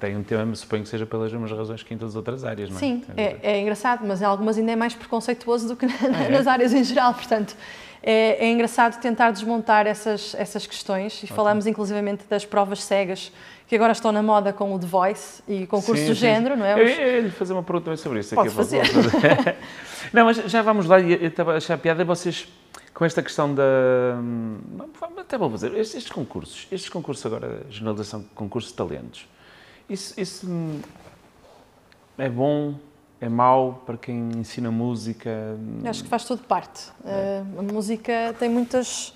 Tem 0.00 0.16
um 0.16 0.22
tema, 0.22 0.54
suponho 0.54 0.82
que 0.82 0.88
seja 0.88 1.06
pelas 1.06 1.32
mesmas 1.32 1.50
razões 1.52 1.82
que 1.82 1.94
em 1.94 1.96
todas 1.98 2.12
as 2.12 2.16
outras 2.16 2.44
áreas, 2.44 2.68
não 2.68 2.76
é? 2.76 2.80
Sim, 2.80 3.04
é, 3.16 3.36
é 3.42 3.60
engraçado, 3.60 4.04
mas 4.06 4.20
em 4.20 4.24
algumas 4.24 4.58
ainda 4.58 4.72
é 4.72 4.76
mais 4.76 4.94
preconceituoso 4.94 5.68
do 5.68 5.76
que 5.76 5.86
ah, 5.86 6.24
é? 6.24 6.28
nas 6.30 6.46
áreas 6.46 6.72
em 6.72 6.82
geral, 6.84 7.14
portanto. 7.14 7.56
É, 8.04 8.46
é, 8.46 8.50
engraçado 8.50 9.00
tentar 9.00 9.30
desmontar 9.30 9.86
essas, 9.86 10.34
essas 10.34 10.66
questões 10.66 11.12
e 11.12 11.16
Ótimo. 11.18 11.36
falamos 11.36 11.68
inclusivamente 11.68 12.24
das 12.28 12.44
provas 12.44 12.82
cegas 12.82 13.30
que 13.66 13.74
agora 13.74 13.92
estão 13.92 14.12
na 14.12 14.22
moda 14.22 14.52
com 14.52 14.74
o 14.74 14.78
The 14.78 14.86
Voice 14.86 15.42
e 15.48 15.66
concurso 15.66 16.06
do 16.06 16.14
género, 16.14 16.56
não 16.56 16.64
é? 16.64 16.80
Eu 16.80 16.86
ia 16.86 17.20
lhe 17.20 17.30
fazer 17.30 17.52
uma 17.52 17.62
pergunta 17.62 17.86
também 17.86 17.96
sobre 17.96 18.20
isso. 18.20 18.34
Pode 18.34 18.50
fazer. 18.50 18.82
não, 20.12 20.24
mas 20.26 20.36
já 20.36 20.62
vamos 20.62 20.86
lá, 20.86 21.00
eu 21.00 21.28
estava 21.28 21.54
a 21.54 21.56
achar 21.56 21.78
piada 21.78 22.04
vocês 22.04 22.46
com 22.92 23.04
esta 23.04 23.22
questão 23.22 23.54
da... 23.54 23.62
Até 25.16 25.38
vou 25.38 25.50
fazer, 25.50 25.74
estes, 25.74 25.96
estes 25.96 26.12
concursos, 26.12 26.66
estes 26.70 26.90
concursos 26.90 27.24
agora, 27.24 27.64
generalização 27.70 28.20
de 28.20 28.26
concursos 28.34 28.70
de 28.70 28.76
talentos, 28.76 29.26
isso, 29.88 30.20
isso 30.20 30.46
é 32.18 32.28
bom, 32.28 32.74
é 33.20 33.28
mau 33.28 33.82
para 33.86 33.96
quem 33.96 34.30
ensina 34.36 34.70
música? 34.70 35.30
Acho 35.84 36.02
que 36.02 36.08
faz 36.08 36.24
tudo 36.24 36.42
parte. 36.42 36.90
É. 37.04 37.42
Uh, 37.56 37.60
a 37.60 37.62
música 37.62 38.34
tem 38.38 38.48
muitas 38.48 39.14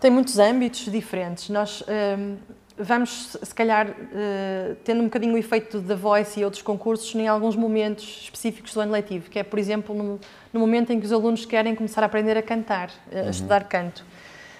tem 0.00 0.10
muitos 0.10 0.38
âmbitos 0.38 0.90
diferentes. 0.90 1.50
Nós 1.50 1.82
uh, 1.82 2.38
vamos, 2.78 3.36
se 3.42 3.54
calhar, 3.54 3.88
uh, 3.88 4.74
tendo 4.84 5.00
um 5.00 5.04
bocadinho 5.04 5.34
o 5.34 5.38
efeito 5.38 5.80
da 5.80 5.94
Voice 5.94 6.40
e 6.40 6.44
outros 6.44 6.62
concursos 6.62 7.14
em 7.14 7.26
alguns 7.26 7.56
momentos 7.56 8.22
específicos 8.22 8.72
do 8.72 8.80
ano 8.80 8.92
letivo, 8.92 9.28
que 9.28 9.38
é, 9.38 9.42
por 9.42 9.58
exemplo, 9.58 9.94
no, 9.94 10.20
no 10.52 10.60
momento 10.60 10.92
em 10.92 11.00
que 11.00 11.06
os 11.06 11.12
alunos 11.12 11.44
querem 11.44 11.74
começar 11.74 12.02
a 12.02 12.06
aprender 12.06 12.36
a 12.36 12.42
cantar, 12.42 12.90
a 13.12 13.22
uhum. 13.22 13.30
estudar 13.30 13.64
canto. 13.64 14.04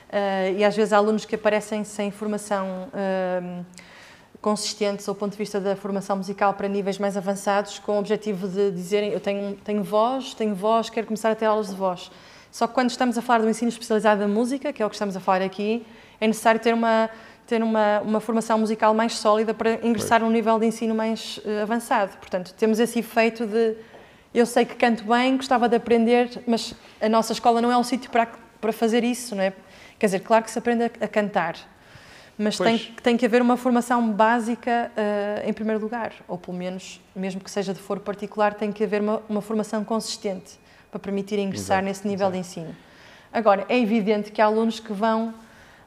Uh, 0.09 0.59
e 0.59 0.65
às 0.65 0.75
vezes 0.75 0.93
há 0.93 0.97
alunos 0.97 1.25
que 1.25 1.35
aparecem 1.35 1.85
sem 1.85 2.11
formação 2.11 2.89
uh, 2.89 3.65
consistente 4.41 5.05
do 5.05 5.15
ponto 5.15 5.33
de 5.33 5.39
vista 5.39 5.61
da 5.61 5.77
formação 5.77 6.17
musical 6.17 6.55
para 6.55 6.69
níveis 6.69 6.99
mais 6.99 7.17
avançados, 7.17 7.79
com 7.79 7.93
o 7.93 7.99
objetivo 7.99 8.49
de 8.49 8.71
dizerem 8.71 9.13
eu 9.13 9.21
tenho, 9.21 9.57
tenho 9.57 9.83
voz, 9.83 10.35
tenho 10.35 10.55
voz, 10.55 10.89
quero 10.89 11.07
começar 11.07 11.31
a 11.31 11.35
ter 11.35 11.47
aulas 11.47 11.69
de 11.69 11.75
voz. 11.75 12.11
Só 12.51 12.67
que 12.67 12.75
quando 12.75 12.91
estamos 12.91 13.19
a 13.19 13.23
falar 13.23 13.41
do 13.41 13.51
ensino 13.51 13.69
especializado 13.69 14.21
da 14.21 14.29
música, 14.29 14.73
que 14.73 14.83
é 14.83 14.87
o 14.87 14.89
que 14.89 14.95
estamos 14.95 15.17
a 15.17 15.21
falar 15.21 15.43
aqui, 15.43 15.85
é 16.21 16.27
necessário 16.27 16.61
ter 16.61 16.73
uma 16.73 17.11
ter 17.49 17.63
uma, 17.63 18.01
uma 18.01 18.21
formação 18.21 18.59
musical 18.59 18.93
mais 18.93 19.15
sólida 19.15 19.55
para 19.55 19.85
ingressar 19.85 20.21
num 20.21 20.31
nível 20.31 20.59
de 20.59 20.67
ensino 20.67 20.95
mais 20.95 21.39
uh, 21.39 21.63
avançado. 21.63 22.15
Portanto, 22.19 22.53
temos 22.53 22.79
esse 22.79 22.99
efeito 22.99 23.47
de 23.47 23.75
eu 24.35 24.45
sei 24.45 24.67
que 24.67 24.75
canto 24.75 25.03
bem, 25.05 25.39
gostava 25.39 25.67
de 25.67 25.75
aprender, 25.75 26.43
mas 26.47 26.75
a 27.01 27.09
nossa 27.09 27.33
escola 27.33 27.63
não 27.63 27.73
é 27.73 27.79
um 27.79 27.83
sítio 27.83 28.11
para, 28.11 28.29
para 28.61 28.71
fazer 28.71 29.03
isso, 29.03 29.35
não 29.35 29.43
é? 29.43 29.55
Quer 29.99 30.07
dizer, 30.07 30.21
claro 30.21 30.45
que 30.45 30.51
se 30.51 30.59
aprende 30.59 30.85
a, 30.85 30.91
a 31.01 31.09
cantar, 31.09 31.57
mas 32.37 32.59
tem, 32.59 32.79
tem 33.03 33.17
que 33.17 33.25
haver 33.25 33.41
uma 33.41 33.57
formação 33.57 34.13
básica 34.13 34.93
uh, 34.95 35.49
em 35.49 35.53
primeiro 35.55 35.81
lugar, 35.81 36.13
ou 36.29 36.37
pelo 36.37 36.57
menos, 36.57 37.01
mesmo 37.17 37.41
que 37.41 37.51
seja 37.51 37.73
de 37.73 37.81
foro 37.81 38.01
particular, 38.01 38.53
tem 38.53 38.71
que 38.71 38.85
haver 38.85 39.01
uma, 39.01 39.23
uma 39.27 39.41
formação 39.41 39.83
consistente 39.83 40.61
para 40.91 41.01
permitir 41.01 41.39
ingressar 41.39 41.79
exato, 41.79 41.85
nesse 41.87 42.07
nível 42.07 42.27
exato. 42.27 42.33
de 42.33 42.39
ensino. 42.39 42.77
Agora, 43.33 43.65
é 43.71 43.79
evidente 43.79 44.31
que 44.31 44.43
há 44.43 44.45
alunos 44.45 44.79
que 44.79 44.93
vão 44.93 45.35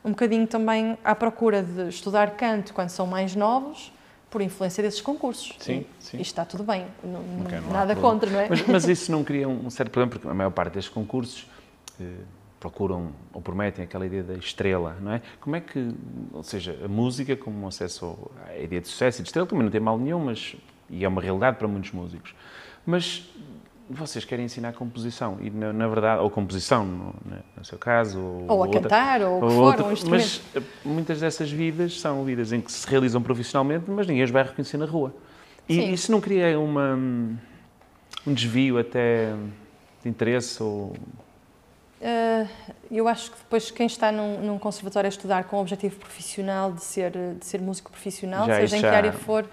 um 0.03 0.11
bocadinho 0.11 0.47
também 0.47 0.97
à 1.03 1.13
procura 1.13 1.61
de 1.61 1.89
estudar 1.89 2.31
canto 2.31 2.73
quando 2.73 2.89
são 2.89 3.05
mais 3.05 3.35
novos, 3.35 3.91
por 4.29 4.41
influência 4.41 4.81
desses 4.81 5.01
concursos. 5.01 5.53
Sim, 5.59 5.85
sim. 5.99 6.17
E 6.17 6.21
está 6.21 6.45
tudo 6.45 6.63
bem, 6.63 6.87
não, 7.03 7.19
okay, 7.45 7.59
não 7.59 7.71
nada 7.71 7.95
contra, 7.95 8.29
não 8.29 8.39
é? 8.39 8.47
Mas, 8.49 8.65
mas, 8.65 8.87
isso 8.87 9.11
não 9.13 9.23
cria 9.23 9.47
um 9.47 9.69
certo 9.69 9.91
problema, 9.91 10.11
porque 10.11 10.27
a 10.27 10.33
maior 10.33 10.51
parte 10.51 10.75
destes 10.75 10.93
concursos 10.93 11.45
eh, 11.99 12.05
procuram 12.61 13.11
ou 13.33 13.41
prometem 13.41 13.83
aquela 13.83 14.05
ideia 14.05 14.23
da 14.23 14.35
estrela, 14.35 14.95
não 15.01 15.11
é? 15.11 15.21
Como 15.41 15.55
é 15.55 15.59
que, 15.59 15.93
ou 16.31 16.43
seja, 16.43 16.79
a 16.83 16.87
música 16.87 17.35
como 17.35 17.59
um 17.65 17.67
acesso 17.67 18.31
à 18.47 18.57
ideia 18.57 18.79
de 18.79 18.87
sucesso 18.87 19.19
e 19.19 19.23
de 19.23 19.27
estrela 19.27 19.47
também 19.47 19.65
não 19.65 19.71
tem 19.71 19.81
mal 19.81 19.97
nenhum, 19.97 20.19
mas, 20.19 20.55
e 20.89 21.03
é 21.03 21.07
uma 21.07 21.21
realidade 21.21 21.57
para 21.57 21.67
muitos 21.67 21.91
músicos. 21.91 22.33
Mas 22.85 23.29
vocês 23.91 24.25
querem 24.25 24.45
ensinar 24.45 24.73
composição? 24.73 25.37
E 25.41 25.49
na, 25.49 25.71
na 25.71 25.87
verdade 25.87 26.21
ou 26.21 26.29
composição 26.29 26.85
no, 26.85 27.15
no, 27.57 27.65
seu 27.65 27.77
caso 27.77 28.19
ou, 28.19 28.45
ou 28.47 28.49
a 28.63 28.65
outra, 28.65 28.81
cantar 28.81 29.21
ou, 29.21 29.31
ou 29.31 29.37
o 29.37 29.47
que 29.47 29.55
for, 29.55 29.63
outra, 29.63 29.85
um 29.85 30.09
mas 30.09 30.41
eh, 30.55 30.61
muitas 30.83 31.19
dessas 31.19 31.51
vidas 31.51 31.99
são 31.99 32.23
vidas 32.23 32.51
em 32.51 32.61
que 32.61 32.71
se 32.71 32.87
realizam 32.87 33.21
profissionalmente 33.21 33.89
mas 33.89 34.07
ninguém 34.07 34.23
as 34.23 34.31
vai 34.31 34.43
reconhecer 34.43 34.77
na 34.77 34.85
rua. 34.85 35.13
E 35.69 35.93
isso 35.93 36.11
não 36.11 36.19
cria 36.19 36.59
uma 36.59 36.95
um 38.27 38.33
desvio 38.33 38.77
até 38.77 39.33
de 40.03 40.09
interesse 40.09 40.61
ou 40.61 40.93
Uh, 42.01 42.49
eu 42.89 43.07
acho 43.07 43.29
que 43.29 43.37
depois 43.37 43.69
quem 43.69 43.85
está 43.85 44.11
num, 44.11 44.41
num, 44.41 44.57
conservatório 44.57 45.07
a 45.07 45.09
estudar 45.09 45.43
com 45.43 45.57
o 45.57 45.61
objetivo 45.61 45.97
profissional 45.97 46.71
de 46.71 46.83
ser, 46.83 47.11
de 47.11 47.45
ser 47.45 47.61
músico 47.61 47.91
profissional, 47.91 48.47
já 48.47 48.55
seja 48.55 48.77
em 48.77 48.81
que 48.81 48.87
área 48.87 49.11
for, 49.11 49.45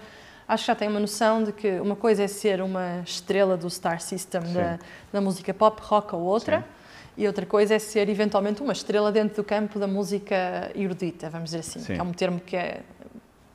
acho 0.49 0.63
que 0.63 0.67
já 0.67 0.75
tem 0.75 0.87
uma 0.87 0.99
noção 0.99 1.43
de 1.43 1.51
que 1.51 1.79
uma 1.79 1.95
coisa 1.95 2.23
é 2.23 2.27
ser 2.27 2.59
uma 2.59 3.03
estrela 3.05 3.55
do 3.55 3.69
star 3.69 4.01
system 4.01 4.41
da, 4.51 4.79
da, 5.13 5.21
música 5.21 5.53
pop, 5.53 5.79
rock 5.83 6.15
ou 6.15 6.21
outra, 6.21 6.57
Sim. 6.57 6.65
e 7.17 7.27
outra 7.27 7.45
coisa 7.45 7.75
é 7.75 7.79
ser 7.79 8.09
eventualmente 8.09 8.59
uma 8.61 8.73
estrela 8.73 9.11
dentro 9.11 9.35
do 9.35 9.43
campo 9.43 9.77
da 9.77 9.85
música 9.85 10.71
erudita, 10.73 11.29
vamos 11.29 11.51
dizer 11.51 11.59
assim, 11.59 11.93
é 11.93 12.01
um 12.01 12.11
termo 12.11 12.39
que 12.39 12.57
é, 12.57 12.81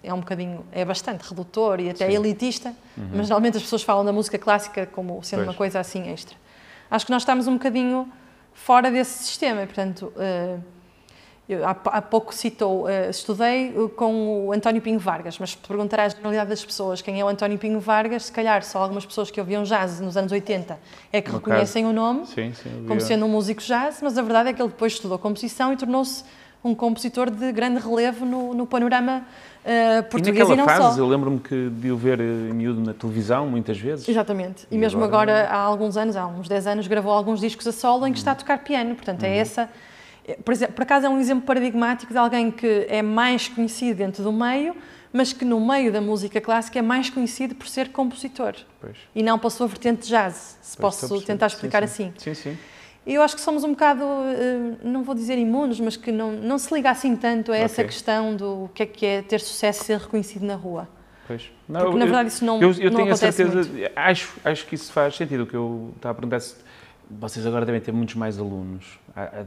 é 0.05 0.15
um 0.15 0.21
bocadinho, 0.21 0.65
é 0.71 0.85
bastante 0.85 1.29
redutor 1.29 1.81
e 1.81 1.91
até 1.91 2.07
Sim. 2.07 2.15
elitista, 2.15 2.69
uhum. 2.97 3.09
mas 3.11 3.29
normalmente 3.29 3.57
as 3.57 3.65
pessoas 3.65 3.83
falam 3.83 4.05
da 4.05 4.13
música 4.13 4.39
clássica 4.39 4.87
como 4.87 5.21
sendo 5.25 5.41
pois. 5.41 5.49
uma 5.49 5.55
coisa 5.55 5.81
assim 5.81 6.09
extra. 6.11 6.37
Acho 6.89 7.07
que 7.07 7.11
nós 7.11 7.23
estamos 7.23 7.49
um 7.49 7.55
bocadinho 7.55 8.09
fora 8.53 8.89
desse 8.89 9.25
sistema, 9.25 9.65
e, 9.65 9.67
portanto... 9.67 10.13
Uh, 10.15 10.74
eu, 11.49 11.67
há, 11.67 11.71
há, 11.71 12.03
pouco 12.03 12.35
citou, 12.35 12.85
uh, 12.85 13.11
estudei 13.11 13.71
uh, 13.77 13.89
com 13.91 14.47
o 14.47 14.53
António 14.53 14.81
Pinho 14.81 14.99
Vargas, 14.99 15.39
mas 15.39 15.51
se 15.51 15.59
perguntar 15.59 16.01
à 16.01 16.09
generalidade 16.09 16.49
das 16.49 16.65
pessoas 16.65 17.03
quem 17.03 17.21
é 17.21 17.25
o 17.25 17.29
António 17.29 17.59
Pinho 17.59 17.81
Vargas, 17.81 18.25
se 18.25 18.33
calhar 18.33 18.63
só 18.63 18.79
algumas 18.79 19.05
pessoas 19.05 19.31
que 19.31 19.39
ouviam 19.39 19.63
jazz 19.63 20.01
nos 20.01 20.17
anos 20.17 20.33
80 20.33 20.79
é 21.13 21.21
que 21.21 21.31
no 21.31 21.37
reconhecem 21.37 21.83
caso. 21.85 21.93
o 21.93 21.95
nome 21.95 22.27
sim, 22.27 22.53
sim, 22.55 22.85
como 22.89 23.01
sendo 23.01 23.27
um 23.27 23.29
músico 23.29 23.61
jazz, 23.61 24.01
mas 24.03 24.17
a 24.17 24.23
verdade 24.23 24.49
é 24.49 24.53
que 24.55 24.63
ele 24.63 24.71
depois 24.71 24.95
estudou 24.95 25.19
composição 25.19 25.73
e 25.73 25.77
tornou-se 25.77 26.25
um 26.65 26.75
compositor 26.75 27.31
de 27.31 27.53
grande 27.53 27.79
relevo 27.79 28.25
no, 28.25 28.55
no 28.55 28.67
panorama 28.67 29.23
uh, 29.65 30.03
português 30.05 30.49
e, 30.49 30.53
e 30.53 30.57
não 30.57 30.65
fase, 30.65 30.97
só. 30.97 30.99
Eu 30.99 31.07
lembro-me 31.07 31.39
que 31.39 31.69
de 31.69 31.91
o 31.91 31.97
ver 31.97 32.21
em 32.21 32.55
miúdo 32.55 32.81
na 32.81 32.95
televisão, 32.95 33.47
muitas 33.47 33.79
vezes. 33.79 34.09
Exatamente. 34.09 34.67
E, 34.71 34.77
e 34.77 34.79
mesmo 34.79 35.05
agora, 35.05 35.43
agora, 35.43 35.55
há 35.55 35.59
alguns 35.59 35.99
anos, 35.99 36.17
há 36.17 36.27
uns 36.27 36.49
10 36.49 36.67
anos, 36.67 36.87
gravou 36.87 37.13
alguns 37.13 37.39
discos 37.39 37.67
a 37.67 37.73
solo 37.73 38.07
em 38.07 38.13
que 38.13 38.19
está 38.19 38.33
a 38.33 38.35
tocar 38.35 38.61
piano. 38.61 38.95
Portanto, 38.95 39.25
é 39.25 39.29
uhum. 39.29 39.35
essa 39.35 39.69
por, 40.45 40.53
exemplo, 40.53 40.75
por 40.75 40.83
acaso 40.83 41.07
é 41.07 41.09
um 41.09 41.21
exemplo 41.21 41.45
paradigmático 41.45 42.13
de 42.13 42.19
alguém 42.19 42.51
que 42.51 42.87
é 42.89 43.03
mais 43.03 43.49
conhecido 43.49 43.99
dentro 43.99 44.23
do 44.23 44.33
meio, 44.33 44.75
mas 45.13 45.33
que 45.33 45.45
no 45.45 45.65
meio 45.65 45.93
da 45.93 46.01
música 46.01 46.41
clássica 46.41 46.79
é 46.79 46.83
mais 46.83 47.09
conhecido 47.11 47.55
por 47.55 47.69
ser 47.69 47.91
compositor. 47.91 48.55
Pois. 48.81 48.97
E 49.15 49.23
não 49.23 49.39
pela 49.39 49.51
sua 49.51 49.67
vertente 49.67 50.03
de 50.03 50.09
jazz, 50.09 50.59
se 50.61 50.77
pois, 50.77 51.01
posso 51.01 51.23
tentar 51.23 51.47
explicar 51.47 51.87
sim, 51.87 52.13
assim. 52.17 52.35
Sim, 52.35 52.35
sim. 52.35 52.59
Eu 53.07 53.23
acho 53.23 53.37
que 53.37 53.43
somos 53.43 53.65
um 53.65 53.71
bocado, 53.71 54.03
eh, 54.03 54.77
não 54.83 55.03
vou 55.03 55.15
dizer 55.15 55.39
imunos, 55.39 55.79
mas 55.79 55.95
que 55.95 56.11
não, 56.11 56.33
não 56.33 56.59
se 56.59 56.73
liga 56.75 56.91
assim 56.91 57.15
tanto 57.15 57.53
a 57.53 57.57
essa 57.57 57.83
okay. 57.83 57.85
questão 57.85 58.35
do 58.35 58.71
que 58.75 58.83
é 58.83 58.87
que 58.87 59.05
é 59.05 59.23
ter 59.23 59.41
sucesso 59.41 59.83
e 59.83 59.85
ser 59.85 59.99
reconhecido 59.99 60.45
na 60.47 60.55
rua. 60.55 60.89
Pois. 61.27 61.51
Não, 61.69 61.81
Porque, 61.83 61.99
na 61.99 62.05
verdade, 62.07 62.29
isso 62.31 62.45
não 62.45 62.61
Eu, 62.61 62.73
eu 62.73 62.91
não 62.91 63.01
tenho 63.01 63.13
a 63.13 63.17
certeza, 63.17 63.63
muito. 63.63 63.93
acho, 63.95 64.33
acho 64.43 64.67
que 64.67 64.75
isso 64.75 64.91
faz 64.91 65.15
sentido. 65.17 65.43
O 65.43 65.47
que 65.47 65.55
eu 65.55 65.93
estava 65.97 66.13
a 66.13 66.15
perguntar 66.15 66.41
se 66.41 66.57
vocês 67.11 67.47
agora 67.47 67.65
devem 67.65 67.81
ter 67.81 67.93
muitos 67.93 68.15
mais 68.15 68.39
alunos. 68.39 68.99
Há, 69.15 69.45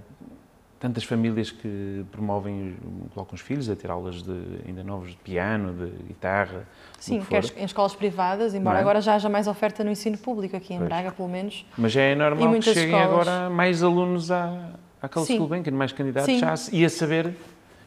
tantas 0.79 1.03
famílias 1.03 1.49
que 1.49 2.05
promovem, 2.11 2.75
colocam 3.13 3.35
os 3.35 3.41
filhos 3.41 3.69
a 3.69 3.75
ter 3.75 3.89
aulas 3.89 4.21
de, 4.21 4.31
ainda 4.67 4.83
novos 4.83 5.09
de 5.09 5.17
piano, 5.17 5.73
de 5.73 6.03
guitarra. 6.03 6.67
Sim, 6.99 7.21
quer 7.21 7.43
em 7.57 7.65
escolas 7.65 7.95
privadas, 7.95 8.53
embora 8.53 8.77
é? 8.77 8.81
agora 8.81 9.01
já 9.01 9.15
haja 9.15 9.29
mais 9.29 9.47
oferta 9.47 9.83
no 9.83 9.91
ensino 9.91 10.17
público, 10.17 10.55
aqui 10.55 10.73
em 10.73 10.77
pois. 10.77 10.89
Braga, 10.89 11.11
pelo 11.11 11.27
menos. 11.27 11.65
Mas 11.77 11.95
é 11.95 12.15
normal 12.15 12.53
que 12.53 12.61
cheguem 12.61 12.95
escolas. 12.95 13.27
agora 13.27 13.49
mais 13.49 13.81
alunos 13.81 14.29
à, 14.31 14.71
àquela 15.01 15.25
School 15.25 15.47
Bank, 15.47 15.69
mais 15.71 15.91
candidatos 15.91 16.31
sim. 16.31 16.39
já, 16.39 16.53
e 16.71 16.85
a 16.85 16.89
saber 16.89 17.33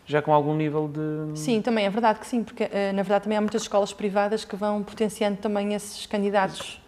já 0.04 0.20
com 0.20 0.32
algum 0.32 0.56
nível 0.56 0.88
de... 0.88 1.38
Sim, 1.38 1.62
também 1.62 1.86
é 1.86 1.90
verdade 1.90 2.18
que 2.18 2.26
sim, 2.26 2.42
porque 2.42 2.64
eh, 2.64 2.92
na 2.92 3.02
verdade 3.02 3.24
também 3.24 3.38
há 3.38 3.40
muitas 3.40 3.62
escolas 3.62 3.92
privadas 3.92 4.44
que 4.44 4.56
vão 4.56 4.82
potenciando 4.82 5.36
também 5.36 5.74
esses 5.74 6.04
candidatos 6.06 6.79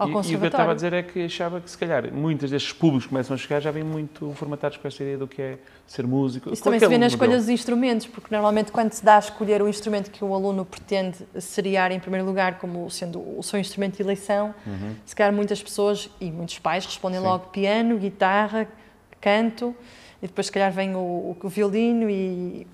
ao 0.00 0.08
e, 0.08 0.12
conservatório. 0.12 0.32
E 0.32 0.36
o 0.36 0.40
que 0.40 0.44
eu 0.44 0.48
estava 0.48 0.72
a 0.72 0.74
dizer 0.74 0.92
é 0.94 1.02
que 1.02 1.24
achava 1.24 1.60
que, 1.60 1.70
se 1.70 1.76
calhar, 1.76 2.12
muitos 2.12 2.50
destes 2.50 2.72
públicos 2.72 3.04
que 3.04 3.10
começam 3.10 3.34
a 3.34 3.38
chegar 3.38 3.60
já 3.60 3.70
vêm 3.70 3.84
muito 3.84 4.32
formatados 4.34 4.78
com 4.78 4.88
esta 4.88 5.02
ideia 5.02 5.18
do 5.18 5.28
que 5.28 5.42
é 5.42 5.58
ser 5.86 6.06
músico. 6.06 6.50
Isso 6.50 6.62
também 6.62 6.80
se 6.80 6.88
vê 6.88 6.96
na 6.96 7.06
escolha 7.06 7.36
dos 7.36 7.48
instrumentos, 7.48 8.06
porque 8.06 8.28
normalmente 8.30 8.72
quando 8.72 8.92
se 8.92 9.04
dá 9.04 9.16
a 9.16 9.18
escolher 9.18 9.60
o 9.60 9.68
instrumento 9.68 10.10
que 10.10 10.24
o 10.24 10.34
aluno 10.34 10.64
pretende 10.64 11.18
seriar 11.38 11.92
em 11.92 12.00
primeiro 12.00 12.26
lugar 12.26 12.58
como 12.58 12.90
sendo 12.90 13.20
o 13.38 13.42
seu 13.42 13.60
instrumento 13.60 13.96
de 13.96 14.02
eleição, 14.02 14.54
uhum. 14.66 14.94
se 15.04 15.14
calhar 15.14 15.32
muitas 15.32 15.62
pessoas 15.62 16.08
e 16.20 16.30
muitos 16.30 16.58
pais 16.58 16.86
respondem 16.86 17.20
Sim. 17.20 17.26
logo 17.26 17.48
piano, 17.48 17.98
guitarra, 17.98 18.66
canto 19.20 19.74
e 20.22 20.26
depois 20.26 20.46
se 20.46 20.52
calhar 20.52 20.70
vem 20.70 20.94
o, 20.94 21.36
o 21.42 21.48
violino 21.48 22.10
e, 22.10 22.66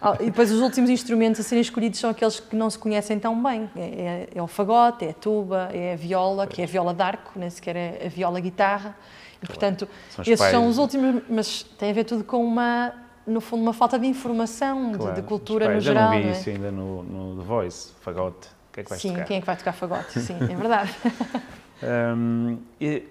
ah, 0.00 0.16
e 0.20 0.26
depois 0.26 0.50
os 0.50 0.60
últimos 0.60 0.90
instrumentos 0.90 1.40
a 1.40 1.44
serem 1.44 1.62
escolhidos 1.62 2.00
são 2.00 2.10
aqueles 2.10 2.40
que 2.40 2.56
não 2.56 2.68
se 2.68 2.78
conhecem 2.78 3.18
tão 3.20 3.40
bem. 3.40 3.70
É, 3.76 3.80
é, 3.80 4.28
é 4.34 4.42
o 4.42 4.48
fagote, 4.48 5.04
é 5.04 5.10
a 5.10 5.14
tuba, 5.14 5.68
é 5.72 5.92
a 5.92 5.96
viola, 5.96 6.44
pois. 6.44 6.56
que 6.56 6.62
é 6.62 6.64
a 6.64 6.68
viola 6.68 6.92
d'arco, 6.92 7.32
nem 7.36 7.48
sequer 7.48 7.76
é 7.76 8.06
a 8.06 8.08
viola 8.08 8.40
guitarra. 8.40 8.96
E, 9.40 9.46
portanto, 9.46 9.88
são 10.10 10.22
esses 10.22 10.38
pais. 10.38 10.50
são 10.50 10.66
os 10.66 10.78
últimos, 10.78 11.22
mas 11.28 11.62
tem 11.62 11.90
a 11.90 11.92
ver 11.92 12.02
tudo 12.02 12.24
com 12.24 12.44
uma, 12.44 12.92
no 13.24 13.40
fundo, 13.40 13.62
uma 13.62 13.72
falta 13.72 13.96
de 13.96 14.06
informação, 14.08 14.92
claro. 14.94 15.14
de, 15.14 15.20
de, 15.20 15.26
cultura 15.26 15.72
no 15.72 15.80
geral. 15.80 16.14
Eu 16.14 16.18
não 16.18 16.22
vi 16.22 16.28
é? 16.28 16.32
isso 16.32 16.50
ainda 16.50 16.72
no, 16.72 17.04
no 17.04 17.40
The 17.40 17.46
Voice, 17.46 17.92
fagote. 18.00 18.48
O 18.48 18.72
que 18.72 18.80
é 18.80 18.82
que 18.82 18.90
vais 18.90 19.00
Sim, 19.00 19.12
tocar? 19.12 19.24
quem 19.24 19.36
é 19.36 19.40
que 19.40 19.46
vai 19.46 19.56
tocar 19.56 19.72
fagote? 19.72 20.20
Sim, 20.20 20.36
é 20.40 20.56
verdade. 20.56 20.92
um, 22.16 22.58
e, 22.80 23.04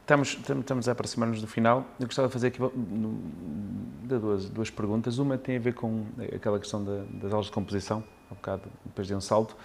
Estamos, 0.00 0.38
estamos 0.60 0.88
a 0.88 0.92
aproximar-nos 0.92 1.40
do 1.40 1.46
final. 1.46 1.86
Eu 1.98 2.06
gostava 2.06 2.28
de 2.28 2.32
fazer 2.32 2.48
aqui 2.48 2.58
duas, 4.02 4.50
duas 4.50 4.70
perguntas. 4.70 5.18
Uma 5.18 5.38
tem 5.38 5.56
a 5.56 5.60
ver 5.60 5.74
com 5.74 6.04
aquela 6.34 6.58
questão 6.58 6.84
da, 6.84 7.04
das 7.12 7.32
aulas 7.32 7.46
de 7.46 7.52
composição, 7.52 8.02
há 8.28 8.32
um 8.32 8.36
bocado 8.36 8.62
depois 8.84 9.06
de 9.06 9.14
um 9.14 9.20
salto. 9.20 9.56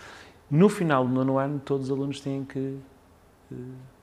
No 0.49 0.70
final 0.70 1.06
do 1.08 1.14
nono 1.14 1.38
ano, 1.38 1.60
todos 1.60 1.88
os 1.88 1.91
alunos 1.91 2.20
têm 2.20 2.45
que 2.45 2.78
uh, 3.51 3.56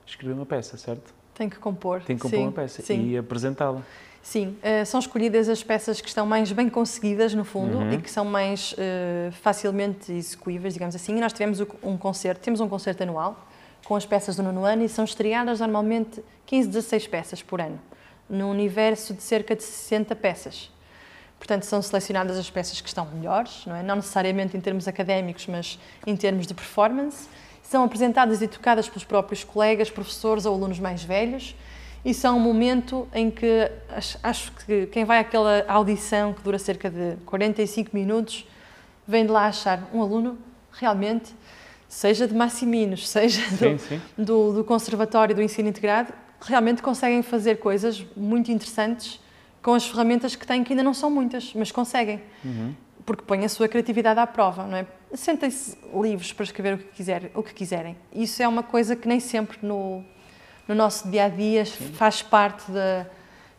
escrever 0.05 0.33
uma 0.33 0.47
peça, 0.47 0.77
certo? 0.77 1.15
Tem 1.35 1.49
que 1.49 1.59
compor. 1.59 2.03
Tem 2.03 2.17
que 2.17 2.23
compor 2.23 2.39
sim, 2.39 2.45
uma 2.45 2.53
peça 2.53 2.83
sim. 2.83 3.11
e 3.11 3.17
apresentá-la. 3.17 3.81
Sim, 4.23 4.57
uh, 4.59 4.85
são 4.85 5.01
escolhidas 5.01 5.49
as 5.49 5.63
peças 5.63 6.01
que 6.01 6.09
estão 6.09 6.27
mais 6.27 6.51
bem 6.53 6.69
conseguidas, 6.69 7.35
no 7.35 7.45
fundo, 7.45 7.79
uhum. 7.79 7.93
e 7.93 7.99
que 7.99 8.11
são 8.11 8.25
mais 8.25 8.73
uh, 8.73 9.33
facilmente 9.33 10.13
execuíveis, 10.13 10.75
digamos 10.75 10.95
assim. 10.95 11.17
E 11.17 11.21
nós 11.21 11.33
tivemos 11.33 11.61
um 11.83 11.97
concerto, 11.97 12.41
temos 12.41 12.61
um 12.61 12.69
concerto 12.69 13.03
anual, 13.03 13.49
com 13.93 13.97
as 13.97 14.07
peças 14.07 14.37
do 14.37 14.43
nono 14.43 14.65
ano 14.65 14.83
e 14.83 14.89
são 14.89 15.05
estreadas 15.05 15.61
normalmente 15.61 16.25
15, 16.47 16.67
16 16.67 17.07
peças 17.09 17.43
por 17.43 17.61
ano, 17.61 17.79
num 18.27 18.51
universo 18.51 19.13
de 19.13 19.23
cerca 19.23 19.55
de 19.55 19.63
60 19.63 20.17
peças. 20.17 20.71
Portanto, 21.37 21.65
são 21.65 21.83
selecionadas 21.83 22.39
as 22.39 22.49
peças 22.49 22.81
que 22.81 22.89
estão 22.89 23.05
melhores, 23.05 23.67
não 23.67 23.77
é? 23.77 23.83
Não 23.83 23.97
necessariamente 23.97 24.57
em 24.57 24.63
termos 24.63 24.89
académicos, 24.89 25.47
mas 25.47 25.79
em 26.07 26.17
termos 26.17 26.47
de 26.47 26.55
performance. 26.55 27.29
São 27.63 27.85
apresentadas 27.85 28.41
e 28.41 28.49
tocadas 28.49 28.89
pelos 28.89 29.05
próprios 29.05 29.45
colegas, 29.45 29.91
professores 29.91 30.47
ou 30.47 30.55
alunos 30.55 30.79
mais 30.79 31.05
velhos 31.05 31.55
e 32.03 32.15
são 32.15 32.39
um 32.39 32.41
momento 32.41 33.07
em 33.13 33.31
que 33.31 33.71
acho 34.23 34.53
que 34.53 34.87
quem 34.87 35.05
vai 35.05 35.19
àquela 35.19 35.67
audição 35.69 36.33
que 36.33 36.41
dura 36.41 36.59
cerca 36.59 36.89
de 36.89 37.17
45 37.27 37.91
minutos 37.93 38.49
vem 39.07 39.27
de 39.27 39.31
lá 39.31 39.49
achar 39.49 39.87
um 39.93 40.01
aluno 40.01 40.39
realmente 40.73 41.35
seja 41.93 42.27
de 42.27 42.35
Massiminos, 42.35 43.07
seja 43.07 43.43
sim, 43.51 43.75
do, 43.75 43.79
sim. 43.79 44.01
Do, 44.17 44.53
do, 44.55 44.65
Conservatório 44.65 45.35
do 45.35 45.43
Ensino 45.43 45.69
Integrado, 45.69 46.11
realmente 46.41 46.83
conseguem 46.83 47.23
fazer 47.23 47.59
coisas 47.59 48.05
muito 48.17 48.51
interessantes 48.51 49.21
com 49.63 49.75
as 49.75 49.87
ferramentas 49.87 50.35
que 50.35 50.47
têm, 50.47 50.65
que 50.65 50.73
ainda 50.73 50.83
não 50.83 50.95
são 50.95 51.11
muitas, 51.11 51.53
mas 51.55 51.71
conseguem. 51.71 52.23
Uhum. 52.43 52.75
Porque 53.05 53.23
põem 53.25 53.45
a 53.45 53.49
sua 53.49 53.69
criatividade 53.69 54.19
à 54.19 54.27
prova, 54.27 54.67
não 54.67 54.79
é? 54.79 54.87
Sentem-se 55.13 55.77
livres 55.93 56.33
para 56.33 56.45
escrever 56.45 56.75
o 56.75 56.79
que, 56.79 56.85
quiser, 56.95 57.31
o 57.35 57.43
que 57.43 57.53
quiserem. 57.53 57.95
Isso 58.11 58.43
é 58.43 58.49
uma 58.49 58.63
coisa 58.63 58.97
que 58.97 59.07
nem 59.07 59.21
sempre 59.21 59.59
no, 59.61 60.03
no 60.67 60.75
nosso 60.75 61.11
dia 61.11 61.27
a 61.27 61.29
dia 61.29 61.67
sim. 61.67 61.93
faz 61.93 62.23
parte 62.23 62.73
da. 62.73 63.07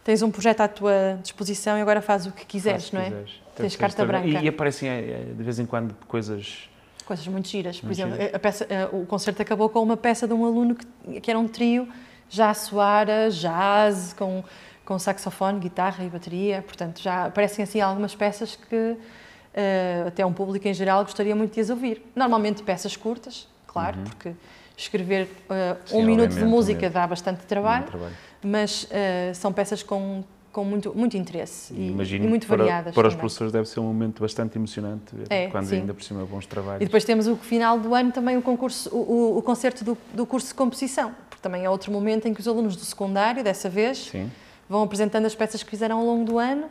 Tens 0.03 0.23
um 0.23 0.31
projeto 0.31 0.61
à 0.61 0.67
tua 0.67 1.19
disposição 1.21 1.77
e 1.77 1.81
agora 1.81 2.01
faz 2.01 2.25
o 2.25 2.31
que 2.31 2.45
quiseres, 2.45 2.89
faz 2.89 2.93
não 2.93 3.01
é? 3.01 3.05
Quiseres. 3.05 3.41
Tens 3.55 3.75
carta 3.75 4.03
branca. 4.03 4.27
E, 4.27 4.45
e 4.45 4.47
aparecem 4.47 4.89
eh, 4.89 5.33
de 5.37 5.43
vez 5.43 5.59
em 5.59 5.65
quando 5.65 5.95
coisas 6.07 6.67
Coisas 7.05 7.27
muito 7.27 7.47
giras. 7.47 7.79
Por 7.79 7.87
muito 7.87 7.99
exemplo, 7.99 8.17
A 8.33 8.39
peça, 8.39 8.67
o 8.91 9.05
concerto 9.05 9.41
acabou 9.41 9.69
com 9.69 9.81
uma 9.81 9.97
peça 9.97 10.27
de 10.27 10.33
um 10.33 10.45
aluno 10.45 10.75
que, 10.75 11.19
que 11.21 11.29
era 11.29 11.39
um 11.39 11.47
trio, 11.47 11.87
já 12.29 12.49
a 12.49 12.53
soar 12.53 13.07
jazz, 13.29 14.13
com, 14.13 14.43
com 14.85 14.97
saxofone, 14.97 15.59
guitarra 15.59 16.03
e 16.03 16.09
bateria. 16.09 16.61
Portanto, 16.61 17.01
já 17.01 17.25
aparecem 17.25 17.63
assim 17.63 17.81
algumas 17.81 18.15
peças 18.15 18.55
que 18.55 18.75
uh, 18.75 20.07
até 20.07 20.25
um 20.25 20.33
público 20.33 20.67
em 20.67 20.73
geral 20.73 21.03
gostaria 21.03 21.35
muito 21.35 21.53
de 21.53 21.61
as 21.61 21.69
ouvir. 21.69 22.03
Normalmente 22.15 22.63
peças 22.63 22.95
curtas, 22.95 23.47
claro, 23.67 23.97
uhum. 23.97 24.03
porque 24.05 24.33
escrever 24.75 25.23
uh, 25.23 25.77
Sim, 25.85 25.97
um 25.97 26.05
minuto 26.05 26.33
de 26.33 26.43
música 26.43 26.89
dá 26.89 27.05
bastante 27.05 27.45
trabalho, 27.45 27.85
trabalho. 27.85 28.13
mas 28.43 28.83
uh, 28.83 29.35
são 29.35 29.53
peças 29.53 29.83
com, 29.83 30.23
com 30.53 30.63
muito, 30.63 30.93
muito 30.95 31.17
interesse 31.17 31.73
e, 31.73 31.87
e, 31.87 32.19
muito 32.19 32.45
para, 32.45 32.57
variadas. 32.57 32.93
Para 32.93 33.07
os 33.07 33.15
professores 33.15 33.51
deve 33.51 33.67
ser 33.67 33.79
um 33.79 33.85
momento 33.85 34.21
bastante 34.21 34.55
emocionante, 34.55 35.11
é, 35.27 35.47
quando 35.47 35.65
sim. 35.65 35.77
ainda 35.77 35.95
por 35.95 36.03
cima 36.03 36.23
bons 36.25 36.45
trabalhos. 36.45 36.81
E 36.81 36.85
depois 36.85 37.03
temos 37.03 37.27
o 37.27 37.35
final 37.35 37.79
do 37.79 37.95
ano 37.95 38.11
também 38.11 38.37
o 38.37 38.41
concurso, 38.41 38.87
o, 38.95 39.35
o 39.39 39.41
concerto 39.41 39.83
do, 39.83 39.97
do 40.13 40.27
curso 40.27 40.49
de 40.49 40.53
composição, 40.53 41.13
também 41.41 41.65
é 41.65 41.69
outro 41.69 41.91
momento 41.91 42.27
em 42.27 42.33
que 42.33 42.39
os 42.39 42.47
alunos 42.47 42.75
do 42.75 42.85
secundário, 42.85 43.43
dessa 43.43 43.67
vez, 43.67 43.97
Sim. 44.11 44.31
vão 44.69 44.83
apresentando 44.83 45.25
as 45.25 45.33
peças 45.33 45.63
que 45.63 45.69
fizeram 45.71 45.97
ao 45.97 46.05
longo 46.05 46.23
do 46.23 46.37
ano 46.37 46.69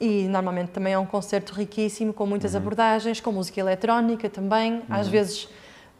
e 0.00 0.28
normalmente 0.28 0.68
também 0.68 0.92
é 0.92 0.98
um 0.98 1.04
concerto 1.04 1.52
riquíssimo, 1.52 2.12
com 2.12 2.26
muitas 2.26 2.52
Uhum. 2.52 2.60
abordagens, 2.60 3.20
com 3.20 3.32
música 3.32 3.58
eletrónica 3.58 4.30
também, 4.30 4.82
às 4.88 5.08
vezes 5.08 5.48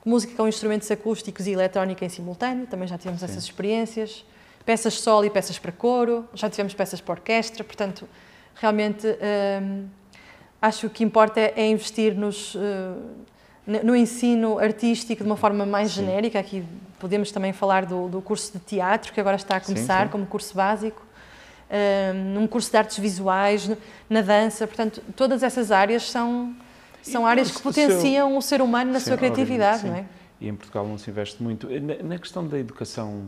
música 0.04 0.32
com 0.36 0.46
instrumentos 0.46 0.88
acústicos 0.92 1.48
e 1.48 1.50
eletrónica 1.50 2.04
em 2.04 2.08
simultâneo, 2.08 2.66
também 2.68 2.86
já 2.86 2.96
tivemos 2.96 3.22
essas 3.22 3.42
experiências. 3.42 4.24
Peças 4.66 4.94
solo 5.00 5.24
e 5.24 5.30
peças 5.30 5.58
para 5.60 5.70
coro, 5.70 6.28
já 6.34 6.50
tivemos 6.50 6.74
peças 6.74 7.00
para 7.00 7.12
orquestra, 7.14 7.62
portanto, 7.62 8.06
realmente 8.56 9.06
hum, 9.62 9.86
acho 10.60 10.80
que 10.80 10.86
o 10.86 10.90
que 10.90 11.04
importa 11.04 11.38
é, 11.40 11.54
é 11.56 11.68
investir 11.70 12.16
nos, 12.16 12.56
uh, 12.56 12.58
no 13.84 13.94
ensino 13.94 14.58
artístico 14.58 15.22
de 15.22 15.28
uma 15.30 15.36
forma 15.36 15.64
mais 15.64 15.90
Sim. 15.92 16.00
genérica. 16.06 16.40
Aqui 16.40 16.64
podemos 16.98 17.30
também 17.30 17.52
falar 17.52 17.86
do, 17.86 18.08
do 18.08 18.20
curso 18.20 18.52
de 18.54 18.58
teatro, 18.58 19.12
que 19.12 19.20
agora 19.20 19.36
está 19.36 19.56
a 19.56 19.60
Sim, 19.60 19.74
começar 19.74 20.06
sim. 20.06 20.10
como 20.10 20.26
curso 20.26 20.52
básico, 20.56 21.00
hum, 21.70 22.34
num 22.34 22.46
curso 22.48 22.68
de 22.68 22.76
artes 22.76 22.98
visuais, 22.98 23.70
na 24.10 24.20
dança. 24.20 24.66
Portanto, 24.66 25.00
todas 25.14 25.44
essas 25.44 25.70
áreas 25.70 26.10
são, 26.10 26.52
são 27.02 27.22
E 27.22 27.30
áreas 27.30 27.52
que 27.52 27.54
seu- 27.54 27.62
potenciam 27.62 28.36
o 28.36 28.42
ser 28.42 28.60
humano 28.60 28.92
na 28.92 28.98
Sim, 28.98 29.06
sua 29.10 29.16
criatividade, 29.16 29.86
não 29.86 29.94
é? 29.94 29.98
sim. 30.00 30.06
E 30.40 30.48
em 30.48 30.54
Portugal 30.56 30.84
não 30.88 30.98
se 30.98 31.08
investe 31.08 31.40
muito. 31.40 31.68
Na, 31.80 31.94
na 32.02 32.18
questão 32.18 32.44
da 32.44 32.58
educação 32.58 33.26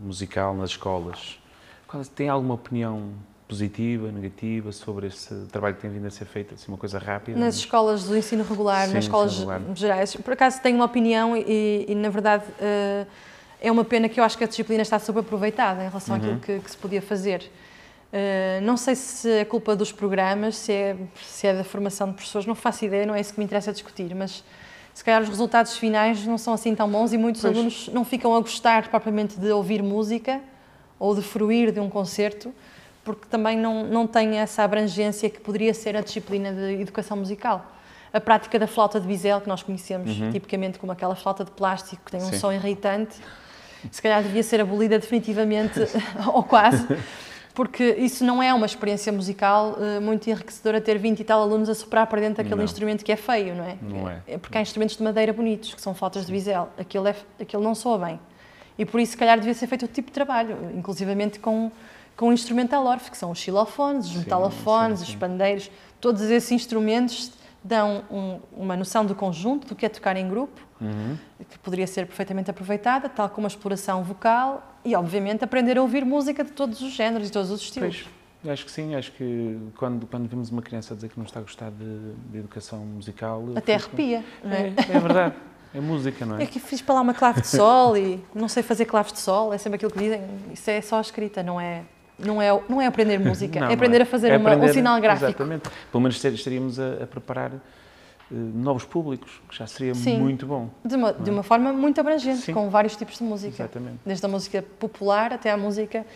musical 0.00 0.54
nas 0.54 0.70
escolas, 0.70 1.38
qual- 1.86 2.04
tem 2.04 2.28
alguma 2.28 2.54
opinião 2.54 3.10
positiva, 3.48 4.12
negativa 4.12 4.70
sobre 4.70 5.08
esse 5.08 5.34
trabalho 5.50 5.74
que 5.74 5.80
tem 5.82 5.90
vindo 5.90 6.06
a 6.06 6.10
ser 6.10 6.24
feito? 6.24 6.54
Assim, 6.54 6.66
uma 6.68 6.78
coisa 6.78 6.98
rápida? 6.98 7.38
Nas 7.38 7.56
escolas 7.56 8.04
do 8.04 8.16
ensino 8.16 8.44
regular, 8.44 8.86
Sim, 8.86 8.94
nas 8.94 9.04
escolas 9.04 9.38
regular. 9.38 9.60
gerais, 9.74 10.14
por 10.16 10.32
acaso 10.32 10.60
tenho 10.62 10.76
uma 10.76 10.84
opinião 10.84 11.36
e, 11.36 11.84
e, 11.88 11.94
na 11.96 12.08
verdade, 12.08 12.44
eh, 12.60 13.06
é 13.60 13.70
uma 13.72 13.84
pena 13.84 14.08
que 14.08 14.20
eu 14.20 14.24
acho 14.24 14.38
que 14.38 14.44
a 14.44 14.46
disciplina 14.46 14.82
está 14.82 14.98
subaproveitada 14.98 15.82
em 15.84 15.88
relação 15.88 16.14
Uhum. 16.16 16.20
àquilo 16.22 16.38
que, 16.40 16.58
que 16.60 16.70
se 16.70 16.76
podia 16.76 17.02
fazer. 17.02 17.50
Eh, 18.12 18.60
não 18.62 18.76
sei 18.76 18.94
se 18.94 19.28
é 19.28 19.44
culpa 19.44 19.74
dos 19.76 19.90
programas, 19.92 20.56
se 20.56 20.72
é, 20.72 20.96
se 21.22 21.46
é 21.48 21.54
da 21.54 21.64
formação 21.64 22.08
de 22.08 22.14
professores, 22.14 22.46
não 22.46 22.54
faço 22.54 22.84
ideia, 22.84 23.04
não 23.04 23.14
é 23.14 23.20
isso 23.20 23.32
que 23.34 23.38
me 23.40 23.44
interessa 23.44 23.72
discutir, 23.72 24.14
mas 24.14 24.44
se 25.00 25.04
calhar 25.04 25.22
os 25.22 25.30
resultados 25.30 25.78
finais 25.78 26.26
não 26.26 26.36
são 26.36 26.52
assim 26.52 26.74
tão 26.74 26.86
bons 26.86 27.14
e 27.14 27.16
muitos 27.16 27.40
Pois. 27.40 27.56
alunos 27.56 27.88
não 27.90 28.04
ficam 28.04 28.34
a 28.36 28.40
gostar 28.40 28.86
propriamente 28.88 29.40
de 29.40 29.50
ouvir 29.50 29.82
música 29.82 30.42
ou 30.98 31.14
de 31.14 31.22
fruir 31.22 31.72
de 31.72 31.80
um 31.80 31.88
concerto, 31.88 32.52
porque 33.02 33.24
também 33.30 33.56
não, 33.56 33.82
não 33.86 34.06
tem 34.06 34.36
essa 34.36 34.62
abrangência 34.62 35.30
que 35.30 35.40
poderia 35.40 35.72
ser 35.72 35.96
a 35.96 36.02
disciplina 36.02 36.52
de 36.52 36.82
educação 36.82 37.16
musical. 37.16 37.64
A 38.12 38.20
prática 38.20 38.58
da 38.58 38.66
flauta 38.66 39.00
de 39.00 39.06
bisel, 39.06 39.40
que 39.40 39.48
nós 39.48 39.62
conhecemos 39.62 40.10
tipicamente 40.32 40.78
como 40.78 40.92
aquela 40.92 41.14
flauta 41.14 41.46
de 41.46 41.50
plástico 41.50 42.02
que 42.04 42.10
tem 42.10 42.20
um 42.20 42.24
Uhum. 42.24 42.32
Sim. 42.32 42.38
som 42.38 42.52
irritante, 42.52 43.16
se 43.90 44.02
calhar 44.02 44.22
devia 44.22 44.42
ser 44.42 44.60
abolida 44.60 44.98
definitivamente, 44.98 45.80
ou 46.34 46.42
quase, 46.42 46.86
porque 47.60 47.84
isso 47.98 48.24
não 48.24 48.42
é 48.42 48.54
uma 48.54 48.64
experiência 48.64 49.12
musical 49.12 49.76
eh, 49.78 50.00
muito 50.00 50.30
enriquecedora 50.30 50.80
ter 50.80 50.96
20 50.96 51.20
e 51.20 51.24
tal 51.24 51.42
alunos 51.42 51.68
a 51.68 51.74
soprar 51.74 52.06
para 52.06 52.18
dentro 52.18 52.36
daquele 52.38 52.56
Não. 52.56 52.64
instrumento 52.64 53.04
que 53.04 53.12
é 53.12 53.16
feio, 53.16 53.54
não 53.54 53.64
é? 53.64 53.76
Não 53.82 54.08
é. 54.08 54.22
É 54.26 54.38
porque 54.38 54.56
há 54.56 54.62
instrumentos 54.62 54.96
de 54.96 55.02
madeira 55.02 55.30
bonitos, 55.30 55.74
que 55.74 55.80
são 55.82 55.92
flautas 55.94 56.24
de 56.24 56.32
bisel. 56.32 56.70
Aquilo, 56.78 57.06
é, 57.06 57.14
aquilo 57.38 57.62
não 57.62 57.74
soa 57.74 57.98
bem. 57.98 58.18
E 58.78 58.86
por 58.86 58.98
isso, 58.98 59.12
se 59.12 59.18
calhar, 59.18 59.36
devia 59.38 59.52
ser 59.52 59.66
feito 59.66 59.82
outro 59.82 59.94
tipo 59.94 60.06
de 60.08 60.14
trabalho, 60.14 60.56
inclusivamente 60.74 61.38
com, 61.38 61.70
com 62.16 62.30
o 62.30 62.32
instrumental 62.32 62.86
orfe, 62.86 63.10
que 63.10 63.18
são 63.18 63.30
os 63.30 63.38
xilofones, 63.38 64.06
os 64.06 64.12
Sim, 64.12 64.18
metalofones, 64.20 65.00
sim, 65.00 65.04
sim. 65.04 65.10
os 65.12 65.16
pandeiros. 65.18 65.70
Todos 66.00 66.22
esses 66.22 66.50
instrumentos 66.52 67.30
dão 67.62 68.04
um- 68.10 68.40
uma 68.56 68.74
noção 68.74 69.04
do 69.04 69.14
conjunto, 69.14 69.66
do 69.68 69.74
que 69.74 69.84
é 69.84 69.90
tocar 69.90 70.16
em 70.16 70.26
grupo, 70.26 70.58
Uhum. 70.80 71.16
que 71.48 71.58
poderia 71.58 71.86
ser 71.86 72.06
perfeitamente 72.06 72.50
aproveitada, 72.50 73.08
tal 73.08 73.28
como 73.28 73.46
a 73.46 73.48
exploração 73.48 74.02
vocal 74.02 74.76
e, 74.84 74.94
obviamente, 74.96 75.44
aprender 75.44 75.76
a 75.76 75.82
ouvir 75.82 76.04
música 76.04 76.42
de 76.42 76.52
todos 76.52 76.80
os 76.80 76.92
géneros 76.92 77.28
e 77.28 77.32
todos 77.32 77.50
os 77.50 77.60
estilos. 77.60 78.08
Pois, 78.42 78.52
acho 78.52 78.64
que 78.64 78.70
sim, 78.70 78.94
acho 78.94 79.12
que 79.12 79.58
quando, 79.76 80.06
quando 80.06 80.26
vemos 80.28 80.48
uma 80.50 80.62
criança 80.62 80.94
dizer 80.94 81.08
que 81.10 81.18
não 81.18 81.26
está 81.26 81.40
a 81.40 81.42
gostar 81.42 81.70
de, 81.70 82.12
de 82.30 82.38
educação 82.38 82.78
musical... 82.78 83.44
Até 83.54 83.74
arrepia, 83.74 84.24
não 84.42 84.52
é? 84.52 84.68
É, 84.68 84.96
é 84.96 84.98
verdade, 85.00 85.34
é 85.74 85.80
música, 85.80 86.24
não 86.24 86.38
É 86.38 86.44
é? 86.44 86.46
que 86.46 86.58
fiz 86.58 86.80
para 86.80 86.94
lá 86.94 87.00
uma 87.02 87.12
clave 87.14 87.42
de 87.42 87.48
sol 87.48 87.96
e 87.96 88.18
não 88.34 88.48
sei 88.48 88.62
fazer 88.62 88.86
claves 88.86 89.12
de 89.12 89.18
sol, 89.18 89.52
é 89.52 89.58
sempre 89.58 89.76
aquilo 89.76 89.90
que 89.90 89.98
dizem. 89.98 90.22
Isso 90.52 90.70
é 90.70 90.80
só 90.80 90.96
a 90.96 91.00
escrita, 91.02 91.42
não 91.42 91.60
é, 91.60 91.82
não 92.18 92.40
é, 92.40 92.48
não 92.68 92.80
é 92.80 92.86
aprender 92.86 93.18
música, 93.18 93.60
Não, 93.60 93.66
é 93.66 93.68
não 93.68 93.74
aprender 93.74 94.00
a 94.00 94.06
fazer 94.06 94.30
É 94.30 94.38
uma- 94.38 94.48
um 94.48 94.52
aprender- 94.54 94.72
sinal 94.72 94.98
gráfico. 94.98 95.26
Exatamente. 95.28 95.68
Pelo 95.92 96.00
menos 96.02 96.24
estaríamos 96.24 96.80
a, 96.80 97.02
a 97.02 97.06
preparar 97.06 97.52
novos 98.30 98.84
públicos, 98.84 99.40
que 99.48 99.56
já 99.56 99.66
seria 99.66 99.94
Sim. 99.94 100.18
muito 100.18 100.46
bom. 100.46 100.70
De 100.84 100.94
uma, 100.94 101.12
de 101.12 101.30
uma 101.30 101.42
forma 101.42 101.72
muito 101.72 102.00
abrangente, 102.00 102.42
Sim. 102.42 102.52
com 102.54 102.70
vários 102.70 102.96
tipos 102.96 103.18
de 103.18 103.24
música. 103.24 103.64
Exatamente. 103.64 103.98
Desde 104.06 104.24
a 104.24 104.28
música 104.28 104.62
popular 104.78 105.32
até 105.32 105.50
a 105.50 105.56
música 105.56 106.06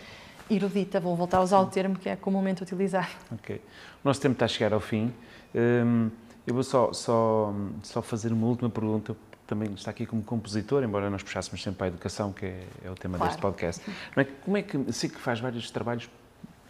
erudita. 0.49 0.99
Vou 0.99 1.15
voltar 1.15 1.37
a 1.37 1.41
usar 1.41 1.59
o 1.59 1.65
termo 1.65 1.95
que 1.97 2.07
é 2.07 2.15
comumente 2.15 2.63
utilizado. 2.63 3.07
Ok. 3.33 3.55
O 4.03 4.07
nosso 4.07 4.21
tempo 4.21 4.33
está 4.33 4.45
a 4.45 4.47
chegar 4.47 4.73
ao 4.73 4.79
fim. 4.79 5.13
Hum, 5.53 6.09
eu 6.45 6.53
vou 6.53 6.63
só, 6.63 6.93
só, 6.93 7.53
só 7.83 8.01
fazer 8.01 8.31
uma 8.31 8.45
última 8.47 8.69
pergunta, 8.69 9.15
também 9.47 9.73
está 9.73 9.91
aqui 9.91 10.05
como 10.05 10.21
compositor, 10.21 10.83
embora 10.83 11.09
nós 11.09 11.23
puxássemos 11.23 11.61
sempre 11.61 11.77
para 11.77 11.87
a 11.87 11.89
educação, 11.89 12.31
que 12.31 12.45
é, 12.45 12.63
é 12.83 12.89
o 12.89 12.95
tema 12.95 13.17
Claro. 13.17 13.31
deste 13.31 13.41
podcast. 13.41 13.83
É? 14.15 14.23
Como 14.23 14.57
é 14.57 14.61
que, 14.61 14.93
sei 14.93 15.09
que 15.09 15.19
faz 15.19 15.39
vários 15.39 15.69
trabalhos 15.71 16.09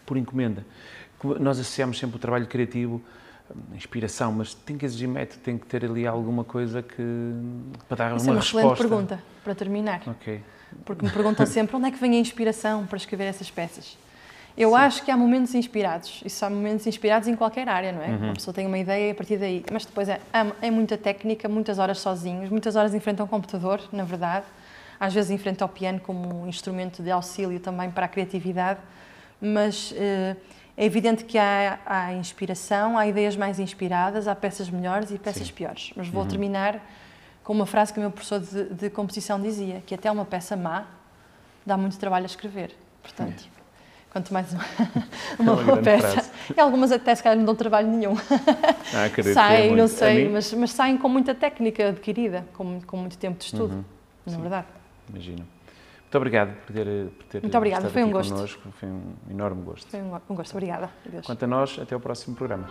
por 0.05 0.17
encomenda. 0.17 0.65
Nós 1.39 1.59
associamos 1.59 1.97
sempre 1.97 2.17
o 2.17 2.19
trabalho 2.19 2.45
criativo 2.45 3.01
à 3.01 3.01
inspiração, 3.73 4.31
mas 4.31 4.53
tem 4.53 4.77
que 4.77 4.85
exigir 4.85 5.07
método, 5.07 5.41
tem 5.41 5.57
que 5.57 5.65
ter 5.65 5.85
ali 5.85 6.07
alguma 6.07 6.43
coisa 6.43 6.81
que 6.81 7.03
para 7.87 7.97
dar 7.97 8.15
Isso 8.15 8.25
é 8.25 8.29
uma 8.29 8.37
uma 8.37 8.39
excelente 8.43 8.69
resposta. 8.69 8.87
pergunta, 8.87 9.23
para 9.43 9.55
terminar. 9.55 10.01
Ok. 10.07 10.41
Porque 10.83 11.05
me 11.05 11.11
perguntam 11.11 11.45
sempre 11.45 11.75
onde 11.75 11.87
é 11.87 11.91
que 11.91 11.97
vem 11.97 12.15
a 12.15 12.19
inspiração 12.19 12.85
para 12.85 12.97
escrever 12.97 13.25
essas 13.25 13.49
peças. 13.49 13.97
Eu 14.57 14.73
acho 14.73 15.03
que 15.03 15.11
há 15.11 15.17
momentos 15.17 15.53
inspirados. 15.53 16.21
Isso 16.25 16.45
há 16.45 16.49
momentos 16.49 16.87
inspirados 16.87 17.27
em 17.27 17.35
qualquer 17.35 17.67
área, 17.67 17.91
não 17.91 18.01
é? 18.01 18.07
Uhum. 18.07 18.23
Uma 18.23 18.33
pessoa 18.33 18.53
tem 18.53 18.65
uma 18.65 18.77
ideia 18.77 19.09
e 19.09 19.11
a 19.11 19.15
partir 19.15 19.37
daí. 19.37 19.65
Mas 19.71 19.83
depois 19.85 20.07
é, 20.07 20.19
é 20.61 20.71
muita 20.71 20.97
técnica, 20.97 21.49
muitas 21.49 21.77
horas 21.77 21.99
sozinhos, 21.99 22.49
muitas 22.49 22.75
horas 22.77 22.93
em 22.93 22.99
frente 23.01 23.21
ao 23.21 23.27
computador, 23.27 23.81
na 23.91 24.05
verdade. 24.05 24.45
Às 24.97 25.13
vezes 25.13 25.29
em 25.29 25.37
frente 25.37 25.61
ao 25.61 25.67
piano 25.67 25.99
como 25.99 26.43
um 26.43 26.47
instrumento 26.47 27.03
de 27.03 27.11
auxílio 27.11 27.59
também 27.59 27.91
para 27.91 28.05
a 28.05 28.07
criatividade. 28.07 28.79
Mas 29.41 29.93
eh, 29.97 30.37
é 30.77 30.85
evidente 30.85 31.23
que 31.23 31.37
há, 31.37 31.79
há 31.85 32.13
inspiração, 32.13 32.97
há 32.97 33.07
ideias 33.07 33.35
mais 33.35 33.59
inspiradas, 33.59 34.27
há 34.27 34.35
peças 34.35 34.69
melhores 34.69 35.11
e 35.11 35.17
peças 35.17 35.47
Sim. 35.47 35.53
piores. 35.53 35.91
Mas 35.95 36.07
Uhum. 36.07 36.13
vou 36.13 36.25
terminar 36.25 36.79
com 37.43 37.53
uma 37.53 37.65
frase 37.65 37.93
que 37.93 37.99
o 37.99 38.01
meu 38.01 38.11
professor 38.11 38.39
de, 38.39 38.65
de 38.73 38.89
composição 38.89 39.39
dizia, 39.41 39.81
que 39.85 39.93
até 39.95 40.11
uma 40.11 40.25
peça 40.25 40.55
má 40.55 40.85
dá 41.65 41.77
muito 41.77 41.97
trabalho 41.97 42.23
a 42.23 42.27
escrever. 42.27 42.75
Portanto, 43.01 43.45
quanto 44.11 44.33
mais 44.33 44.51
uma, 44.51 44.63
uma 45.39 45.53
uma 45.53 45.63
boa 45.63 45.77
peça. 45.77 46.07
frase. 46.11 46.31
E 46.55 46.59
algumas 46.59 46.91
até 46.91 47.13
se 47.15 47.21
calhar 47.23 47.37
não 47.37 47.45
dão 47.45 47.55
trabalho 47.55 47.87
nenhum. 47.87 48.15
Ah, 48.93 49.05
é 49.17 49.23
saem, 49.33 49.67
muito. 49.69 49.79
não 49.81 49.87
sei, 49.87 50.27
mas, 50.29 50.51
mas 50.53 50.71
saem 50.71 50.97
com 50.97 51.07
muita 51.07 51.33
técnica 51.35 51.89
adquirida, 51.89 52.45
com, 52.53 52.81
com 52.81 52.97
muito 52.97 53.17
tempo 53.17 53.37
de 53.37 53.45
estudo, 53.45 53.75
Uhum. 53.75 53.83
na 54.25 54.31
Sim. 54.33 54.41
verdade. 54.41 54.67
Imagino. 55.09 55.47
Muito 56.05 56.17
obrigado 56.17 56.55
por 56.65 56.73
ter, 56.73 56.87
eh, 56.87 57.07
por 57.17 57.25
ter 57.25 57.41
Muito 57.41 57.57
obrigada, 57.57 57.89
foi 57.89 58.03
um 58.03 58.11
gosto. 58.11 58.33
Connosco. 58.33 58.69
Foi 58.79 58.87
um 58.87 59.15
enorme 59.29 59.63
gosto. 59.63 59.89
Foi 59.89 60.01
um, 60.01 60.35
gosto, 60.35 60.51
obrigada. 60.53 60.89
Adeus. 61.05 61.25
Quanto 61.25 61.43
a 61.43 61.47
nós, 61.47 61.77
até 61.79 61.95
o 61.95 61.99
próximo 61.99 62.35
programa. 62.35 62.69